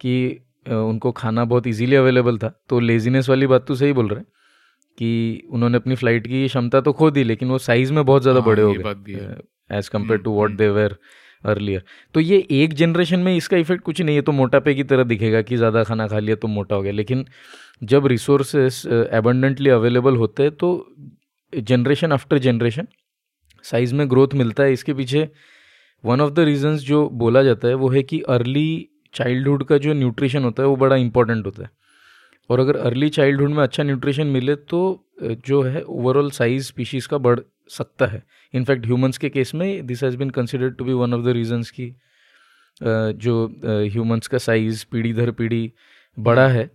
कि 0.00 0.14
उनको 0.68 1.12
खाना 1.12 1.44
बहुत 1.44 1.66
इजीली 1.66 1.96
अवेलेबल 1.96 2.38
था। 2.38 2.52
तो 2.68 2.80
लेजीनेस 2.80 3.28
वाली 3.28 3.46
बात 3.46 3.66
तो 3.66 3.74
सही 3.74 3.92
बोल 3.92 4.08
रहे 4.08 4.18
हैं 4.18 4.26
कि 4.98 5.48
उन्होंने 5.52 5.76
अपनी 5.76 5.94
फ़्लाइट 5.94 6.26
की 6.26 6.46
क्षमता 6.48 6.80
तो 6.80 6.92
खो 6.92 7.10
दी 7.10 7.24
लेकिन 7.24 7.48
वो 7.48 7.58
साइज़ 7.60 7.92
में 7.92 8.04
बहुत 8.04 8.22
ज़्यादा 8.22 8.40
हाँ, 8.40 8.48
बड़े 8.48 8.62
हो 8.62 8.72
गए 8.74 9.76
as 9.78 9.88
compare 9.88 10.20
to 10.20 10.30
what 10.32 10.56
they 10.56 10.68
were 10.70 10.96
earlier 11.44 11.82
तो 12.14 12.20
ये 12.20 12.38
एक 12.52 12.74
जनरेशन 12.74 13.20
में 13.20 13.34
इसका 13.36 13.56
इफ़ेक्ट 13.56 13.82
कुछ 13.84 14.00
नहीं 14.00 14.16
है 14.16 14.22
तो 14.22 14.32
मोटापे 14.32 14.74
की 14.74 14.84
तरह 14.84 15.04
दिखेगा 15.04 15.42
कि 15.42 15.56
ज़्यादा 15.56 15.84
खाना 15.84 16.06
खा 16.08 16.18
लिया 16.18 16.36
तो 16.36 16.48
मोटा 16.48 16.76
हो 16.76 16.82
गया। 16.82 16.92
लेकिन 16.92 17.24
जब 17.84 18.06
रिसोर्सेस 18.06 18.82
एबंडेंटली 19.12 19.70
अवेलेबल 19.70 20.16
होते 20.16 20.42
हैं 20.42 20.52
तो 20.52 20.72
जनरेशन 21.52 22.12
आफ्टर 22.12 22.38
जनरेशन 22.38 22.86
साइज़ 23.64 23.94
में 23.94 24.08
ग्रोथ 24.10 24.34
मिलता 24.34 24.62
है। 24.62 24.72
इसके 24.72 24.94
पीछे 24.94 25.28
वन 26.04 26.20
ऑफ़ 26.20 26.32
द 26.32 26.40
रीजंस 26.40 26.80
जो 26.82 27.08
बोला 27.14 27.42
जाता 27.42 27.68
है 27.68 27.74
वो 27.74 27.88
है 27.90 28.02
कि 28.02 28.20
अर्ली 28.28 28.88
चाइल्डहुड 29.14 29.64
का 29.64 29.78
जो 29.78 29.92
न्यूट्रिशन 29.94 30.44
होता 30.44 30.62
है 30.62 30.68
वो 30.68 30.76
बड़ा 30.76 30.96
इंपॉर्टेंट 30.96 31.46
होता 31.46 31.62
है। 31.62 31.70
और 32.50 32.60
अगर 32.60 32.76
अर्ली 32.76 33.08
चाइल्डहुड 33.10 33.50
में 33.50 33.62
अच्छा 33.62 33.82
न्यूट्रिशन 33.82 34.26
मिले 34.26 34.54
तो 34.56 34.80
जो 35.22 35.62
है 35.62 35.82
ओवरऑल 35.82 36.30
साइज़ 36.30 36.66
स्पीशीज़ 36.66 37.08
का 37.08 37.18
बढ़ 37.18 37.40
सकता 37.70 38.06
है। 38.06 38.22
इनफैक्ट 38.54 38.86
ह्यूमंस 38.86 39.18
के 39.18 39.28
केस 39.30 39.54
में 39.54 39.86
this 39.86 40.02
has 40.04 40.16
been 40.16 40.30
considered 40.30 40.76
to 40.76 40.84
be 40.84 40.92
one 40.92 41.14
of 41.14 41.22
the 41.24 41.28
reasons 41.30 41.70
की 41.70 41.94
जो 42.80 43.46
ह्यूमंस 43.64 44.26
का 44.26 44.38
साइज़ 44.38 44.84
पीढ़ी 44.92 45.12
दर 45.12 45.30
पीढ़ी 45.32 45.72
बड़ा 46.16 46.46
है। 46.48 46.66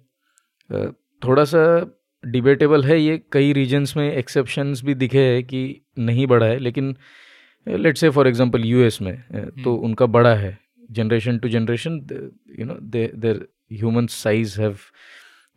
थोड़ा 1.22 1.44
सा 1.46 1.64
डिबेटेबल 2.26 2.84
है 2.84 3.00
ये 3.02 3.22
कई 3.32 3.54
रीजन्स 3.54 3.96
में 3.98 4.12
एक्सेप्शंस 4.12 4.82
भी 4.84 4.94
दिखे 4.96 5.20
हैं 5.20 5.44
कि 5.44 5.64
नहीं 6.00 6.28
बढ़ा 6.28 6.46
है 6.46 6.60
लेकिन 6.60 6.96
let's 7.68 8.00
say 8.00 8.10
for 8.10 8.28
example 8.28 8.66
US 8.66 9.02
में 9.02 9.16
तो 9.24 9.76
हम्म। 9.76 9.86
उनका 9.86 10.06
बड़ा 10.08 10.34
है 10.36 10.58
generation 10.92 11.38
to 11.38 11.50
generation 11.50 12.00
you 12.60 12.66
know 12.66 12.74
their 12.82 13.48
human 13.74 14.08
size 14.08 14.60
have 14.62 14.78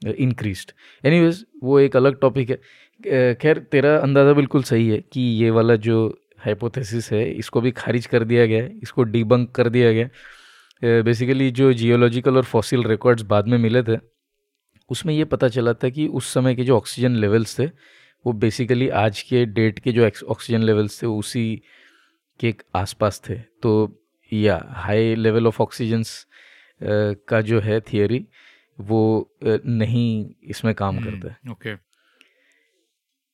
increased 0.03 0.73
anyways 1.05 1.45
वो 1.63 1.79
एक 1.81 1.97
अलग 1.97 2.21
टॉपिक 2.21 2.51
है। 2.51 3.35
खैर 3.35 3.59
तेरा 3.73 3.97
अंदाज़ा 3.97 4.33
बिल्कुल 4.33 4.63
सही 4.63 4.89
है 4.89 4.99
कि 5.13 5.21
ये 5.21 5.51
वाला 5.51 5.77
जो 5.79 6.07
हाइपोथेसिस 6.45 7.11
है 7.13 7.25
इसको 7.31 7.61
भी 7.61 7.71
खारिज 7.71 8.07
कर 8.07 8.25
दिया 8.25 8.47
गया 8.47 8.63
है 8.63 8.79
इसको 8.83 9.03
डिबंक 9.05 9.51
कर 9.51 9.69
दिया 9.69 9.93
गया 9.93 11.03
बेसिकली 11.03 11.51
जो 11.51 11.73
जियोलॉजिकल 11.73 12.37
और 12.37 12.45
फॉसिल 12.45 12.85
रिकॉर्ड्स 12.85 13.23
बाद 13.23 13.49
में 13.49 13.59
मिले 13.59 13.83
थे 13.83 13.97
उसमें 14.91 15.15
ये 15.15 15.25
पता 15.25 15.49
चला 15.49 15.73
था 15.75 15.89
कि 15.89 16.07
उस 16.09 16.33
समय 16.35 16.55
के 16.55 16.65
जो 16.65 16.77
ऑक्सीजन 16.77 17.17
लेवल्स 17.17 17.59
थे 17.59 17.67
वो 18.25 18.33
बेसिकली 18.35 18.89
आज 18.99 19.21
के 19.23 19.45
डेट 19.47 19.79
के 19.79 19.93
जो 19.93 20.11
ऑक्सीजन 20.27 20.63
लेवल्स 20.63 21.03
थे 21.03 21.07
उसी 21.07 21.63
के 22.41 22.55
आसपास 22.77 23.21
थे। 23.29 23.35
तो 23.63 23.73
या 24.33 24.61
हाई 24.77 25.15
लेवल 25.15 25.47
ऑफ़ 25.47 25.63
ऑक्सीजन्स 25.63 26.27
का 26.81 27.41
जो 27.41 27.61
है 27.61 27.81
थियोरी 27.83 28.25
वो 28.79 29.01
नहीं 29.45 30.09
इसमें 30.45 30.75
काम 30.75 30.97
हम्म, 30.97 31.11
करता 31.11 31.29
है। 31.29 31.51
ओके 31.53 31.75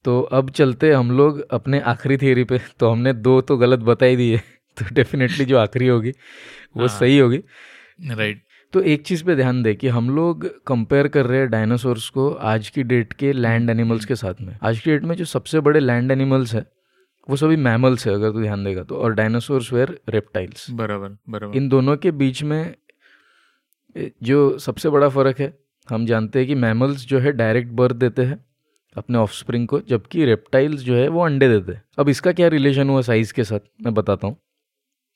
तो 0.04 0.20
अब 0.32 0.50
चलते 0.50 0.92
हम 0.92 1.10
लोग 1.10 1.40
अपने 1.50 1.80
आखिरी 1.82 2.16
थियोरी 2.16 2.44
पे। 2.44 2.60
तो 2.80 2.90
हमने 2.90 3.12
दो 3.12 3.40
तो 3.40 3.56
गलत 3.56 3.78
बता 3.80 4.06
ही 4.06 4.16
दिए 4.16 4.38
तो 4.76 4.94
डेफिनेटली 4.94 5.44
जो 5.44 5.58
आखिरी 5.58 5.86
होगी 5.86 6.10
वो 6.10 6.86
हाँ, 6.86 6.98
सही 6.98 7.18
होगी। 7.18 7.42
राइट 8.10 8.43
तो 8.74 8.80
एक 8.82 9.02
चीज़ 9.06 9.22
पे 9.24 9.34
ध्यान 9.36 9.62
दे 9.62 9.74
कि 9.74 9.88
हम 9.88 10.08
लोग 10.10 10.44
कंपेयर 10.66 11.08
कर 11.08 11.26
रहे 11.26 11.38
हैं 11.40 11.48
डायनासोर्स 11.50 12.08
को 12.10 12.28
आज 12.44 12.68
की 12.68 12.82
डेट 12.82 13.12
के 13.12 13.32
लैंड 13.32 13.70
एनिमल्स 13.70 14.04
के 14.04 14.14
साथ 14.14 14.40
में। 14.40 14.56
आज 14.62 14.78
की 14.78 14.90
डेट 14.90 15.04
में 15.04 15.14
जो 15.16 15.24
सबसे 15.24 15.60
बड़े 15.60 15.80
लैंड 15.80 16.10
एनिमल्स 16.10 16.54
है 16.54 16.64
वो 17.28 17.36
सभी 17.36 17.56
मैमल्स 17.58 18.06
है 18.06 18.14
अगर 18.14 18.30
तू 18.32 18.40
ध्यान 18.42 18.64
देगा 18.64 18.82
तो। 18.82 18.96
और 18.96 19.14
डायनासोर्स 19.14 19.72
वेयर 19.72 19.98
रेप्टाइल्स 20.08 20.66
बराबर 20.72 21.16
बराबर। 21.28 21.56
इन 21.56 21.68
दोनों 21.68 21.96
के 21.96 22.10
बीच 22.12 22.42
में 22.42 22.74
जो 24.22 24.58
सबसे 24.58 24.90
बड़ा 24.90 25.08
फ़र्क 25.08 25.40
है 25.40 25.52
हम 25.88 26.06
जानते 26.06 26.38
हैं 26.38 26.48
कि 26.48 26.54
मैमल्स 26.56 27.06
जो 27.06 27.18
है 27.18 27.32
डायरेक्ट 27.34 27.72
बर्थ 27.72 27.96
देते 27.96 28.22
हैं 28.22 28.44
अपने 28.96 29.18
ऑफस्प्रिंग 29.18 29.68
को 29.68 29.80
जबकि 29.88 30.24
रेप्टाइल्स 30.24 30.80
जो 30.80 30.94
है 30.96 31.08
वो 31.08 31.24
अंडे 31.24 31.48
देते 31.48 31.72
हैं। 31.72 31.82
अब 31.98 32.08
इसका 32.08 32.32
क्या 32.32 32.48
रिलेशन 32.50 32.88
हुआ 32.88 33.00
साइज़ 33.02 33.32
के 33.34 33.44
साथ 33.44 33.60
मैं 33.82 33.94
बताता 33.94 34.26
हूँ। 34.26 34.36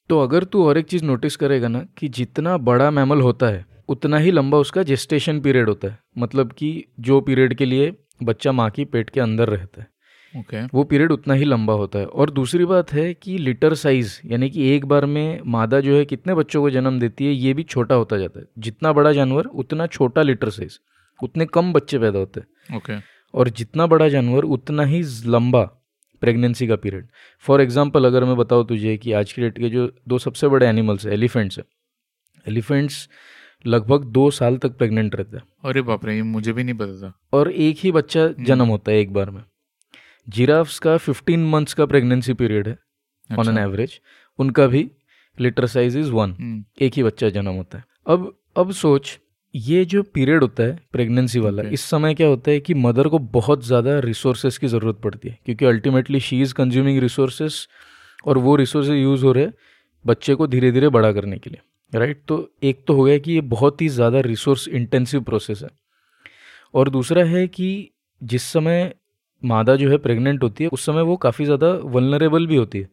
तो 0.08 0.20
अगर 0.20 0.44
तू 0.44 0.64
और 0.64 0.78
एक 0.78 0.86
चीज़ 0.86 1.04
नोटिस 1.04 1.36
करेगा 1.36 1.68
ना 1.68 1.86
कि 1.98 2.08
जितना 2.08 2.56
बड़ा 2.56 2.90
मैमल 2.90 3.20
होता 3.20 3.46
है 3.46 3.64
उतना 3.88 4.18
ही 4.18 4.30
लंबा 4.30 4.58
उसका 4.58 4.82
जेस्टेशन 4.82 5.40
पीरियड 5.40 5.68
होता 5.68 5.88
है 5.88 5.98
मतलब 6.18 6.52
कि 6.52 6.84
जो 7.00 7.20
पीरियड 7.20 7.54
के 7.54 7.64
लिए 7.64 7.92
बच्चा 8.22 8.52
माँ 8.52 8.70
की 8.70 8.84
पेट 8.84 9.10
के 9.10 9.20
अंदर 9.20 9.48
रहता 9.48 9.80
है 9.82 9.86
okay. 10.34 10.74
वो 10.74 10.84
पीरियड 10.84 11.12
उतना 11.12 11.34
ही 11.34 11.44
लंबा 11.44 11.72
होता 11.72 11.98
है 11.98 12.06
और 12.06 12.30
दूसरी 12.30 12.64
बात 12.64 12.92
है 12.92 13.12
कि 13.14 13.38
लिटर 13.38 13.74
साइज़ 13.74 14.18
यानी 14.26 14.50
कि 14.50 14.68
एक 14.70 14.86
बार 14.86 15.06
में 15.06 15.40
मादा 15.46 15.80
जो 15.80 15.96
है 15.96 16.04
कितने 16.04 16.34
बच्चों 16.34 16.62
को 16.62 16.70
जन्म 16.70 16.98
देती 17.00 17.26
है 17.26 17.32
ये 17.32 17.54
भी 17.54 17.62
छोटा 17.62 17.94
होता 17.94 18.18
जाता 18.18 18.40
है 18.40 18.46
जितना 18.58 18.92
बड़ा 18.92 19.12
जानवर 19.12 19.44
उतना 19.44 19.86
छोटा 19.86 20.22
लिटर 20.22 20.50
साइज़ 20.50 20.78
उतने 21.22 21.46
कम 21.46 21.72
बच्चे 21.72 21.98
पैदा 21.98 22.18
होते 22.18 22.40
हैं 22.40 22.78
okay. 22.78 23.00
और 23.34 23.48
जितना 23.48 23.86
बड़ा 23.86 24.08
जानवर 24.08 24.44
उतना 24.44 24.84
ही 24.84 25.02
लंबा 25.26 25.77
प्रेगनेंसी 26.22 26.66
का 26.66 26.76
पीरियड। 26.76 27.06
फॉर 27.44 27.60
एग्ज़ाम्पल 27.60 28.04
अगर 28.04 28.24
मैं 28.24 28.36
बताऊँ 28.36 28.66
तुझे 28.66 28.96
कि 28.96 29.12
आज 29.12 29.32
की 29.32 29.42
डेट 29.42 29.58
के 29.58 29.68
जो 29.68 29.90
दो 30.08 30.18
सबसे 30.18 30.48
बड़े 30.48 30.66
एनिमल्स 30.66 31.06
है 31.06 31.12
एलिफेंट्स 31.12 31.58
है। 31.58 31.64
एलिफेंट्स 32.46 33.08
लगभग 33.64 34.04
दो 34.04 34.30
साल 34.30 34.56
तक 34.56 34.76
प्रेग्नेंट 34.76 35.14
रहते 35.16 35.36
हैं। 35.36 35.44
अरे 35.64 35.82
बाप 35.82 36.04
रे 36.04 36.20
मुझे 36.22 36.52
भी 36.52 36.64
नहीं 36.64 36.74
पता 36.74 37.00
था। 37.02 37.12
और 37.32 37.50
एक 37.52 37.78
ही 37.78 37.92
बच्चा 37.92 38.22
हम्म। 38.22 38.44
जन्म 38.44 38.66
होता 38.66 38.92
है 38.92 38.98
एक 38.98 39.12
बार 39.12 39.30
में। 39.30 39.42
जिराफ्स 40.26 40.78
का 40.78 40.96
फिफ्टीन 40.96 41.46
मंथ्स 41.46 41.74
का 41.74 41.86
प्रेगनेंसी 41.86 42.32
पीरियड 42.34 42.68
है 42.68 42.78
ऑन 43.30 43.48
एन 43.48 43.58
एवरेज 43.58 44.00
उनका 44.38 44.66
भी 44.66 44.90
लिटर 45.38 45.66
साइज़ 45.66 45.98
इज़ 45.98 46.10
वन 46.10 46.64
एक 46.80 46.92
ही 46.94 47.02
बच्चा 47.02 47.28
जन्म 47.28 47.52
होता 47.52 47.78
है। 47.78 47.84
अब 48.06 48.32
अब 48.56 48.70
सोच 48.72 49.18
ये 49.54 49.84
जो 49.84 50.02
पीरियड 50.04 50.42
होता 50.42 50.62
है 50.62 50.78
प्रेगनेंसी 50.92 51.38
वाला 51.38 51.62
okay. 51.62 51.72
इस 51.74 51.80
समय 51.80 52.14
क्या 52.14 52.26
होता 52.26 52.50
है 52.50 52.60
कि 52.60 52.74
मदर 52.74 53.08
को 53.08 53.18
बहुत 53.18 53.64
ज़्यादा 53.64 53.98
रिसोर्सेज 53.98 54.58
की 54.58 54.66
ज़रूरत 54.66 55.00
पड़ती 55.04 55.28
है 55.28 55.38
क्योंकि 55.44 55.64
ultimately 55.64 56.20
she 56.20 56.40
is 56.42 56.54
consuming 56.54 56.98
resources 56.98 57.66
और 58.26 58.38
वो 58.38 58.56
रिसोर्सेज 58.56 58.96
यूज़ 58.96 59.24
हो 59.24 59.32
रहे 59.32 59.48
बच्चे 60.04 60.34
को 60.34 60.46
धीरे 60.46 60.72
धीरे 60.72 60.88
बड़ा 60.88 61.12
करने 61.12 61.38
के 61.38 61.50
लिए 61.50 61.98
राइट 61.98 62.22
तो 62.28 62.48
एक 62.62 62.84
तो 62.86 62.94
हो 62.94 63.04
गया 63.04 63.18
कि 63.18 63.32
ये 63.32 63.40
बहुत 63.48 63.82
ही 63.82 63.88
ज़्यादा 63.88 64.20
रिसोर्स 64.20 64.68
इंटेंसिव 64.68 65.20
प्रोसेस 65.22 65.62
है। 65.62 65.68
और 66.74 66.90
दूसरा 66.90 67.24
है 67.24 67.46
कि 67.48 67.90
जिस 68.22 68.42
समय 68.42 68.92
मादा 69.42 69.76
जो 69.76 69.90
है 69.90 69.96
प्रेग्नेंट 69.98 70.42
होती 70.42 70.64
है 70.64 70.70
उस 70.72 70.86
समय 70.86 71.02
वो 71.02 71.16
काफ़ी 71.16 71.44
ज़्यादा 71.44 71.72
वलनरेबल 71.84 72.46
भी 72.46 72.56
होती 72.56 72.78
है 72.78 72.88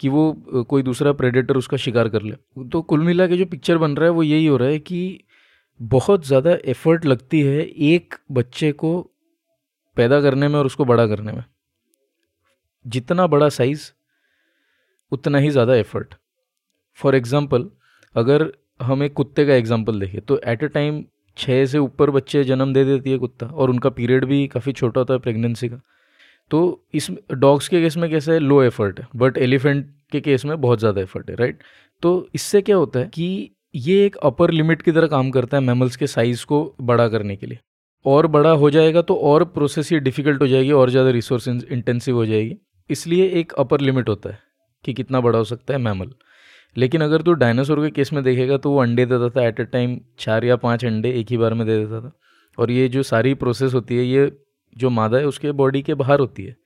कि 0.00 0.08
वो 0.08 0.64
कोई 0.68 0.82
दूसरा 0.82 1.12
प्रेडेटर 1.12 1.56
उसका 1.56 1.76
शिकार 1.76 2.08
कर 2.08 2.22
ले। 2.22 2.34
तो 2.64 2.82
कुल 2.82 3.00
मिला 3.00 3.26
के 3.26 3.36
जो 3.36 3.46
पिक्चर 3.46 3.78
बन 3.78 3.96
रहा 3.96 4.04
है 4.04 4.12
वो 4.12 4.22
यही 4.22 4.46
हो 4.46 4.56
रहा 4.56 4.68
है 4.68 4.78
कि 4.78 5.20
बहुत 5.80 6.26
ज़्यादा 6.26 6.56
एफर्ट 6.64 7.04
लगती 7.04 7.40
है 7.40 7.60
एक 7.84 8.14
बच्चे 8.32 8.70
को 8.72 9.00
पैदा 9.96 10.20
करने 10.20 10.48
में 10.48 10.58
और 10.58 10.66
उसको 10.66 10.84
बड़ा 10.84 11.06
करने 11.06 11.32
में। 11.32 11.42
जितना 12.84 13.26
बड़ा 13.26 13.48
साइज़ 13.48 13.90
उतना 15.12 15.38
ही 15.38 15.50
ज़्यादा 15.50 15.74
एफर्ट 15.74 16.14
फॉर 16.98 17.14
एग्ज़ाम्पल 17.14 17.68
अगर 18.14 18.50
हम 18.82 19.02
एक 19.02 19.12
कुत्ते 19.12 19.46
का 19.46 19.54
एग्ज़ाम्पल 19.54 20.00
देखें 20.00 20.20
तो 20.20 20.40
एट 20.44 20.64
अ 20.64 20.66
टाइम 20.66 21.02
छः 21.36 21.64
से 21.66 21.78
ऊपर 21.78 22.10
बच्चे 22.10 22.42
जन्म 22.44 22.72
दे 22.74 22.84
देती 22.84 23.10
है 23.10 23.18
कुत्ता 23.18 23.46
और 23.46 23.70
उनका 23.70 23.90
पीरियड 23.90 24.24
भी 24.24 24.46
काफ़ी 24.46 24.72
छोटा 24.72 25.00
होता 25.00 25.14
है 25.14 25.20
प्रेगनेंसी 25.20 25.68
का। 25.68 25.80
तो 26.50 26.60
इस 26.94 27.10
डॉग्स 27.32 27.68
के 27.68 27.80
केस 27.80 27.96
में 27.96 28.08
कैसा 28.10 28.32
है 28.32 28.38
लो 28.38 28.62
एफर्ट 28.62 29.00
है 29.00 29.06
बट 29.16 29.38
एलिफेंट 29.38 29.86
के 30.12 30.20
केस 30.20 30.44
में 30.44 30.60
बहुत 30.60 30.78
ज़्यादा 30.78 31.00
एफर्ट 31.00 31.30
है 31.30 31.36
राइट 31.36 31.62
तो 32.02 32.28
इससे 32.34 32.62
क्या 32.62 32.76
होता 32.76 32.98
है 32.98 33.08
कि 33.08 33.50
ये 33.74 34.04
एक 34.06 34.16
अपर 34.18 34.50
लिमिट 34.50 34.82
की 34.82 34.92
तरह 34.92 35.06
काम 35.06 35.30
करता 35.30 35.56
है 35.56 35.62
मैमल्स 35.62 35.96
के 35.96 36.06
साइज़ 36.08 36.44
को 36.46 36.62
बड़ा 36.82 37.08
करने 37.08 37.36
के 37.36 37.46
लिए। 37.46 37.58
और 38.04 38.26
बड़ा 38.28 38.50
हो 38.52 38.70
जाएगा 38.70 39.02
तो 39.02 39.14
और 39.24 39.44
प्रोसेस 39.46 39.92
ये 39.92 39.98
डिफ़िकल्ट 40.00 40.42
हो 40.42 40.46
जाएगी, 40.46 40.70
और 40.72 40.90
ज़्यादा 40.90 41.10
रिसोर्स 41.10 41.48
इंटेंसिव 41.48 42.16
हो 42.16 42.26
जाएगी। 42.26 42.56
इसलिए 42.90 43.26
एक 43.40 43.52
अपर 43.54 43.80
लिमिट 43.80 44.08
होता 44.08 44.30
है 44.30 44.38
कि 44.84 44.94
कितना 44.94 45.20
बड़ा 45.20 45.38
हो 45.38 45.44
सकता 45.44 45.74
है 45.74 45.80
मैमल 45.80 46.10
लेकिन 46.76 47.00
अगर 47.00 47.22
तू 47.22 47.32
डायनासोर 47.34 47.80
के 47.80 47.90
केस 47.90 48.12
में 48.12 48.22
देखेगा 48.24 48.56
तो 48.56 48.70
वो 48.70 48.80
अंडे 48.80 49.04
देता 49.06 49.28
था 49.30 49.46
एट 49.46 49.60
अ 49.60 49.64
टाइम 49.64 49.98
चार 50.18 50.44
या 50.44 50.56
पाँच 50.58 50.84
अंडे 50.84 51.10
एक 51.12 51.30
ही 51.30 51.36
बार 51.36 51.54
में 51.54 51.66
दे 51.66 51.78
देता 51.78 52.00
था। 52.00 52.12
और 52.58 52.70
ये 52.70 52.88
जो 52.88 53.02
सारी 53.04 53.34
प्रोसेस 53.36 53.74
होती 53.74 53.96
है, 53.96 54.04
ये 54.04 54.30
जो 54.76 54.90
मादा 54.90 55.18
है, 55.18 55.26
उसके 55.26 55.52
बॉडी 55.52 55.82
के 55.82 55.94
बाहर 55.94 56.20
होती 56.20 56.44
है। 56.44 56.56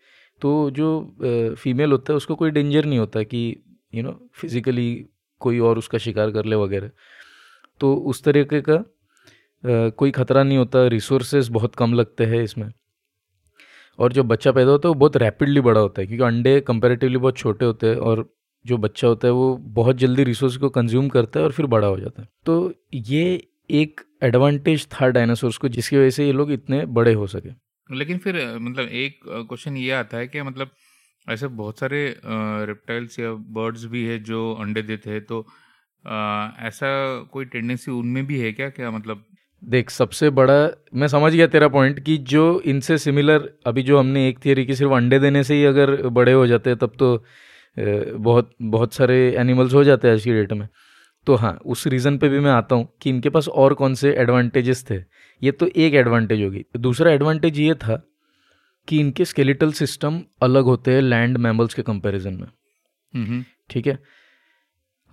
तो 0.43 0.71
जो 0.71 1.55
फीमेल 1.59 1.93
होता 1.93 2.13
है, 2.13 2.17
उसको 2.17 2.35
कोई 2.35 2.51
डेंजर 2.51 2.85
नहीं 2.85 2.99
होता 2.99 3.23
कि 3.25 3.57
यू 3.93 4.03
नो 4.03 4.19
फिज़िकली 4.35 5.07
कोई 5.45 5.59
और 5.61 5.79
उसका 5.79 5.99
शिकार 6.01 6.31
कर 6.31 6.45
ले 6.45 6.57
वगैरह। 6.57 6.91
तो 7.81 7.95
उस 8.05 8.23
तरीके 8.25 8.61
का 8.61 8.83
कोई 9.65 10.11
ख़तरा 10.13 10.43
नहीं 10.43 10.59
होता 10.59 10.87
रिसोर्सेज 10.89 11.49
बहुत 11.51 11.75
कम 11.75 11.95
लगते 11.95 12.25
हैं 12.27 12.43
इसमें। 12.43 12.71
और 13.99 14.13
जो 14.13 14.23
बच्चा 14.25 14.53
पैदा 14.53 14.71
होता 14.71 14.89
है 14.89 14.91
वो 14.91 14.99
बहुत 15.01 15.17
रैपिडली 15.17 15.61
बड़ा 15.63 15.81
होता 15.81 16.01
है, 16.01 16.07
क्योंकि 16.07 16.25
अंडे 16.25 16.61
कंपेरेटिवली 16.63 17.19
बहुत 17.19 17.37
छोटे 17.39 17.65
होते 17.65 17.87
हैं 17.87 17.97
और 17.99 18.29
जो 18.65 18.77
बच्चा 18.79 19.09
होता 19.09 19.29
है 19.29 19.33
वो 19.35 19.57
बहुत 19.75 19.97
जल्दी 19.97 20.25
रिसोर्स 20.25 20.57
को 20.57 20.69
कंज्यूम 20.71 21.09
करता 21.09 21.41
है 21.41 21.45
और 21.45 21.53
फिर 21.53 21.67
बड़ा 21.69 21.87
हो 21.87 21.99
जाता 22.01 22.23
है। 22.23 22.29
तो 22.47 22.73
ये 22.95 23.25
एक 23.73 24.01
एडवांटेज 24.23 24.87
था 24.93 25.09
डायनासोर्स 25.09 25.57
को, 25.57 25.69
जिसकी 25.69 25.97
वजह 25.97 26.11
से 26.11 26.27
ये 26.27 26.33
लोग 26.33 26.53
इतने 26.53 26.85
बड़े 26.89 27.13
हो 27.13 27.27
सके। 27.27 27.51
लेकिन 27.89 28.19
फिर 28.19 28.37
मतलब 28.59 28.89
एक 28.99 29.21
क्वेश्चन 29.27 29.77
ये 29.77 29.91
आता 29.93 30.19
है 30.19 30.27
कि 30.29 30.43
मतलब 30.43 30.71
ऐसे 31.27 31.47
बहुत 31.49 31.79
सारे 31.79 32.07
रेप्टाइल्स 32.66 33.18
या 33.18 33.33
बर्ड्स 33.53 33.85
भी 33.85 34.05
है 34.05 34.18
जो 34.22 34.53
अंडे 34.55 34.83
देते 34.83 35.11
हैं 35.11 35.25
तो 35.25 35.41
आ, 36.05 36.49
ऐसा 36.61 36.89
कोई 37.33 37.45
टेंडेंसी 37.45 37.91
उनमें 37.91 38.27
भी 38.27 38.39
है 38.41 38.53
क्या? 38.53 38.68
क्या 38.68 38.91
मतलब? 38.91 39.25
देख 39.62 39.91
सबसे 39.91 40.31
बड़ा 40.31 40.57
मैं 40.95 41.09
समझ 41.09 41.33
गया 41.33 41.47
तेरा 41.47 41.68
पॉइंट 41.68 42.01
कि 42.01 42.16
जो 42.29 42.61
इनसे 42.66 42.99
सिमिलर 42.99 43.49
अभी 43.66 43.83
जो 43.83 43.99
हमने 43.99 44.29
एक 44.29 44.45
थियरी 44.45 44.64
की 44.66 44.75
सिर्फ़ 44.75 44.93
अंडे 44.93 45.18
देने 45.18 45.43
से 45.45 45.55
ही 45.55 45.64
अगर 45.64 45.97
बड़े 46.09 46.33
हो 46.33 46.47
जाते 46.47 46.70
हैं 46.70 46.79
तब 46.79 46.93
तो 46.99 47.16
बहुत 48.18 48.51
बहुत 48.62 48.95
सारे 48.95 49.16
एनिमल्स 49.39 49.75
हो 49.75 49.85
जाते 49.85 50.09
हैं 50.09 50.14
आज 50.14 50.25
की 50.25 50.33
डेट 50.33 50.53
में। 50.53 50.68
तो 51.27 51.35
हाँ 51.35 51.53
उस 51.66 51.87
रीज़न 51.87 52.18
पे 52.18 52.29
भी 52.29 52.41
मैं 52.41 52.51
आता 52.51 52.77
हूँ 52.77 52.89
कि 53.03 53.11
इनके 53.11 53.31
पास 53.31 53.49
और 53.49 53.75
कौन 53.75 53.95
से 53.95 54.12
एडवांटेजेस 54.12 54.85
थे। 54.91 54.97
ये 55.43 55.53
तो 55.53 55.66
एक 55.66 55.95
एडवांटेज 55.95 56.43
होगी। 56.43 56.64
दूसरा 56.77 57.12
एडवांटेज 57.12 57.59
ये 57.61 57.75
था 57.75 58.03
कि 58.89 59.01
इनके 59.01 59.24
स्केलेटल 59.24 59.72
सिस्टम 59.72 60.20
अलग 60.43 60.64
होते 60.64 60.95
हैं 60.95 61.03
लैंड 61.03 61.37
मैमल्स 61.39 61.74
के 61.74 61.82
कंपैरिजन 61.82 62.35
में। 62.35 63.45
ठीक 63.70 63.87
है? 63.87 63.99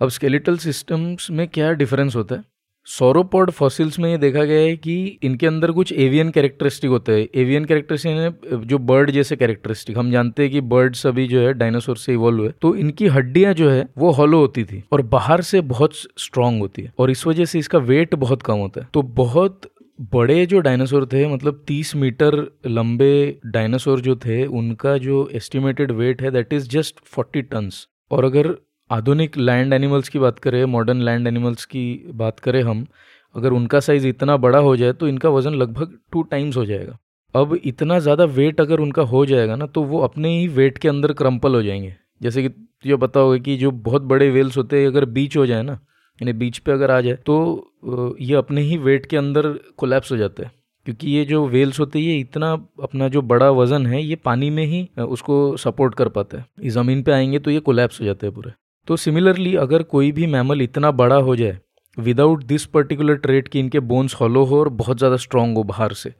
अब 0.00 0.08
स्केलेटल 0.08 0.56
सिस्टम्स 0.58 1.30
में 1.30 1.46
क्या 1.48 1.72
डिफरेंस 1.72 2.16
होता 2.16 2.34
है? 2.34 2.44
सोरोपॉड 2.86 3.50
फॉसिल्स 3.50 3.98
में 3.98 4.08
ये 4.10 4.16
देखा 4.18 4.42
गया 4.44 4.60
है 4.60 4.76
कि 4.76 4.94
इनके 5.22 5.46
अंदर 5.46 5.70
कुछ 5.70 5.92
एवियन 5.92 6.30
कैरेक्टरिस्टिक 6.30 6.90
होते 6.90 7.12
हैं। 7.12 7.26
एवियन 7.34 7.64
कैरेक्टरिस्टिक 7.64 8.64
जो 8.66 8.78
बर्ड 8.78 9.10
जैसे 9.10 9.36
कैरेक्टरिस्टिक 9.36 9.98
हम 9.98 10.10
जानते 10.10 10.42
हैं 10.42 10.52
कि 10.52 10.60
बर्ड्स 10.62 11.06
अभी 11.06 11.26
जो 11.28 11.40
है 11.40 11.52
डायनासोर 11.54 11.96
से 11.96 12.12
इवॉल्व 12.12 12.40
हुए। 12.40 12.52
तो 12.62 12.74
इनकी 12.76 13.06
हड्डियाँ 13.06 13.52
जो 13.54 13.70
है 13.70 13.86
वो 13.98 14.10
हॉलो 14.10 14.38
होती 14.38 14.64
थी 14.64 14.82
और 14.92 15.02
बाहर 15.02 15.42
से 15.42 15.60
बहुत 15.60 15.94
स्ट्रांग 15.94 16.60
होती 16.60 16.82
है। 16.82 16.92
और 16.98 17.10
इस 17.10 17.26
वजह 17.26 17.44
से 17.44 17.58
इसका 17.58 17.78
वेट 17.80 18.14
बहुत 18.14 18.42
कम 18.42 18.56
होता 18.56 18.80
है। 18.80 18.88
तो 18.94 19.02
बहुत 19.02 19.71
बड़े 19.98 20.44
जो 20.46 20.58
डायनासोर 20.60 21.06
थे 21.06 21.26
मतलब 21.28 21.64
30 21.66 21.94
मीटर 21.96 22.34
लंबे 22.66 23.40
डायनासोर 23.46 24.00
जो 24.00 24.14
थे, 24.16 24.44
उनका 24.46 24.96
जो 24.98 25.28
एस्टिमेटेड 25.34 25.90
वेट 25.92 26.22
है 26.22 26.30
दैट 26.30 26.52
इज़ 26.52 26.68
जस्ट 26.68 27.00
40 27.10 27.42
टन्स 27.42 27.86
और 28.10 28.24
अगर 28.24 28.54
आधुनिक 28.90 29.36
लैंड 29.38 29.72
एनिमल्स 29.72 30.08
की 30.08 30.18
बात 30.18 30.38
करें 30.38 30.64
मॉडर्न 30.66 31.00
लैंड 31.00 31.26
एनिमल्स 31.26 31.64
की 31.64 31.84
बात 32.14 32.40
करें 32.40 32.62
हम, 32.62 32.86
अगर 33.34 33.52
उनका 33.52 33.80
साइज़ 33.80 34.06
इतना 34.06 34.36
बड़ा 34.36 34.58
हो 34.58 34.76
जाए 34.76 34.92
तो 34.92 35.08
इनका 35.08 35.28
वज़न 35.28 35.54
लगभग 35.54 35.98
टू 36.12 36.22
टाइम्स 36.22 36.56
हो 36.56 36.64
जाएगा। 36.66 36.98
अब 37.34 37.54
इतना 37.64 37.98
ज़्यादा 37.98 38.24
वेट 38.26 38.60
अगर 38.60 38.80
उनका 38.80 39.02
हो 39.04 39.24
जाएगा 39.26 39.56
ना 39.56 39.66
तो 39.66 39.82
वो 39.84 40.00
अपने 40.00 40.36
ही 40.38 40.48
वेट 40.50 40.78
के 40.78 40.88
अंदर 40.88 41.12
क्रम्पल 41.12 41.54
हो 41.54 41.62
जाएँगे। 41.62 41.94
जैसे 42.20 42.42
कि 42.42 42.48
तुझे 42.48 42.96
पता 42.96 43.20
होगा 43.20 43.38
कि 43.38 43.56
जो 43.56 43.70
बहुत 43.70 44.02
बड़े 44.04 44.30
वेल्स 44.30 44.56
होते 44.58 44.80
हैं, 44.80 44.86
अगर 44.86 45.04
बीच 45.06 45.36
हो 45.36 45.46
जाए 45.46 45.62
ना 45.62 45.78
यानी 46.22 46.32
बीच 46.34 46.58
पे 46.58 46.72
अगर 46.72 46.90
आ 46.90 47.00
जाए 47.00 47.18
तो 47.26 48.16
ये 48.20 48.34
अपने 48.36 48.60
ही 48.62 48.76
वेट 48.78 49.06
के 49.06 49.16
अंदर 49.16 49.48
कोलैप्स 49.78 50.12
हो 50.12 50.16
जाते 50.16 50.42
हैं। 50.42 50.52
क्योंकि 50.86 51.10
ये 51.10 51.24
जो 51.24 51.46
वेल्स 51.48 51.78
होते 51.80 51.98
हैं, 51.98 52.06
ये 52.06 52.18
इतना 52.20 52.52
अपना 52.82 53.08
जो 53.08 53.22
बड़ा 53.22 53.50
वज़न 53.52 53.86
है, 53.86 54.02
ये 54.02 54.16
पानी 54.16 54.50
में 54.50 54.64
ही 54.66 54.88
उसको 55.00 55.56
सपोर्ट 55.58 55.94
कर 55.94 56.08
पाते 56.08 56.36
हैं। 56.36 56.70
ज़मीन 56.70 57.02
पे 57.02 57.12
आएँगे 57.12 57.38
तो 57.38 57.50
ये 57.50 57.60
कोलैप्स 57.60 58.00
हो 58.00 58.06
जाते 58.06 58.26
हैं 58.26 58.34
पूरे। 58.34 58.52
तो 58.88 58.96
सिमिलरली 58.98 59.54
अगर 59.56 59.82
कोई 59.84 60.10
भी 60.12 60.26
मैमल 60.28 60.62
इतना 60.62 60.90
बड़ा 60.92 61.16
हो 61.18 61.36
जाए 61.36 61.58
विदाउट 61.96 62.42
दिस 62.44 62.64
पर्टिकुलर 62.66 63.16
ट्रेट 63.16 63.48
कि 63.48 63.60
इनके 63.60 63.80
बोन्स 63.82 64.14
हॉलो 64.14 64.44
हो 64.44 64.58
और 64.60 64.68
बहुत 64.74 64.98
ज़्यादा 64.98 65.16
स्ट्रांग 65.18 65.56
हो 65.56 65.62
बाहर 65.64 65.92
से 65.94 66.12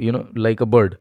you 0.00 0.12
know 0.12 0.24
like 0.38 0.62
a 0.62 0.66
bird 0.66 0.94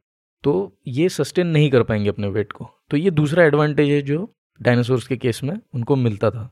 तो 0.43 0.53
ये 0.87 1.07
सस्टेन 1.09 1.47
नहीं 1.47 1.69
कर 1.71 1.83
पाएँगे 1.83 2.09
अपने 2.09 2.27
वेट 2.29 2.51
को। 2.51 2.69
तो 2.91 2.97
ये 2.97 3.11
दूसरा 3.11 3.43
एडवांटेज 3.43 3.89
है 3.89 4.01
जो 4.01 4.27
डायनासोर्स 4.59 5.07
के 5.07 5.17
केस 5.17 5.39
में 5.43 5.53
उनको 5.75 5.95
मिलता 5.95 6.29
था। 6.31 6.49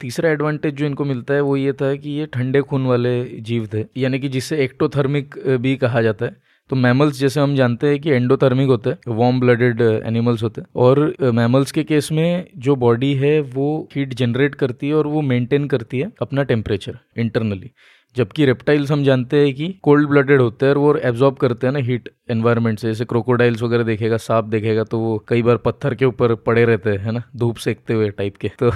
तीसरा 0.00 0.30
एडवांटेज 0.30 0.74
जो 0.74 0.86
इनको 0.86 1.04
मिलता 1.04 1.34
है 1.34 1.40
वो 1.40 1.56
ये 1.56 1.72
था 1.72 1.94
कि 1.96 2.10
ये 2.10 2.26
ठंडे 2.26 2.60
खून 2.62 2.86
वाले 2.86 3.22
जीव 3.42 3.68
थे, 3.74 3.84
यानी 3.96 4.18
कि 4.18 4.28
जिसे 4.28 4.58
एक्टोथर्मिक 4.64 5.34
भी 5.60 5.76
कहा 5.76 6.02
जाता 6.02 6.26
है। 6.26 6.36
तो 6.70 6.76
मैमल्स 6.76 7.18
जैसे 7.18 7.40
हम 7.40 7.54
जानते 7.56 7.88
हैं 7.88 7.98
कि 8.00 8.10
एंडोथर्मिक 8.10 8.68
होता 8.68 8.90
है 8.90 8.98
वार्म 9.08 9.38
ब्लडेड 9.40 9.80
एनिमल्स 9.80 10.42
होते 10.42 10.60
हैं। 10.60 10.68
और 10.76 11.14
मैमल्स 11.34 11.72
के 11.72 11.84
केस 11.84 12.10
में 12.12 12.46
जो 12.56 12.76
बॉडी 12.76 13.12
है 13.16 13.40
वो 13.54 13.88
हीट 13.96 14.14
जनरेट 14.14 14.54
करती 14.54 14.88
है 14.88 14.94
और 14.94 15.06
वो 15.06 15.22
मेंटेन 15.22 15.66
करती 15.68 15.98
है 15.98 16.10
अपना 16.22 16.42
टेम्परेचर 16.44 16.98
इंटरनली 17.16 17.70
जबकि 18.16 18.44
रेप्टाइल्स 18.46 18.90
हम 18.92 19.02
जानते 19.04 19.36
हैं 19.36 19.52
कि 19.54 19.68
कोल्ड 19.82 20.08
ब्लडेड 20.08 20.40
होते 20.40 20.66
हैं 20.66 20.72
और 20.72 20.78
वो 20.78 20.94
एब्जॉर्ब 20.98 21.36
करते 21.36 21.66
हैं 21.66 21.72
ना 21.74 21.80
हीट 21.80 22.08
एनवायरनमेंट 22.30 22.78
से। 22.78 22.88
जैसे 22.88 23.04
क्रोकोडाइल्स 23.04 23.62
वगैरह 23.62 23.84
देखेगा, 23.84 24.16
सांप 24.18 24.44
देखेगा 24.46 24.84
तो 24.84 24.98
वो 24.98 25.18
कई 25.28 25.42
बार 25.42 25.56
पत्थर 25.56 25.94
के 25.94 26.04
ऊपर 26.04 26.34
पड़े 26.36 26.64
रहते 26.64 26.90
हैं 26.92 27.12
ना? 27.12 27.22
धूप 27.36 27.56
सेकते 27.58 27.94
हुए 27.94 28.08
टाइप 28.10 28.36
के। 28.36 28.48
तो 28.58 28.70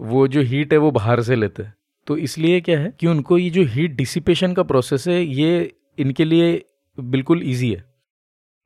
वो 0.00 0.26
जो 0.28 0.40
हीट 0.42 0.72
है, 0.72 0.78
वो 0.78 0.90
बाहर 0.90 1.22
से 1.22 1.36
लेते 1.36 1.62
हैं। 1.62 1.74
तो 2.06 2.16
इसलिए 2.18 2.60
क्या 2.60 2.78
है 2.80 2.92
कि 3.00 3.06
उनको 3.06 3.38
ये 3.38 3.50
जो 3.50 3.64
हीट 3.66 3.96
डिसिपेशन 3.96 4.52
का 4.52 4.62
प्रोसेस 4.64 5.06
है, 5.08 5.22
ये 5.22 5.72
इनके 5.98 6.24
लिए 6.24 6.62
बिल्कुल 6.98 7.42
ईजी 7.44 7.70
है। 7.70 7.84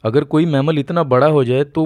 अगर 0.05 0.24
कोई 0.26 0.47
मैमल 0.47 0.78
इतना 0.78 1.03
बड़ा 1.05 1.26
हो 1.28 1.45
जाए 1.45 1.64
तो 1.66 1.85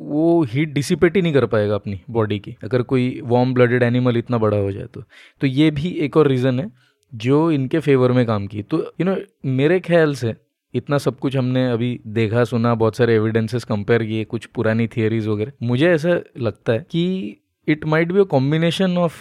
वो 0.00 0.42
हीट 0.44 0.72
डिसिपेट 0.72 1.16
ही 1.16 1.22
नहीं 1.22 1.32
कर 1.32 1.46
पाएगा 1.46 1.74
अपनी 1.74 2.00
बॉडी 2.10 2.38
की। 2.38 2.56
अगर 2.64 2.82
कोई 2.82 3.20
वार्म 3.24 3.54
ब्लडेड 3.54 3.82
एनिमल 3.82 4.16
इतना 4.16 4.38
बड़ा 4.38 4.56
हो 4.56 4.70
जाए 4.72 4.86
तो। 4.86 5.02
तो 5.40 5.46
ये 5.46 5.70
भी 5.70 5.90
एक 5.98 6.16
और 6.16 6.28
रीज़न 6.28 6.60
है, 6.60 6.70
जो 7.12 7.50
इनके 7.50 7.78
फेवर 7.80 8.12
में 8.12 8.24
काम 8.26 8.46
की 8.46 8.62
तो 8.62 8.78
यू 9.00 9.06
नो 9.06 9.16
मेरे 9.46 9.78
ख्याल 9.80 10.14
से 10.14 10.34
इतना 10.74 10.98
सब 10.98 11.18
कुछ 11.18 11.36
हमने 11.36 11.66
अभी 11.70 11.98
देखा, 12.08 12.44
सुना, 12.44 12.74
बहुत 12.74 12.96
सारे 12.96 13.14
एविडेंसेस 13.14 13.64
कंपेयर 13.64 14.04
किए, 14.04 14.24
कुछ 14.24 14.46
पुरानी 14.46 14.86
थियरीज 14.88 15.26
वगैरह। 15.26 15.52
मुझे 15.62 15.90
ऐसा 15.90 16.20
लगता 16.38 16.72
है 16.72 16.86
कि 16.90 17.36
it 17.70 17.84
might 17.86 18.12
be 18.12 18.20
a 18.20 18.24
combination 18.30 18.96
of 18.98 19.18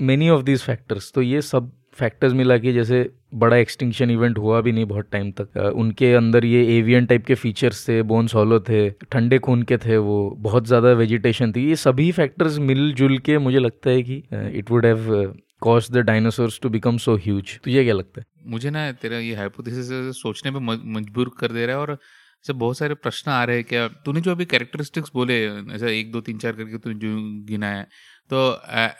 many 0.00 0.28
of 0.30 0.42
these 0.42 0.62
factors 0.62 1.12
तो 1.14 1.22
ये 1.22 1.40
सब 1.42 1.70
फैक्टर्स 1.96 2.32
मिला 2.32 2.56
के 2.58 2.72
जैसे 2.72 3.08
बड़ा 3.34 3.56
एक्सटिंक्शन 3.56 4.10
इवेंट 4.10 4.38
हुआ 4.38 4.60
भी 4.60 4.72
नहीं 4.72 4.84
बहुत 4.86 5.08
टाइम 5.12 5.30
तक। 5.40 5.56
उनके 5.76 6.12
अंदर 6.14 6.44
ये 6.44 6.62
एवियन 6.78 7.06
टाइप 7.06 7.24
के 7.26 7.34
फीचर्स 7.34 7.86
थे 7.88 8.00
बोन्स 8.02 8.34
हॉलो 8.34 8.58
थे, 8.60 8.88
ठंडे 8.90 9.38
खून 9.38 9.62
के 9.62 9.76
थे, 9.78 9.96
वो 9.98 10.36
बहुत 10.38 10.66
ज़्यादा 10.66 10.92
वेजिटेशन 10.94 11.52
थी। 11.52 11.68
ये 11.68 11.76
सभी 11.76 12.10
फैक्टर्स 12.12 12.58
मिलजुल 12.60 13.18
के 13.20 13.38
मुझे 13.38 13.58
लगता 13.58 13.90
है 13.90 14.02
कि 14.02 14.22
it 14.58 14.70
would 14.70 14.86
have 14.86 15.34
cause 15.62 15.90
the 15.92 16.04
dinosaurs 16.06 16.58
to 16.62 16.68
become 16.68 16.96
so 16.98 17.16
huge 17.16 17.58
तुझे 17.64 17.84
क्या 17.84 17.94
लगता 17.94 18.20
है? 18.20 18.26
मुझे 18.46 18.70
ना 18.70 18.90
तेरा 18.92 19.18
ये 19.18 19.34
हाइपोथेसिस 19.34 20.16
सोचने 20.16 20.50
पे 20.50 20.58
मजबूर 20.94 21.30
कर 21.38 21.52
दे 21.52 21.66
रहा 21.66 21.76
है 21.76 21.82
और 21.82 21.98
ऐसे 22.44 22.52
बहुत 22.52 22.78
सारे 22.78 22.94
प्रश्न 22.94 23.30
आ 23.30 23.42
रहे 23.44 23.56
हैं 23.56 23.64
क्या 23.64 23.86
तूने 24.06 24.20
जो 24.20 24.30
अभी 24.30 24.44
कैरेक्टरिस्टिक्स 24.44 25.10
बोले 25.14 25.34
ऐसा 25.74 25.88
एक 25.88 26.10
दो 26.12 26.20
तीन 26.20 26.38
चार 26.38 26.52
करके 26.52 26.78
तूने 26.78 26.94
जो 26.96 27.08
गिना 27.48 27.66
है 27.66 27.82
तो 28.30 28.40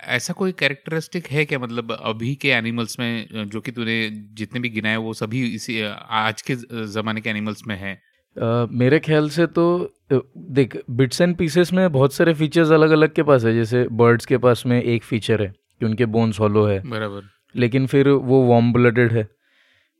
ऐसा 0.09 0.33
कोई 0.33 0.53
कैरेक्टरिस्टिक 0.53 1.27
है 1.27 1.45
क्या? 1.45 1.59
मतलब 1.59 1.93
अभी 1.93 2.35
के 2.35 2.49
एनिमल्स 2.51 2.99
में 2.99 3.47
जो 3.47 3.61
कि 3.61 3.73
तूने 3.73 3.97
जितने 4.39 4.61
भी 4.61 4.69
गिनाए 4.69 4.97
वो 4.99 5.13
सभी 5.15 5.43
इसी 5.55 5.81
आज 6.23 6.43
के 6.43 6.55
ज़माने 6.93 7.21
के 7.21 7.31
एनिमल्स 7.31 7.67
में 7.67 7.77
है? 7.77 7.99
Uh, 8.37 8.69
मेरे 8.73 8.99
ख्याल 9.01 9.29
से 9.31 9.47
तो 9.49 9.65
देख 10.13 10.77
बिट्स 10.91 11.21
एंड 11.21 11.37
पीसेस 11.37 11.73
में 11.73 11.91
बहुत 11.93 12.15
सारे 12.15 12.35
फीचर्स 12.35 12.71
अलग 12.71 12.91
अलग 12.91 13.15
के 13.15 13.23
पास 13.23 13.45
है 13.45 13.55
जैसे 13.55 13.87
बर्ड्स 13.93 14.27
के 14.27 14.39
पास 14.39 14.63
में 14.67 14.83
एक 14.83 15.03
फीचर 15.05 15.43
है 15.43 15.49
कि 15.49 15.87
उनके 15.87 16.07
बोन्स 16.09 16.41
हॉलो 16.41 16.65
है। 16.67 16.81
बराबर। 16.91 17.31
लेकिन 17.55 17.87
फिर 17.87 18.09
वो 18.09 18.47
वार्म 18.47 18.73
ब्लडेड 18.73 19.13
है 19.13 19.29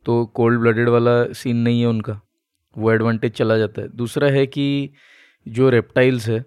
तो 0.07 0.25
कोल्ड 0.27 0.61
ब्लडेड 0.61 0.89
वाला 0.89 1.25
सीन 1.33 1.57
नहीं 1.57 1.81
है 1.81 1.87
उनका। 1.87 2.21
वो 2.77 2.93
एडवांटेज 2.93 3.33
चला 3.33 3.57
जाता 3.59 3.83
है। 3.83 3.89
दूसरा 3.97 4.29
है 4.31 4.47
कि 4.49 4.91
जो 5.47 5.71
रेप्टाइल्स 5.71 6.29
है 6.29 6.45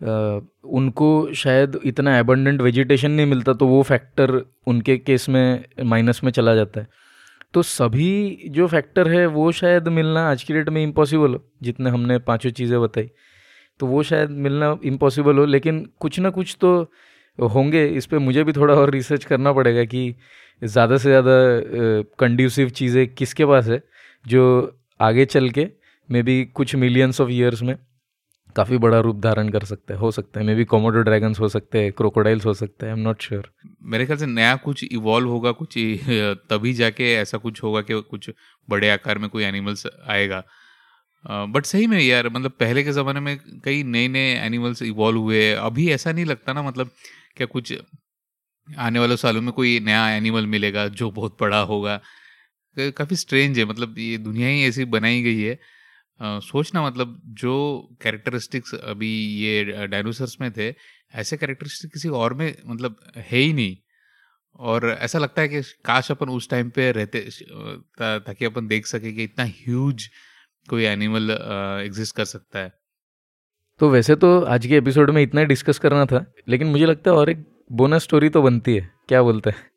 आ, 0.00 0.40
उनको 0.66 1.32
शायद 1.34 1.78
इतना 1.84 2.16
एबंडेंट 2.18 2.60
वेजिटेशन 2.60 3.10
नहीं 3.10 3.26
मिलता 3.26 3.52
तो 3.54 3.66
वो 3.66 3.82
फैक्टर 3.82 4.30
उनके 4.66 4.96
केस 4.98 5.28
में 5.28 5.64
माइनस 5.84 6.20
में 6.24 6.30
चला 6.32 6.54
जाता 6.54 6.80
है। 6.80 6.88
तो 7.54 7.62
सभी 7.62 8.50
जो 8.50 8.66
फैक्टर 8.66 9.08
है 9.08 9.24
वो 9.28 9.50
शायद 9.52 9.88
मिलना 9.90 10.28
आज 10.30 10.42
की 10.42 10.54
डेट 10.54 10.68
में 10.68 10.82
इम्पॉसिबल 10.82 11.34
हो 11.34 11.42
जितने 11.62 11.90
हमने 11.90 12.18
पाँचों 12.20 12.50
चीज़ें 12.52 12.80
बताई। 12.82 13.08
तो 13.80 13.86
वो 13.86 14.02
शायद 14.02 14.30
मिलना 14.30 14.76
इम्पॉसिबल 14.84 15.38
हो 15.38 15.44
लेकिन 15.46 15.84
कुछ 16.00 16.18
ना 16.20 16.30
कुछ 16.30 16.56
तो 16.60 16.72
होंगे। 17.38 17.86
इस 17.88 18.06
पर 18.06 18.18
मुझे 18.20 18.44
भी 18.44 18.52
थोड़ा 18.52 18.74
और 18.74 18.90
रिसर्च 18.90 19.24
करना 19.24 19.52
पड़ेगा 19.52 19.84
कि 19.84 20.14
ज़्यादा 20.62 20.96
से 20.96 21.08
ज़्यादा 21.08 21.36
कंड्यूसिव 22.18 22.68
चीज़ें 22.72 23.06
किसके 23.08 23.46
पास 23.46 23.66
है 23.66 23.82
जो 24.24 24.44
आगे 25.04 25.24
चल 25.26 25.50
के 25.50 25.66
मे 26.08 26.22
बी 26.22 26.44
कुछ 26.54 26.74
मिलियंस 26.76 27.20
ऑफ़ 27.20 27.30
ईयर्स 27.30 27.62
में, 27.62 27.76
काफ़ी 28.56 28.76
बड़ा 28.78 28.98
रूप 29.00 29.16
धारण 29.20 29.48
कर 29.48 29.64
सकते 29.64 29.92
हैं, 29.92 30.00
हो 30.00 30.10
सकता 30.10 30.40
है 30.40 30.46
मे 30.46 30.54
बी 30.54 30.64
कोमोडो 30.64 31.00
ड्रैगन्स 31.02 31.40
हो 31.40 31.48
सकते 31.48 31.82
हैं 31.82 31.92
क्रोकोडाइल्स 31.92 32.46
हो 32.46 32.54
सकते 32.54 32.86
हैं 32.86 32.92
आई 32.92 32.98
एम 32.98 33.04
नॉट 33.04 33.22
श्योर 33.22 33.50
मेरे 33.92 34.06
ख्याल 34.06 34.18
से 34.18 34.26
नया 34.26 34.54
कुछ 34.64 34.84
इवॉल्व 34.84 35.28
होगा, 35.28 35.52
कुछ 35.52 35.74
तभी 36.50 36.72
जाके 36.74 37.12
ऐसा 37.14 37.38
कुछ 37.38 37.62
होगा 37.62 37.80
कि 37.80 38.00
कुछ 38.10 38.30
बड़े 38.68 38.90
आकार 38.90 39.18
में 39.18 39.28
कोई 39.30 39.44
एनिमल्स 39.44 39.86
आएगा। 40.08 40.42
बट 41.24 41.64
सही 41.64 41.86
में 41.86 41.98
यार 42.00 42.28
मतलब 42.28 42.52
पहले 42.60 42.82
के 42.84 42.92
ज़माने 42.92 43.20
में 43.20 43.36
कई 43.64 43.82
नए 43.84 44.08
नए 44.08 44.34
एनिमल्स 44.38 44.82
इवॉल्व 44.82 45.20
हुए 45.20 45.50
अभी 45.52 45.88
ऐसा 45.90 46.12
नहीं 46.12 46.24
लगता 46.24 46.52
ना 46.52 46.62
मतलब 46.62 46.90
क्या 47.36 47.46
कुछ 47.46 47.72
आने 48.68 48.98
वाले 48.98 49.16
सालों 49.16 49.40
में 49.42 49.52
कोई 49.52 49.78
नया 49.80 50.08
एनिमल 50.10 50.46
मिलेगा 50.46 50.86
जो 51.00 51.10
बहुत 51.10 51.36
बड़ा 51.40 51.60
होगा। 51.70 52.00
काफ़ी 52.76 53.16
स्ट्रेंज 53.16 53.58
है 53.58 53.64
मतलब 53.64 53.98
ये 53.98 54.18
दुनिया 54.18 54.48
ही 54.48 54.64
ऐसी 54.64 54.84
बनाई 54.86 55.22
गई 55.22 55.40
है। 55.40 55.58
आ, 56.20 56.38
सोचना 56.40 56.86
मतलब 56.86 57.20
जो 57.38 57.54
कैरेक्टरिस्टिक्स 58.02 58.74
अभी 58.74 59.10
ये 59.38 59.86
डायनोसर्स 59.86 60.36
में 60.40 60.50
थे 60.52 60.68
ऐसे 61.14 61.36
कैरेक्टरिस्टिक 61.36 61.92
किसी 61.92 62.08
और 62.08 62.34
में 62.34 62.54
मतलब 62.66 62.96
है 63.16 63.38
ही 63.38 63.52
नहीं। 63.52 63.76
और 64.58 64.88
ऐसा 64.90 65.18
लगता 65.18 65.42
है 65.42 65.48
कि 65.48 65.60
काश 65.84 66.10
अपन 66.10 66.28
उस 66.28 66.48
टाइम 66.50 66.70
पे 66.70 66.90
रहते 66.92 67.20
ताकि 68.00 68.44
अपन 68.44 68.66
देख 68.68 68.86
सके 68.86 69.12
कि 69.12 69.24
इतना 69.24 69.44
ह्यूज 69.46 70.08
कोई 70.68 70.84
एनिमल 70.84 71.30
एग्जिस्ट 71.30 72.16
कर 72.16 72.24
सकता 72.24 72.58
है। 72.58 72.72
तो 73.80 73.90
वैसे 73.90 74.14
तो 74.16 74.38
आज 74.40 74.66
के 74.66 74.76
एपिसोड 74.76 75.10
में 75.10 75.22
इतना 75.22 75.44
डिस्कस 75.44 75.78
करना 75.78 76.04
था 76.06 76.24
लेकिन 76.48 76.66
मुझे 76.66 76.86
लगता 76.86 77.10
है 77.10 77.16
और 77.16 77.30
एक 77.30 77.44
बोनस 77.72 78.02
स्टोरी 78.02 78.28
तो 78.28 78.42
बनती 78.42 78.74
है 78.74 78.90
क्या 79.08 79.22
बोलते 79.22 79.50
हैं? 79.50 79.70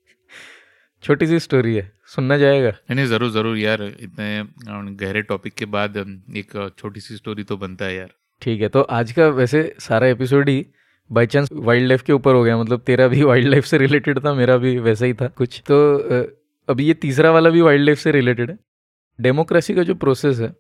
छोटी 1.04 1.28
सी 1.28 1.40
स्टोरी 1.40 1.76
है 1.76 1.92
सुनना 2.08 2.38
जाएगा। 2.38 2.72
नहीं 2.92 3.06
ज़रूर 3.06 3.30
ज़रूर 3.32 3.58
यार 3.58 3.84
इतने 3.84 4.96
गहरे 4.96 5.22
टॉपिक 5.24 5.54
के 5.54 5.66
बाद 5.68 5.98
एक 5.98 6.52
छोटी 6.78 7.00
सी 7.00 7.16
स्टोरी 7.16 7.44
तो 7.44 7.58
बनता 7.58 7.86
है 7.86 7.96
यार। 7.96 8.10
ठीक 8.42 8.62
है 8.62 8.70
तो 8.70 8.82
आज 8.82 9.12
का 9.12 9.28
वैसे 9.36 9.62
सारा 9.80 10.08
एपिसोड 10.08 10.50
ही 10.50 10.66
बाई 11.10 11.26
चांस 11.28 11.50
वाइल्ड 11.54 11.88
लाइफ 11.88 12.02
के 12.02 12.14
ऊपर 12.14 12.36
हो 12.36 12.44
गया 12.44 12.58
मतलब 12.58 12.82
तेरा 12.86 13.08
भी 13.08 13.24
वाइल्ड 13.24 13.48
लाइफ 13.48 13.66
से 13.66 13.78
रिलेटेड 13.78 14.20
था 14.26 14.34
मेरा 14.34 14.58
भी 14.58 14.78
वैसा 14.80 15.06
ही 15.06 15.14
था 15.14 15.28
कुछ। 15.38 15.62
तो 15.68 15.78
अभी 16.68 16.88
ये 16.88 16.94
तीसरा 16.96 17.32
वाला 17.32 17.50
भी 17.50 17.62
वाइल्ड 17.62 17.86
लाइफ 17.86 18.00
से 18.00 18.12
रिलेटेड 18.12 18.50
है। 18.50 18.58
डेमोक्रेसी 19.20 19.76
का 19.76 19.84
जो 19.84 19.96
प्रोसेस 19.96 20.40
है 20.40 20.54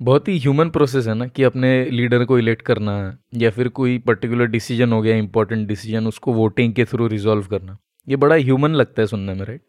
बहुत 0.00 0.28
ही 0.28 0.38
ह्यूमन 0.38 0.68
प्रोसेस 0.70 1.06
है 1.06 1.14
ना 1.14 1.26
कि 1.26 1.42
अपने 1.42 1.68
लीडर 1.90 2.24
को 2.24 2.38
इलेक्ट 2.38 2.62
करना 2.62 2.94
या 3.34 3.50
फिर 3.50 3.68
कोई 3.70 3.98
पर्टिकुलर 4.06 4.46
डिसीज़न 4.48 4.92
हो 4.92 5.00
गया 5.02 5.16
इंपॉर्टेंट 5.16 5.66
डिसीज़न 5.68 6.06
उसको 6.06 6.32
वोटिंग 6.34 6.74
के 6.74 6.84
थ्रू 6.84 7.06
रिजॉल्व 7.08 7.46
करना। 7.46 7.78
ये 8.08 8.16
बड़ा 8.16 8.36
ह्यूमन 8.36 8.70
लगता 8.70 9.02
है 9.02 9.06
सुनने 9.06 9.34
में 9.34 9.44
राइट 9.44 9.62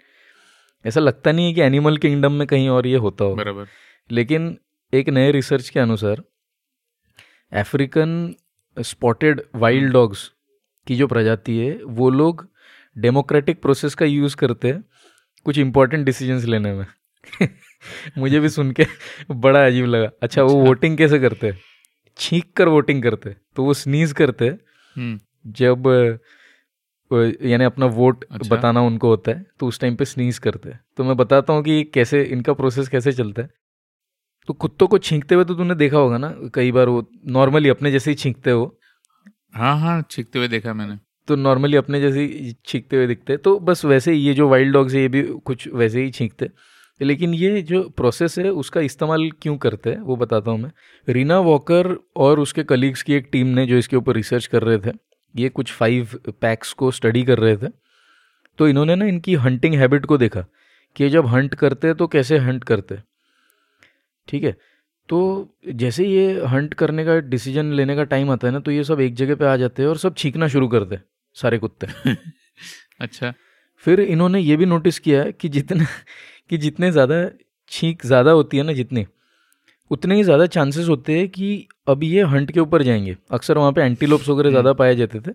ऐसा 0.85 0.99
लगता 0.99 1.31
नहीं 1.31 1.47
है 1.47 1.53
कि 1.53 1.61
एनिमल 1.61 1.97
किंगडम 1.97 2.31
में 2.31 2.47
कहीं 2.47 2.69
और 2.69 2.87
ये 2.87 2.95
होता 2.95 3.25
हो। 3.25 3.35
बराबर। 3.35 3.65
लेकिन 4.11 4.57
एक 4.93 5.09
नए 5.09 5.31
रिसर्च 5.31 5.69
के 5.69 5.79
अनुसार 5.79 6.23
अफ्रीकन 7.53 8.35
स्पॉटेड 8.81 9.41
वाइल्ड 9.55 9.93
डॉग्स 9.93 10.31
की 10.87 10.95
जो 10.95 11.07
प्रजाति 11.07 11.57
है 11.57 11.79
वो 11.83 12.09
लोग 12.09 12.49
डेमोक्रेटिक 12.97 13.61
प्रोसेस 13.61 13.95
का 13.95 14.05
यूज़ 14.05 14.35
करते 14.35 14.67
हैं 14.67 14.83
कुछ 15.45 15.57
इंपॉर्टेंट 15.57 16.05
डिसीजंस 16.05 16.45
लेने 16.45 16.73
में। 16.73 16.85
मुझे 18.17 18.39
भी 18.39 18.49
सुन 18.49 18.71
के 18.71 18.85
बड़ा 19.31 19.65
अजीब 19.65 19.85
लगा। 19.85 20.09
अच्छा 20.21 20.43
वो 20.43 20.55
वोटिंग 20.55 20.93
अच्छा। 20.93 21.05
कैसे 21.05 21.19
करते 21.19 21.53
छींक 22.17 22.53
कर 22.53 22.67
वोटिंग 22.67 23.03
करते 23.03 23.35
तो 23.55 23.63
वो 23.63 23.73
स्नीज 23.73 24.11
करते 24.11 24.47
हम्म। 24.95 25.19
जब 25.47 25.83
यानी 27.11 27.63
अपना 27.63 27.85
वोट 27.87 28.23
अच्छा। 28.23 28.55
बताना 28.55 28.81
उनको 28.81 29.07
होता 29.07 29.31
है 29.31 29.45
तो 29.59 29.67
उस 29.67 29.79
टाइम 29.79 29.95
पे 29.95 30.05
स्नीज 30.05 30.37
करते 30.39 30.69
हैं। 30.69 30.79
तो 30.97 31.03
मैं 31.03 31.15
बताता 31.17 31.53
हूँ 31.53 31.63
कि 31.63 31.83
कैसे 31.83 32.21
इनका 32.23 32.53
प्रोसेस 32.53 32.87
कैसे 32.87 33.11
चलता 33.11 33.41
है। 33.41 33.49
तो 34.47 34.53
कुत्तों 34.55 34.87
को 34.87 34.97
छींकते 34.99 35.35
हुए 35.35 35.45
तो 35.45 35.55
तूने 35.55 35.75
देखा 35.75 35.97
होगा 35.97 36.17
ना 36.17 36.33
कई 36.53 36.71
बार 36.71 36.89
वो 36.89 37.05
नॉर्मली 37.27 37.69
अपने 37.69 37.91
जैसे 37.91 38.11
ही 38.11 38.15
छींकते 38.15 38.51
हो। 38.51 38.75
हाँ 39.53 39.77
हाँ 39.79 40.01
छींकते 40.11 40.39
हुए 40.39 40.47
देखा 40.47 40.73
मैंने। 40.73 40.97
तो 41.27 41.35
नॉर्मली 41.35 41.77
अपने 41.77 42.01
जैसे 42.01 42.21
ही 42.21 42.53
छींकते 42.65 42.95
हुए 42.95 43.07
दिखते 43.07 43.37
तो 43.37 43.57
बस 43.59 43.83
वैसे 43.85 44.11
ही 44.11 44.19
ये 44.19 44.33
जो 44.33 44.47
वाइल्ड 44.49 44.73
डॉग्स 44.73 44.93
है 44.93 45.01
ये 45.01 45.07
भी 45.07 45.21
कुछ 45.45 45.67
वैसे 45.73 46.03
ही 46.03 46.11
छींकते 46.11 46.49
लेकिन 47.01 47.33
ये 47.33 47.61
जो 47.61 47.81
प्रोसेस 47.89 48.37
है 48.39 48.49
उसका 48.51 48.81
इस्तेमाल 48.81 49.29
क्यों 49.41 49.55
करते 49.57 49.89
हैं 49.89 49.99
वो 49.99 50.15
बताता 50.15 50.51
हूँ 50.51 50.59
मैं। 50.59 50.71
रीना 51.07 51.39
वॉकर 51.39 51.95
और 52.17 52.39
उसके 52.39 52.63
कलीग्स 52.63 53.03
की 53.03 53.13
एक 53.13 53.29
टीम 53.31 53.47
ने 53.47 53.65
जो 53.65 53.77
इसके 53.77 53.95
ऊपर 53.95 54.15
रिसर्च 54.15 54.45
कर 54.45 54.63
रहे 54.63 54.77
थे 54.77 54.97
ये 55.35 55.49
कुछ 55.49 55.73
फाइव 55.73 56.19
पैक्स 56.41 56.73
को 56.73 56.91
स्टडी 56.91 57.23
कर 57.23 57.39
रहे 57.39 57.57
थे 57.57 57.69
तो 58.59 58.67
इन्होंने 58.67 58.95
ना 58.95 59.05
इनकी 59.05 59.35
हंटिंग 59.37 59.75
हैबिट 59.75 60.05
को 60.05 60.17
देखा 60.17 60.45
कि 60.95 61.09
जब 61.09 61.27
हंट 61.27 61.55
करते 61.55 61.93
तो 61.93 62.07
कैसे 62.07 62.37
हंट 62.39 62.63
करते 62.63 62.97
ठीक 64.27 64.43
है? 64.43 64.55
तो 65.09 65.49
जैसे 65.73 66.05
ये 66.07 66.45
हंट 66.47 66.73
करने 66.73 67.05
का 67.05 67.15
डिसीज़न 67.29 67.71
लेने 67.73 67.95
का 67.95 68.03
टाइम 68.05 68.31
आता 68.31 68.47
है 68.47 68.53
ना 68.53 68.59
तो 68.59 68.71
ये 68.71 68.83
सब 68.83 68.99
एक 69.01 69.15
जगह 69.15 69.35
पे 69.35 69.45
आ 69.45 69.55
जाते 69.57 69.81
हैं 69.83 69.89
और 69.89 69.97
सब 69.97 70.15
छींकना 70.17 70.47
शुरू 70.47 70.67
करते 70.67 70.99
सारे 71.37 71.57
कुत्ते। 71.57 71.87
अच्छा। 73.01 73.33
फिर 73.83 73.99
इन्होंने 74.01 74.39
ये 74.39 74.57
भी 74.57 74.65
नोटिस 74.65 74.99
किया 74.99 75.23
है 75.23 75.31
कि 75.33 75.49
जितना 75.49 75.85
कि 76.49 76.57
जितने 76.57 76.91
ज़्यादा 76.91 77.15
छींक 77.71 78.05
ज़्यादा 78.05 78.31
होती 78.31 78.57
है 78.57 78.63
ना 78.63 78.73
जितनी 78.73 79.05
उतने 79.91 80.15
ही 80.15 80.23
ज़्यादा 80.23 80.45
चांसेस 80.47 80.87
होते 80.89 81.17
हैं 81.17 81.27
कि 81.29 81.67
अब 81.87 82.03
ये 82.03 82.23
हंट 82.25 82.51
के 82.51 82.59
ऊपर 82.59 82.83
जाएँगे। 82.83 83.15
अक्सर 83.31 83.57
वहाँ 83.57 83.71
पे 83.71 83.81
एंटीलोप्स 83.81 84.29
वगैरह 84.29 84.49
ज़्यादा 84.49 84.69
हम्म। 84.69 84.77
पाए 84.77 84.95
जाते 84.95 85.19
थे 85.19 85.31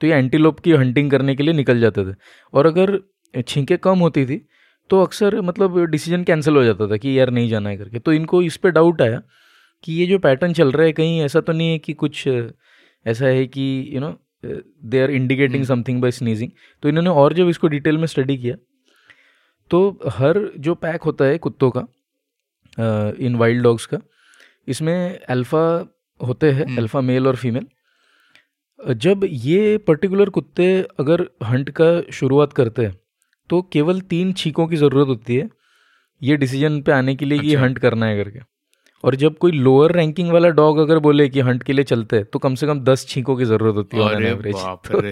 तो 0.00 0.06
ये 0.06 0.14
एंटीलोप 0.14 0.60
की 0.60 0.72
हंटिंग 0.72 1.10
करने 1.10 1.34
के 1.36 1.42
लिए 1.42 1.54
निकल 1.54 1.80
जाते 1.80 2.04
थे। 2.04 2.14
और 2.54 2.66
अगर 2.66 2.98
छींकें 3.42 3.76
कम 3.78 3.98
होती 3.98 4.24
थी 4.26 4.40
तो 4.90 5.00
अक्सर 5.02 5.40
मतलब 5.42 5.78
डिसीज़न 5.86 6.24
कैंसिल 6.24 6.56
हो 6.56 6.64
जाता 6.64 6.86
था 6.88 6.96
कि 6.96 7.18
यार 7.18 7.30
नहीं 7.30 7.48
जाना 7.48 7.70
है 7.70 7.76
करके। 7.76 7.98
तो 7.98 8.12
इनको 8.12 8.42
इस 8.42 8.56
पर 8.56 8.70
डाउट 8.70 9.02
आया 9.02 9.20
कि 9.84 9.92
ये 9.92 10.06
जो 10.06 10.18
पैटर्न 10.18 10.52
चल 10.52 10.70
रहा 10.72 10.86
है 10.86 10.92
कहीं 10.92 11.20
ऐसा 11.20 11.40
तो 11.40 11.52
नहीं 11.52 11.70
है 11.70 11.78
कि 11.78 11.92
कुछ 11.94 12.26
ऐसा 12.26 13.26
है 13.26 13.46
कि 13.46 13.66
you 13.92 14.00
know 14.00 14.14
they 14.44 15.02
are 15.02 15.10
indicating 15.10 15.64
something 15.64 16.00
by 16.02 16.10
sneezing 16.10 16.50
तो 16.82 16.88
इन्होंने 16.88 17.10
और 17.10 17.32
जब 17.32 17.48
इसको 17.48 17.68
डिटेल 17.68 17.98
में 17.98 18.06
स्टडी 18.06 18.36
किया 18.36 18.56
तो 19.70 19.80
हर 20.08 20.38
जो 20.58 20.74
पैक 20.76 21.02
होता 21.02 21.24
है 21.24 21.38
कुत्तों 21.38 21.70
का 21.70 21.86
इन 22.78 23.36
वाइल्ड 23.36 23.62
डॉग्स 23.62 23.86
का। 23.86 23.98
इसमें 24.68 25.18
अल्फ़ा 25.18 25.62
होते 26.20 26.50
हैं 26.50 26.76
अल्फ़ा 26.76 27.00
मेल 27.00 27.26
और 27.26 27.36
फीमेल 27.36 27.66
जब 28.96 29.20
ये 29.24 29.76
पर्टिकुलर 29.78 30.28
कुत्ते 30.30 30.66
अगर 31.00 31.26
हंट 31.44 31.70
का 31.70 32.00
शुरुआत 32.12 32.52
करते 32.52 32.82
हैं 32.82 32.96
तो 33.50 33.60
केवल 33.62 34.00
तीन 34.00 34.32
छीकों 34.32 34.66
की 34.66 34.76
ज़रूरत 34.76 35.08
होती 35.08 35.36
है 35.36 35.48
ये 36.22 36.36
डिसीज़न 36.36 36.80
पे 36.82 36.92
आने 36.92 37.14
के 37.16 37.24
लिए 37.24 37.38
अच्छा। 37.38 37.48
कि 37.48 37.54
हंट 37.54 37.78
करना 37.78 38.06
है 38.06 38.24
करके 38.24 38.40
और 39.04 39.14
जब 39.14 39.36
कोई 39.38 39.52
लोअर 39.52 39.92
रैंकिंग 39.92 40.30
वाला 40.30 40.48
डॉग 40.48 40.78
अगर 40.78 40.98
बोले 40.98 41.28
कि 41.28 41.40
हंट 41.40 41.62
के 41.62 41.72
लिए 41.72 41.84
चलते 41.84 42.16
हैं 42.16 42.24
तो 42.24 42.38
कम 42.38 42.54
से 42.54 42.66
कम 42.66 42.80
दस 42.80 43.06
छींकों 43.08 43.36
की 43.36 43.44
ज़रूरत 43.44 43.74
होती 43.76 43.96
है 43.96 44.30
एवरेज 44.30 44.54
तो 44.90 45.02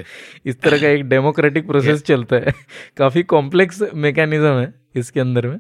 इस 0.51 0.61
तरह 0.61 0.81
का 0.81 0.89
एक 0.89 1.09
डेमोक्रेटिक 1.09 1.67
प्रोसेस 1.67 2.03
चलता 2.07 2.37
है। 2.37 2.53
काफ़ी 2.97 3.23
कॉम्प्लेक्स 3.23 3.83
मैकेनिज्म 3.95 4.59
है 4.59 4.73
इसके 4.97 5.21
अंदर 5.21 5.47
में। 5.47 5.59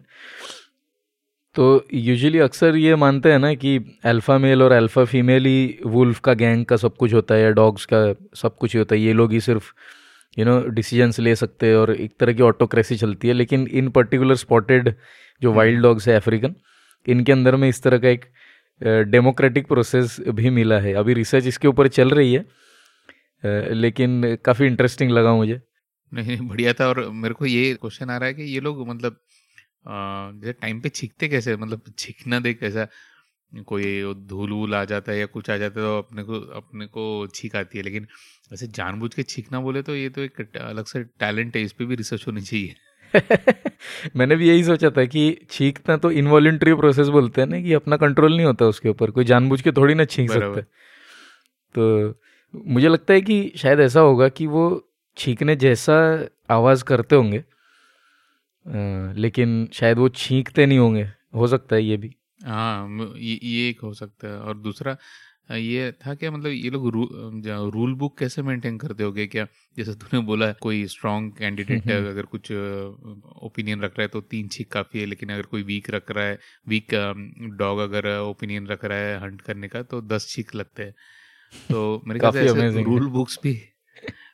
तो 1.57 1.65
यूजुअली 1.95 2.39
अक्सर 2.39 2.77
ये 2.77 2.95
मानते 2.97 3.33
हैं 3.33 3.39
ना 3.39 3.53
कि 3.55 3.77
अल्फ़ा 4.05 4.37
मेल 4.39 4.63
और 4.63 4.73
अल्फ़ा 4.73 5.05
फीमेल 5.05 5.45
ही 5.47 5.79
वुल्फ 5.87 6.19
का 6.21 6.33
गैंग 6.35 6.65
का 6.67 6.77
सब 6.77 6.97
कुछ 6.97 7.13
होता 7.15 7.35
है 7.35 7.43
या 7.43 7.51
डॉग्स 7.51 7.85
का 7.93 8.01
सब 8.37 8.57
कुछ 8.57 8.73
ही 8.75 8.79
होता 8.79 8.95
है। 8.95 9.01
ये 9.01 9.13
लोग 9.13 9.33
ही 9.33 9.41
सिर्फ़ 9.41 9.73
यू 10.37 10.45
नो 10.45 10.59
डिसीजंस 10.69 11.21
ले 11.21 11.35
सकते 11.37 11.67
हैं 11.67 11.77
और 11.77 11.95
एक 11.95 12.13
तरह 12.21 12.33
की 12.33 12.43
ऑटोक्रेसी 12.43 12.97
चलती 12.97 13.29
है। 13.29 13.35
लेकिन 13.35 13.67
इन 13.73 13.89
पर्टिकुलर 13.91 14.37
स्पॉटेड 14.37 14.93
जो 15.43 15.53
वाइल्ड 15.53 15.83
डॉग्स 15.83 16.09
है 16.09 16.17
अफ्रीकन 16.17 16.55
इनके 17.07 17.33
अंदर 17.33 17.57
में 17.57 17.69
इस 17.69 17.83
तरह 17.83 17.99
का 17.99 18.09
एक 18.09 18.25
डेमोक्रेटिक 19.11 19.67
प्रोसेस 19.69 20.17
भी 20.31 20.51
मिला 20.51 20.79
है। 20.79 20.95
अभी 20.95 21.15
रिसर्च 21.15 21.47
इसके 21.47 21.69
ऊपर 21.69 21.89
चल 21.91 22.11
रही 22.11 22.33
है 22.33 23.75
लेकिन 23.75 24.37
काफ़ी 24.45 24.67
इंटरेस्टिंग 24.67 25.11
लगा 25.11 25.35
मुझे। 25.35 25.61
नहीं 26.13 26.37
बढ़िया 26.49 26.73
था 26.73 26.89
और 26.89 27.09
मेरे 27.13 27.35
को 27.35 27.47
ये 27.47 27.75
क्वेश्चन 27.75 28.11
आ 28.11 28.17
रहा 28.17 28.29
है 28.29 28.35
कि 28.35 28.43
ये 28.45 28.61
लोग 28.61 28.89
मतलब 28.89 29.17
जैसे 29.87 30.53
टाइम 30.53 30.81
पे 30.81 30.89
छींकते 30.89 31.29
कैसे? 31.29 31.57
मतलब 31.57 31.83
छींकना 31.99 32.41
दे 32.41 32.55
कैसा 32.55 32.87
कोई 33.67 34.15
धूल 34.15 34.51
वूल 34.51 34.75
आ 34.75 34.85
जाता 34.85 35.13
है 35.13 35.19
या 35.19 35.27
कुछ 35.27 35.51
आ 35.51 35.57
जाता 35.57 35.81
है 35.81 35.87
तो 35.87 35.99
अपने 35.99 36.23
को 36.23 36.41
अपने 36.41 36.87
को 36.87 37.27
छींक 37.35 37.57
आती 37.57 37.79
है। 37.79 37.85
लेकिन 37.85 38.07
ऐसे 38.53 38.67
जानबूझ 38.67 39.15
के 39.15 39.23
छींकना 39.23 39.61
बोले 39.61 39.83
तो 39.83 39.97
ये 39.97 40.09
तो 40.09 40.23
एक 40.23 40.57
अलग 40.57 40.85
से 40.85 41.05
टैलेंट 41.05 41.57
है 41.57 41.63
इस 41.63 41.73
पर 41.73 41.85
भी 41.85 41.95
रिसर्च 41.95 42.27
होनी 42.27 42.41
चाहिए। 42.41 42.75
मैंने 44.17 44.37
भी 44.37 44.49
यही 44.49 44.65
सोचा 44.65 44.91
था 44.91 45.05
कि 45.05 45.39
छींकना 45.51 45.97
तो 45.97 46.11
इनवॉलेंट्री 46.11 46.75
प्रोसेस 46.75 47.09
बोलते 47.09 47.41
हैं 47.41 47.49
ना 47.49 47.61
कि 47.61 47.73
अपना 47.73 47.97
कंट्रोल 47.97 48.37
नहीं 48.37 48.47
होता 48.47 48.67
उसके 48.67 48.89
ऊपर 48.89 49.11
कोई 49.11 49.25
जानबूझ 49.25 49.61
के 49.61 49.73
थोड़ी 49.73 49.95
ना 49.95 50.05
छींक 50.05 50.31
सकता 50.31 50.61
तो 51.75 52.15
मुझे 52.67 52.89
लगता 52.89 53.15
है 53.15 53.21
कि 53.21 53.53
शायद 53.57 53.81
ऐसा 53.81 54.01
होगा 54.01 54.29
कि 54.29 54.47
वो 54.47 54.91
छींकने 55.17 55.57
जैसा 55.57 56.29
आवाज़ 56.51 56.85
करते 56.85 57.17
होंगे 57.17 57.45
लेकिन 58.67 59.69
शायद 59.73 59.99
वो 59.99 60.09
छींकते 60.11 60.67
नहीं 60.67 60.79
होंगे। 60.79 61.03
हो 61.35 61.47
सकता 61.47 61.77
है 61.77 61.85
ये 61.85 61.97
भी। 61.97 62.15
हाँ 62.45 62.89
ये 63.17 63.39
ये 63.45 63.69
एक 63.69 63.81
हो 63.83 63.93
सकता 63.95 64.29
है। 64.29 64.39
और 64.39 64.59
दूसरा 64.59 64.97
ये 65.53 65.91
था 66.01 66.15
क्या 66.15 66.31
मतलब 66.31 66.51
ये 66.51 66.71
लोग 66.71 66.89
रू, 66.89 67.09
रूल 67.71 67.95
बुक 67.95 68.19
कैसे 68.19 68.43
मेंटेन 68.43 68.77
करते 68.79 69.05
होगे 69.05 69.27
क्या? 69.27 69.47
जैसे 69.77 69.95
तूने 69.95 70.21
बोला 70.27 70.51
कोई 70.61 70.87
स्ट्रॉन्ग 70.87 71.33
कैंडिडेट 71.39 71.87
है 71.87 71.97
अगर 72.09 72.27
कुछ 72.27 72.51
ओपिनियन 72.53 73.81
रख 73.81 73.99
रहा 73.99 74.03
है 74.03 74.09
तो 74.09 74.21
तीन 74.23 74.49
छीक 74.49 74.71
काफ़ी 74.73 75.01
है 75.01 75.07
लेकिन 75.07 75.33
अगर 75.33 75.43
कोई 75.45 75.63
वीक 75.63 75.91
रख 75.91 76.11
रहा 76.11 76.25
है 76.25 76.39
वीक 76.69 76.95
डॉग 77.59 77.79
अगर 77.81 78.09
ओपिनियन 78.19 78.67
रख 78.67 78.85
रहा 78.85 78.99
है 78.99 79.19
हंट 79.23 79.41
करने 79.41 79.69
का 79.69 79.83
तो 79.85 80.01
दस 80.03 80.29
छीक 80.29 80.55
लगते 80.55 80.83
हैं। 80.83 80.95
तो 81.53 82.03
मेरे 82.07 82.21
ख्याल 82.21 82.73
से 82.73 82.83
रूल 82.83 83.07
बुक्स 83.09 83.39
भी 83.43 83.61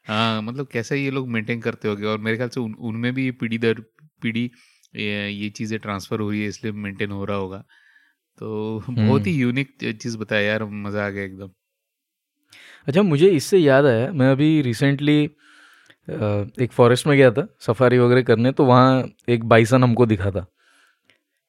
हाँ 0.09 0.43
मतलब 0.43 0.67
कैसे 0.73 0.97
ये 0.97 1.11
लोग 1.11 1.29
मेंटेन 1.29 1.61
करते 1.61 1.89
होगे? 1.89 2.05
और 2.05 2.19
मेरे 2.19 2.37
ख्याल 2.37 2.49
से 2.49 2.61
उन, 2.61 2.75
उनमें 2.75 3.13
भी 3.15 3.31
पीढ़ी 3.33 3.59
दर 3.59 3.83
पीढ़ी 4.23 4.51
ये 4.95 5.49
चीज़ें 5.51 5.79
ट्रांसफ़र 5.81 6.21
हो 6.21 6.31
रही 6.31 6.43
है 6.43 6.49
इसलिए 6.49 6.73
मेंटेन 6.75 7.11
हो 7.13 7.25
रहा 7.25 7.37
होगा। 7.37 7.59
तो 8.41 8.83
बहुत 8.91 9.27
ही 9.27 9.33
यूनिक 9.33 9.73
हम्म। 9.83 9.93
चीज़ 9.95 10.17
बताया 10.19 10.43
यार 10.43 10.65
मज़ा 10.65 11.07
आ 11.07 11.09
गया 11.11 11.25
एकदम। 11.25 11.51
अच्छा 12.87 13.03
मुझे 13.05 13.29
इससे 13.31 13.59
याद 13.59 13.87
आया 13.87 14.11
मैं 14.13 14.31
अभी 14.31 14.61
रिसेंटली 14.63 15.23
एक 16.09 16.71
फॉरेस्ट 16.73 17.07
में 17.07 17.17
गया 17.17 17.31
था 17.31 17.47
सफारी 17.61 17.99
वगैरह 17.99 18.23
करने 18.25 18.53
तो 18.53 18.65
वहाँ 18.67 19.05
एक 19.29 19.45
बाइसन 19.47 19.83
हमको 19.85 20.07
दिखा 20.07 20.31
था। 20.31 20.47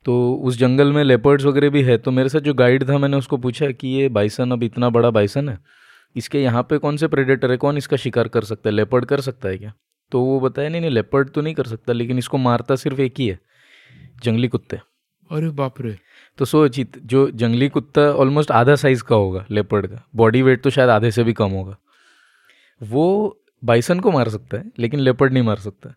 तो 0.05 0.33
उस 0.35 0.57
जंगल 0.57 0.91
में 0.93 1.03
लेपर्ड्स 1.03 1.45
वगैरह 1.45 1.69
भी 1.69 1.81
है 1.83 1.97
तो 1.97 2.11
मेरे 2.11 2.29
साथ 2.29 2.39
जो 2.41 2.53
गाइड 2.53 2.87
था 2.89 2.97
मैंने 2.97 3.17
उसको 3.17 3.37
पूछा 3.39 3.69
कि 3.71 3.87
ये 3.89 4.09
बाइसन 4.11 4.51
अब 4.51 4.63
इतना 4.63 4.89
बड़ा 4.89 5.09
बाइसन 5.11 5.49
है 5.49 5.57
इसके 6.15 6.41
यहाँ 6.41 6.63
पे 6.63 6.77
कौन 6.77 6.97
से 6.97 7.07
प्रेडेटर 7.07 7.51
है 7.51 7.57
कौन 7.57 7.77
इसका 7.77 7.97
शिकार 7.97 8.27
कर 8.27 8.43
सकता 8.43 8.69
है 8.69 8.75
लेपर्ड 8.75 9.05
कर 9.05 9.21
सकता 9.21 9.49
है 9.49 9.57
क्या? 9.57 9.73
तो 10.11 10.21
वो 10.21 10.39
बताया 10.39 10.69
नहीं 10.69 10.81
नहीं 10.81 10.91
लेपर्ड 10.91 11.29
तो 11.29 11.41
नहीं 11.41 11.55
कर 11.55 11.63
सकता 11.63 11.93
लेकिन 11.93 12.17
इसको 12.17 12.37
मारता 12.37 12.75
सिर्फ़ 12.75 13.01
एक 13.01 13.13
ही 13.19 13.27
है 13.27 13.39
जंगली 14.23 14.47
कुत्ते। 14.47 14.75
अरे 15.31 15.49
बाप 15.49 15.81
रे। 15.81 15.97
तो 16.37 16.65
इत- 16.65 16.99
जो 16.99 17.31
जंगली 17.31 17.69
कुत्ता 17.69 18.01
ऑलमोस्ट 18.01 18.51
आधा 18.51 18.75
साइज़ 18.75 19.03
का 19.03 19.15
होगा 19.15 19.45
लेपर्ड 19.51 19.87
का 19.87 20.07
बॉडी 20.15 20.41
वेट 20.41 20.61
तो 20.61 20.69
शायद 20.69 20.89
आधे 20.89 21.11
से 21.11 21.23
भी 21.23 21.33
कम 21.33 21.49
होगा। 21.49 21.77
वो 22.83 23.37
बाइसन 23.63 23.99
को 23.99 24.11
मार 24.11 24.29
सकता 24.29 24.57
है 24.57 24.71
लेकिन 24.79 24.99
लेपर्ड 24.99 25.33
नहीं 25.33 25.43
मार 25.43 25.55
सकता। 25.55 25.95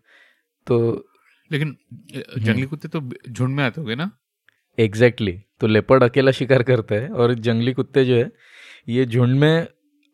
तो 0.67 1.07
लेकिन 1.53 1.77
जंगली 2.39 2.67
कुत्ते 2.67 2.89
तो 2.89 3.11
झुंड 3.29 3.57
में 3.57 3.65
आते 3.65 3.81
होंगे 3.81 3.95
ना? 3.95 4.11
Exactly 4.79 5.33
exactly. 5.33 5.61
तो 5.61 5.67
लेपर्ड 5.67 6.03
अकेला 6.03 6.31
शिकार 6.31 6.63
करता 6.63 6.95
है 6.95 7.09
और 7.09 7.35
जंगली 7.35 7.73
कुत्ते 7.73 8.05
जो 8.05 8.15
है 8.17 8.33
ये 8.89 9.07
झुंड 9.07 9.39
में 9.39 9.67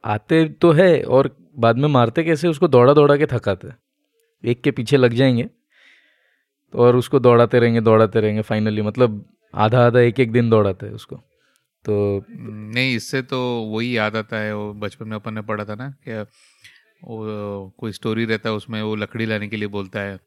आते 0.05 0.49
तो 0.49 0.73
है 0.73 1.03
और 1.03 1.37
बाद 1.59 1.77
में 1.77 1.89
मारते 1.89 2.25
कैसे 2.25 2.49
उसको 2.49 2.69
दौड़ा 2.69 2.93
दौड़ा 2.95 3.17
के 3.17 3.27
थकाते 3.27 3.69
हैं। 3.69 3.77
एक 4.45 4.63
के 4.63 4.71
पीछे 4.71 4.97
लग 4.97 5.13
जाएँगे। 5.13 5.43
तो 6.73 6.79
और 6.79 6.97
उसको 6.97 7.19
दौड़ाते 7.21 7.59
रहेंगे 7.59 7.81
दौड़ाते 7.81 8.21
रहेंगे 8.21 8.43
फाइनली 8.43 8.83
मतलब 8.83 9.25
आधा 9.55 9.87
आधा 9.87 10.01
एक 10.01 10.21
एक 10.21 10.33
दिन 10.33 10.51
दौड़ाते 10.51 10.87
हैं 10.87 10.93
उसको। 10.93 11.17
तो 11.85 12.25
नहीं 12.31 12.97
इससे 12.97 13.23
तो 13.23 13.41
वही 13.63 13.97
याद 13.97 14.17
आता 14.17 14.37
है 14.37 14.57
वो 14.57 14.73
बचपन 14.75 15.09
में 15.09 15.17
अपन 15.17 15.35
ने 15.35 15.41
पढ़ा 15.41 15.65
था 15.65 15.75
ना 15.75 15.91
कि 16.09 16.21
वो 17.05 17.75
कोई 17.79 17.93
स्टोरी 17.93 18.25
रहता 18.25 18.49
है 18.49 18.55
उसमें 18.55 18.83
वो 18.83 18.95
लकड़ी 18.97 19.27
लाने 19.27 19.49
के 19.49 19.57
लिए 19.57 19.69
बोलता 19.69 20.01
है। 20.01 20.19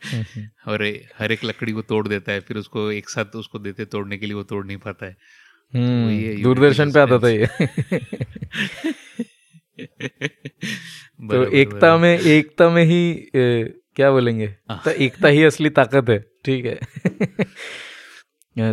और 0.68 0.82
हर 1.18 1.32
एक 1.32 1.44
लकड़ी 1.44 1.72
को 1.72 1.82
तोड़ 1.82 2.08
देता 2.08 2.32
है 2.32 2.40
फिर 2.40 2.56
उसको 2.56 2.90
एक 2.92 3.08
साथ 3.08 3.36
उसको 3.36 3.58
देते 3.58 3.84
तोड़ने 3.84 4.18
के 4.18 4.26
लिए 4.26 4.34
वो 4.34 4.42
तोड़ 4.42 4.66
नहीं 4.66 4.76
पाता 4.76 5.06
है। 5.06 5.16
हम्म, 5.74 6.06
वही 6.06 6.24
है, 6.24 6.42
दूरदर्शन 6.42 6.92
पे 6.92 7.00
आता 7.00 7.18
था 7.18 7.28
ये। 7.28 7.48
तो 11.30 11.44
एकता 11.52 11.96
में 11.98 12.18
एकता 12.18 12.68
में 12.70 12.84
ही 12.84 13.00
ए, 13.34 13.72
क्या 13.96 14.10
बोलेंगे। 14.10 14.46
तो 14.84 14.90
एकता 14.90 15.28
ही 15.28 15.44
असली 15.44 15.70
ताकत 15.70 16.10
है 16.10 16.18
ठीक 16.44 16.64
है। 16.66 16.78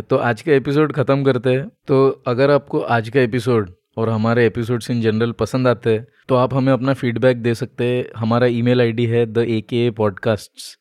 तो 0.00 0.16
आज 0.16 0.42
का 0.42 0.52
एपिसोड 0.52 0.92
ख़त्म 0.92 1.24
करते 1.24 1.50
हैं। 1.50 1.68
तो 1.88 2.08
अगर 2.26 2.50
आपको 2.50 2.80
आज 2.80 3.08
का 3.08 3.20
एपिसोड 3.20 3.74
और 3.96 4.08
हमारे 4.08 4.46
एपिसोड्स 4.46 4.90
इन 4.90 5.00
जनरल 5.00 5.32
पसंद 5.32 5.68
आते 5.68 5.90
हैं 5.90 6.06
तो 6.28 6.34
आप 6.34 6.54
हमें 6.54 6.72
अपना 6.72 6.94
फीडबैक 6.94 7.42
दे 7.42 7.54
सकते 7.54 7.84
हैं। 7.84 8.04
हमारा 8.16 8.46
ईमेल 8.46 8.80
आईडी 8.80 9.06
है 9.06 9.24
the 9.26 9.38
A 9.38 9.60
K 9.60 9.90
podcast 9.90 10.78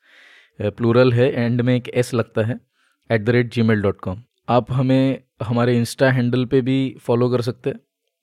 plural 0.59 1.13
है 1.13 1.31
एंड 1.33 1.61
में 1.61 1.75
एक 1.75 1.89
एस 1.93 2.13
लगता 2.13 2.41
है 2.41 2.59
at 3.09 3.21
the 3.21 3.29
rate 3.29 3.53
Gmail 3.61 3.81
dot 3.81 3.99
com 4.01 4.23
आप 4.49 4.71
हमें 4.71 5.23
हमारे 5.43 5.77
इंस्टा 5.77 6.11
हैंडल 6.11 6.45
पे 6.45 6.61
भी 6.61 6.77
फॉलो 7.01 7.29
कर 7.29 7.41
सकते 7.41 7.69
हैं। 7.69 7.79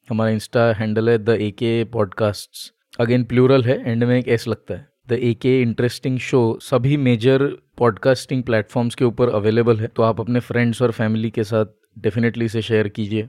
हमारा 0.08 0.30
इंस्टा 0.30 0.72
हैंडल 0.74 1.08
है 1.08 1.18
the 1.18 1.28
A 1.30 1.50
K 1.50 1.72
podcast 1.92 3.00
again, 3.00 3.24
plural 3.24 3.62
है, 3.64 3.78
एंड 3.82 4.04
में 4.04 4.18
एक 4.18 4.28
एस 4.28 4.46
लगता 4.48 4.74
है। 4.74 4.86
The 5.08 5.12
A 5.12 5.32
K 5.34 5.60
interesting 5.60 6.18
show, 6.20 6.58
सभी 6.62 6.96
मेजर 6.98 7.44
पॉडकास्टिंग 7.78 8.42
प्लेटफॉर्म्स 8.42 8.94
के 8.94 9.04
ऊपर 9.04 9.28
अवेलेबल 9.30 9.78
है 9.78 9.86
तो 9.86 10.02
आप 10.02 10.20
अपने 10.20 10.40
फ्रेंड्स 10.40 10.82
और 10.82 10.92
फैमिली 10.92 11.30
के 11.30 11.44
साथ 11.44 11.66
डेफिनेटली 11.98 12.44
इसे 12.44 12.62
शेयर 12.62 12.88
कीजिए। 12.88 13.28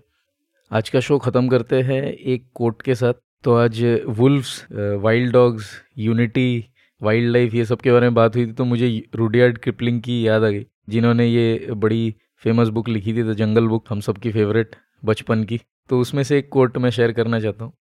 आज 0.71 0.89
का 0.89 0.99
शो 0.99 1.17
ख़त्म 1.19 1.47
करते 1.47 1.81
हैं 1.81 2.01
एक 2.03 2.45
कोट 2.53 2.81
के 2.81 2.95
साथ। 2.95 3.13
तो 3.43 3.55
आज 3.55 3.81
wolfs 4.09 4.65
wild 4.71 5.33
dogs, 5.33 5.71
unity, 5.99 6.65
wild 7.01 7.31
life, 7.31 7.53
ये 7.53 7.65
सब 7.65 7.81
के 7.81 7.91
बारे 7.91 8.07
में 8.07 8.13
बात 8.15 8.35
हुई 8.35 8.45
थी 8.47 8.53
तो 8.53 8.65
मुझे 8.65 8.87
रूडियार्ड 9.15 9.57
क्रिपलिंग 9.57 10.01
की 10.01 10.25
याद 10.27 10.43
आ 10.43 10.49
गई, 10.49 10.65
जिन्होंने 10.89 11.27
ये 11.27 11.67
बड़ी 11.73 12.15
फ़ेमस 12.43 12.67
बुक 12.69 12.89
लिखी 12.89 13.13
थी, 13.13 13.23
द 13.23 13.33
जंगल 13.33 13.67
बुक, 13.67 13.85
हम 13.89 13.99
सबकी 14.01 14.31
फेवरेट, 14.31 14.75
बचपन 15.05 15.43
की। 15.43 15.59
तो 15.89 15.99
उसमें 15.99 16.23
से 16.23 16.37
एक 16.37 16.49
कोट 16.49 16.77
मैं 16.77 16.89
शेयर 16.89 17.11
करना 17.11 17.39
चाहता 17.39 17.65
हूँ। 17.65 17.73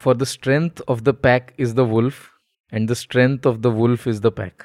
For 0.00 0.16
the 0.16 0.24
strength 0.24 0.70
of 0.88 1.00
the 1.00 1.08
pack 1.22 1.54
is 1.58 1.74
the 1.74 1.80
wolf 1.90 2.26
and 2.72 2.88
the 2.90 2.94
strength 2.94 3.46
of 3.46 3.56
the 3.56 3.66
wolf 3.66 4.08
is 4.08 4.22
the 4.22 4.26
pack 4.32 4.62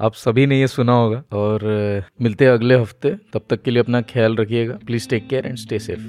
आप 0.00 0.14
सभी 0.14 0.46
ने 0.46 0.60
ये 0.60 0.66
सुना 0.68 0.92
होगा 0.92 1.22
और, 1.32 1.62
मिलते 2.22 2.44
हैं 2.44 2.52
अगले 2.52 2.76
हफ़्ते। 2.76 3.10
तब 3.34 3.46
तक 3.50 3.62
के 3.62 3.70
लिए 3.70 3.82
अपना 3.82 4.00
ख्याल 4.02 4.36
रखिएगा। 4.36 4.78
Please 4.86 5.08
take 5.08 5.28
care 5.28 5.46
and 5.46 5.56
stay 5.56 5.78
safe 5.78 6.00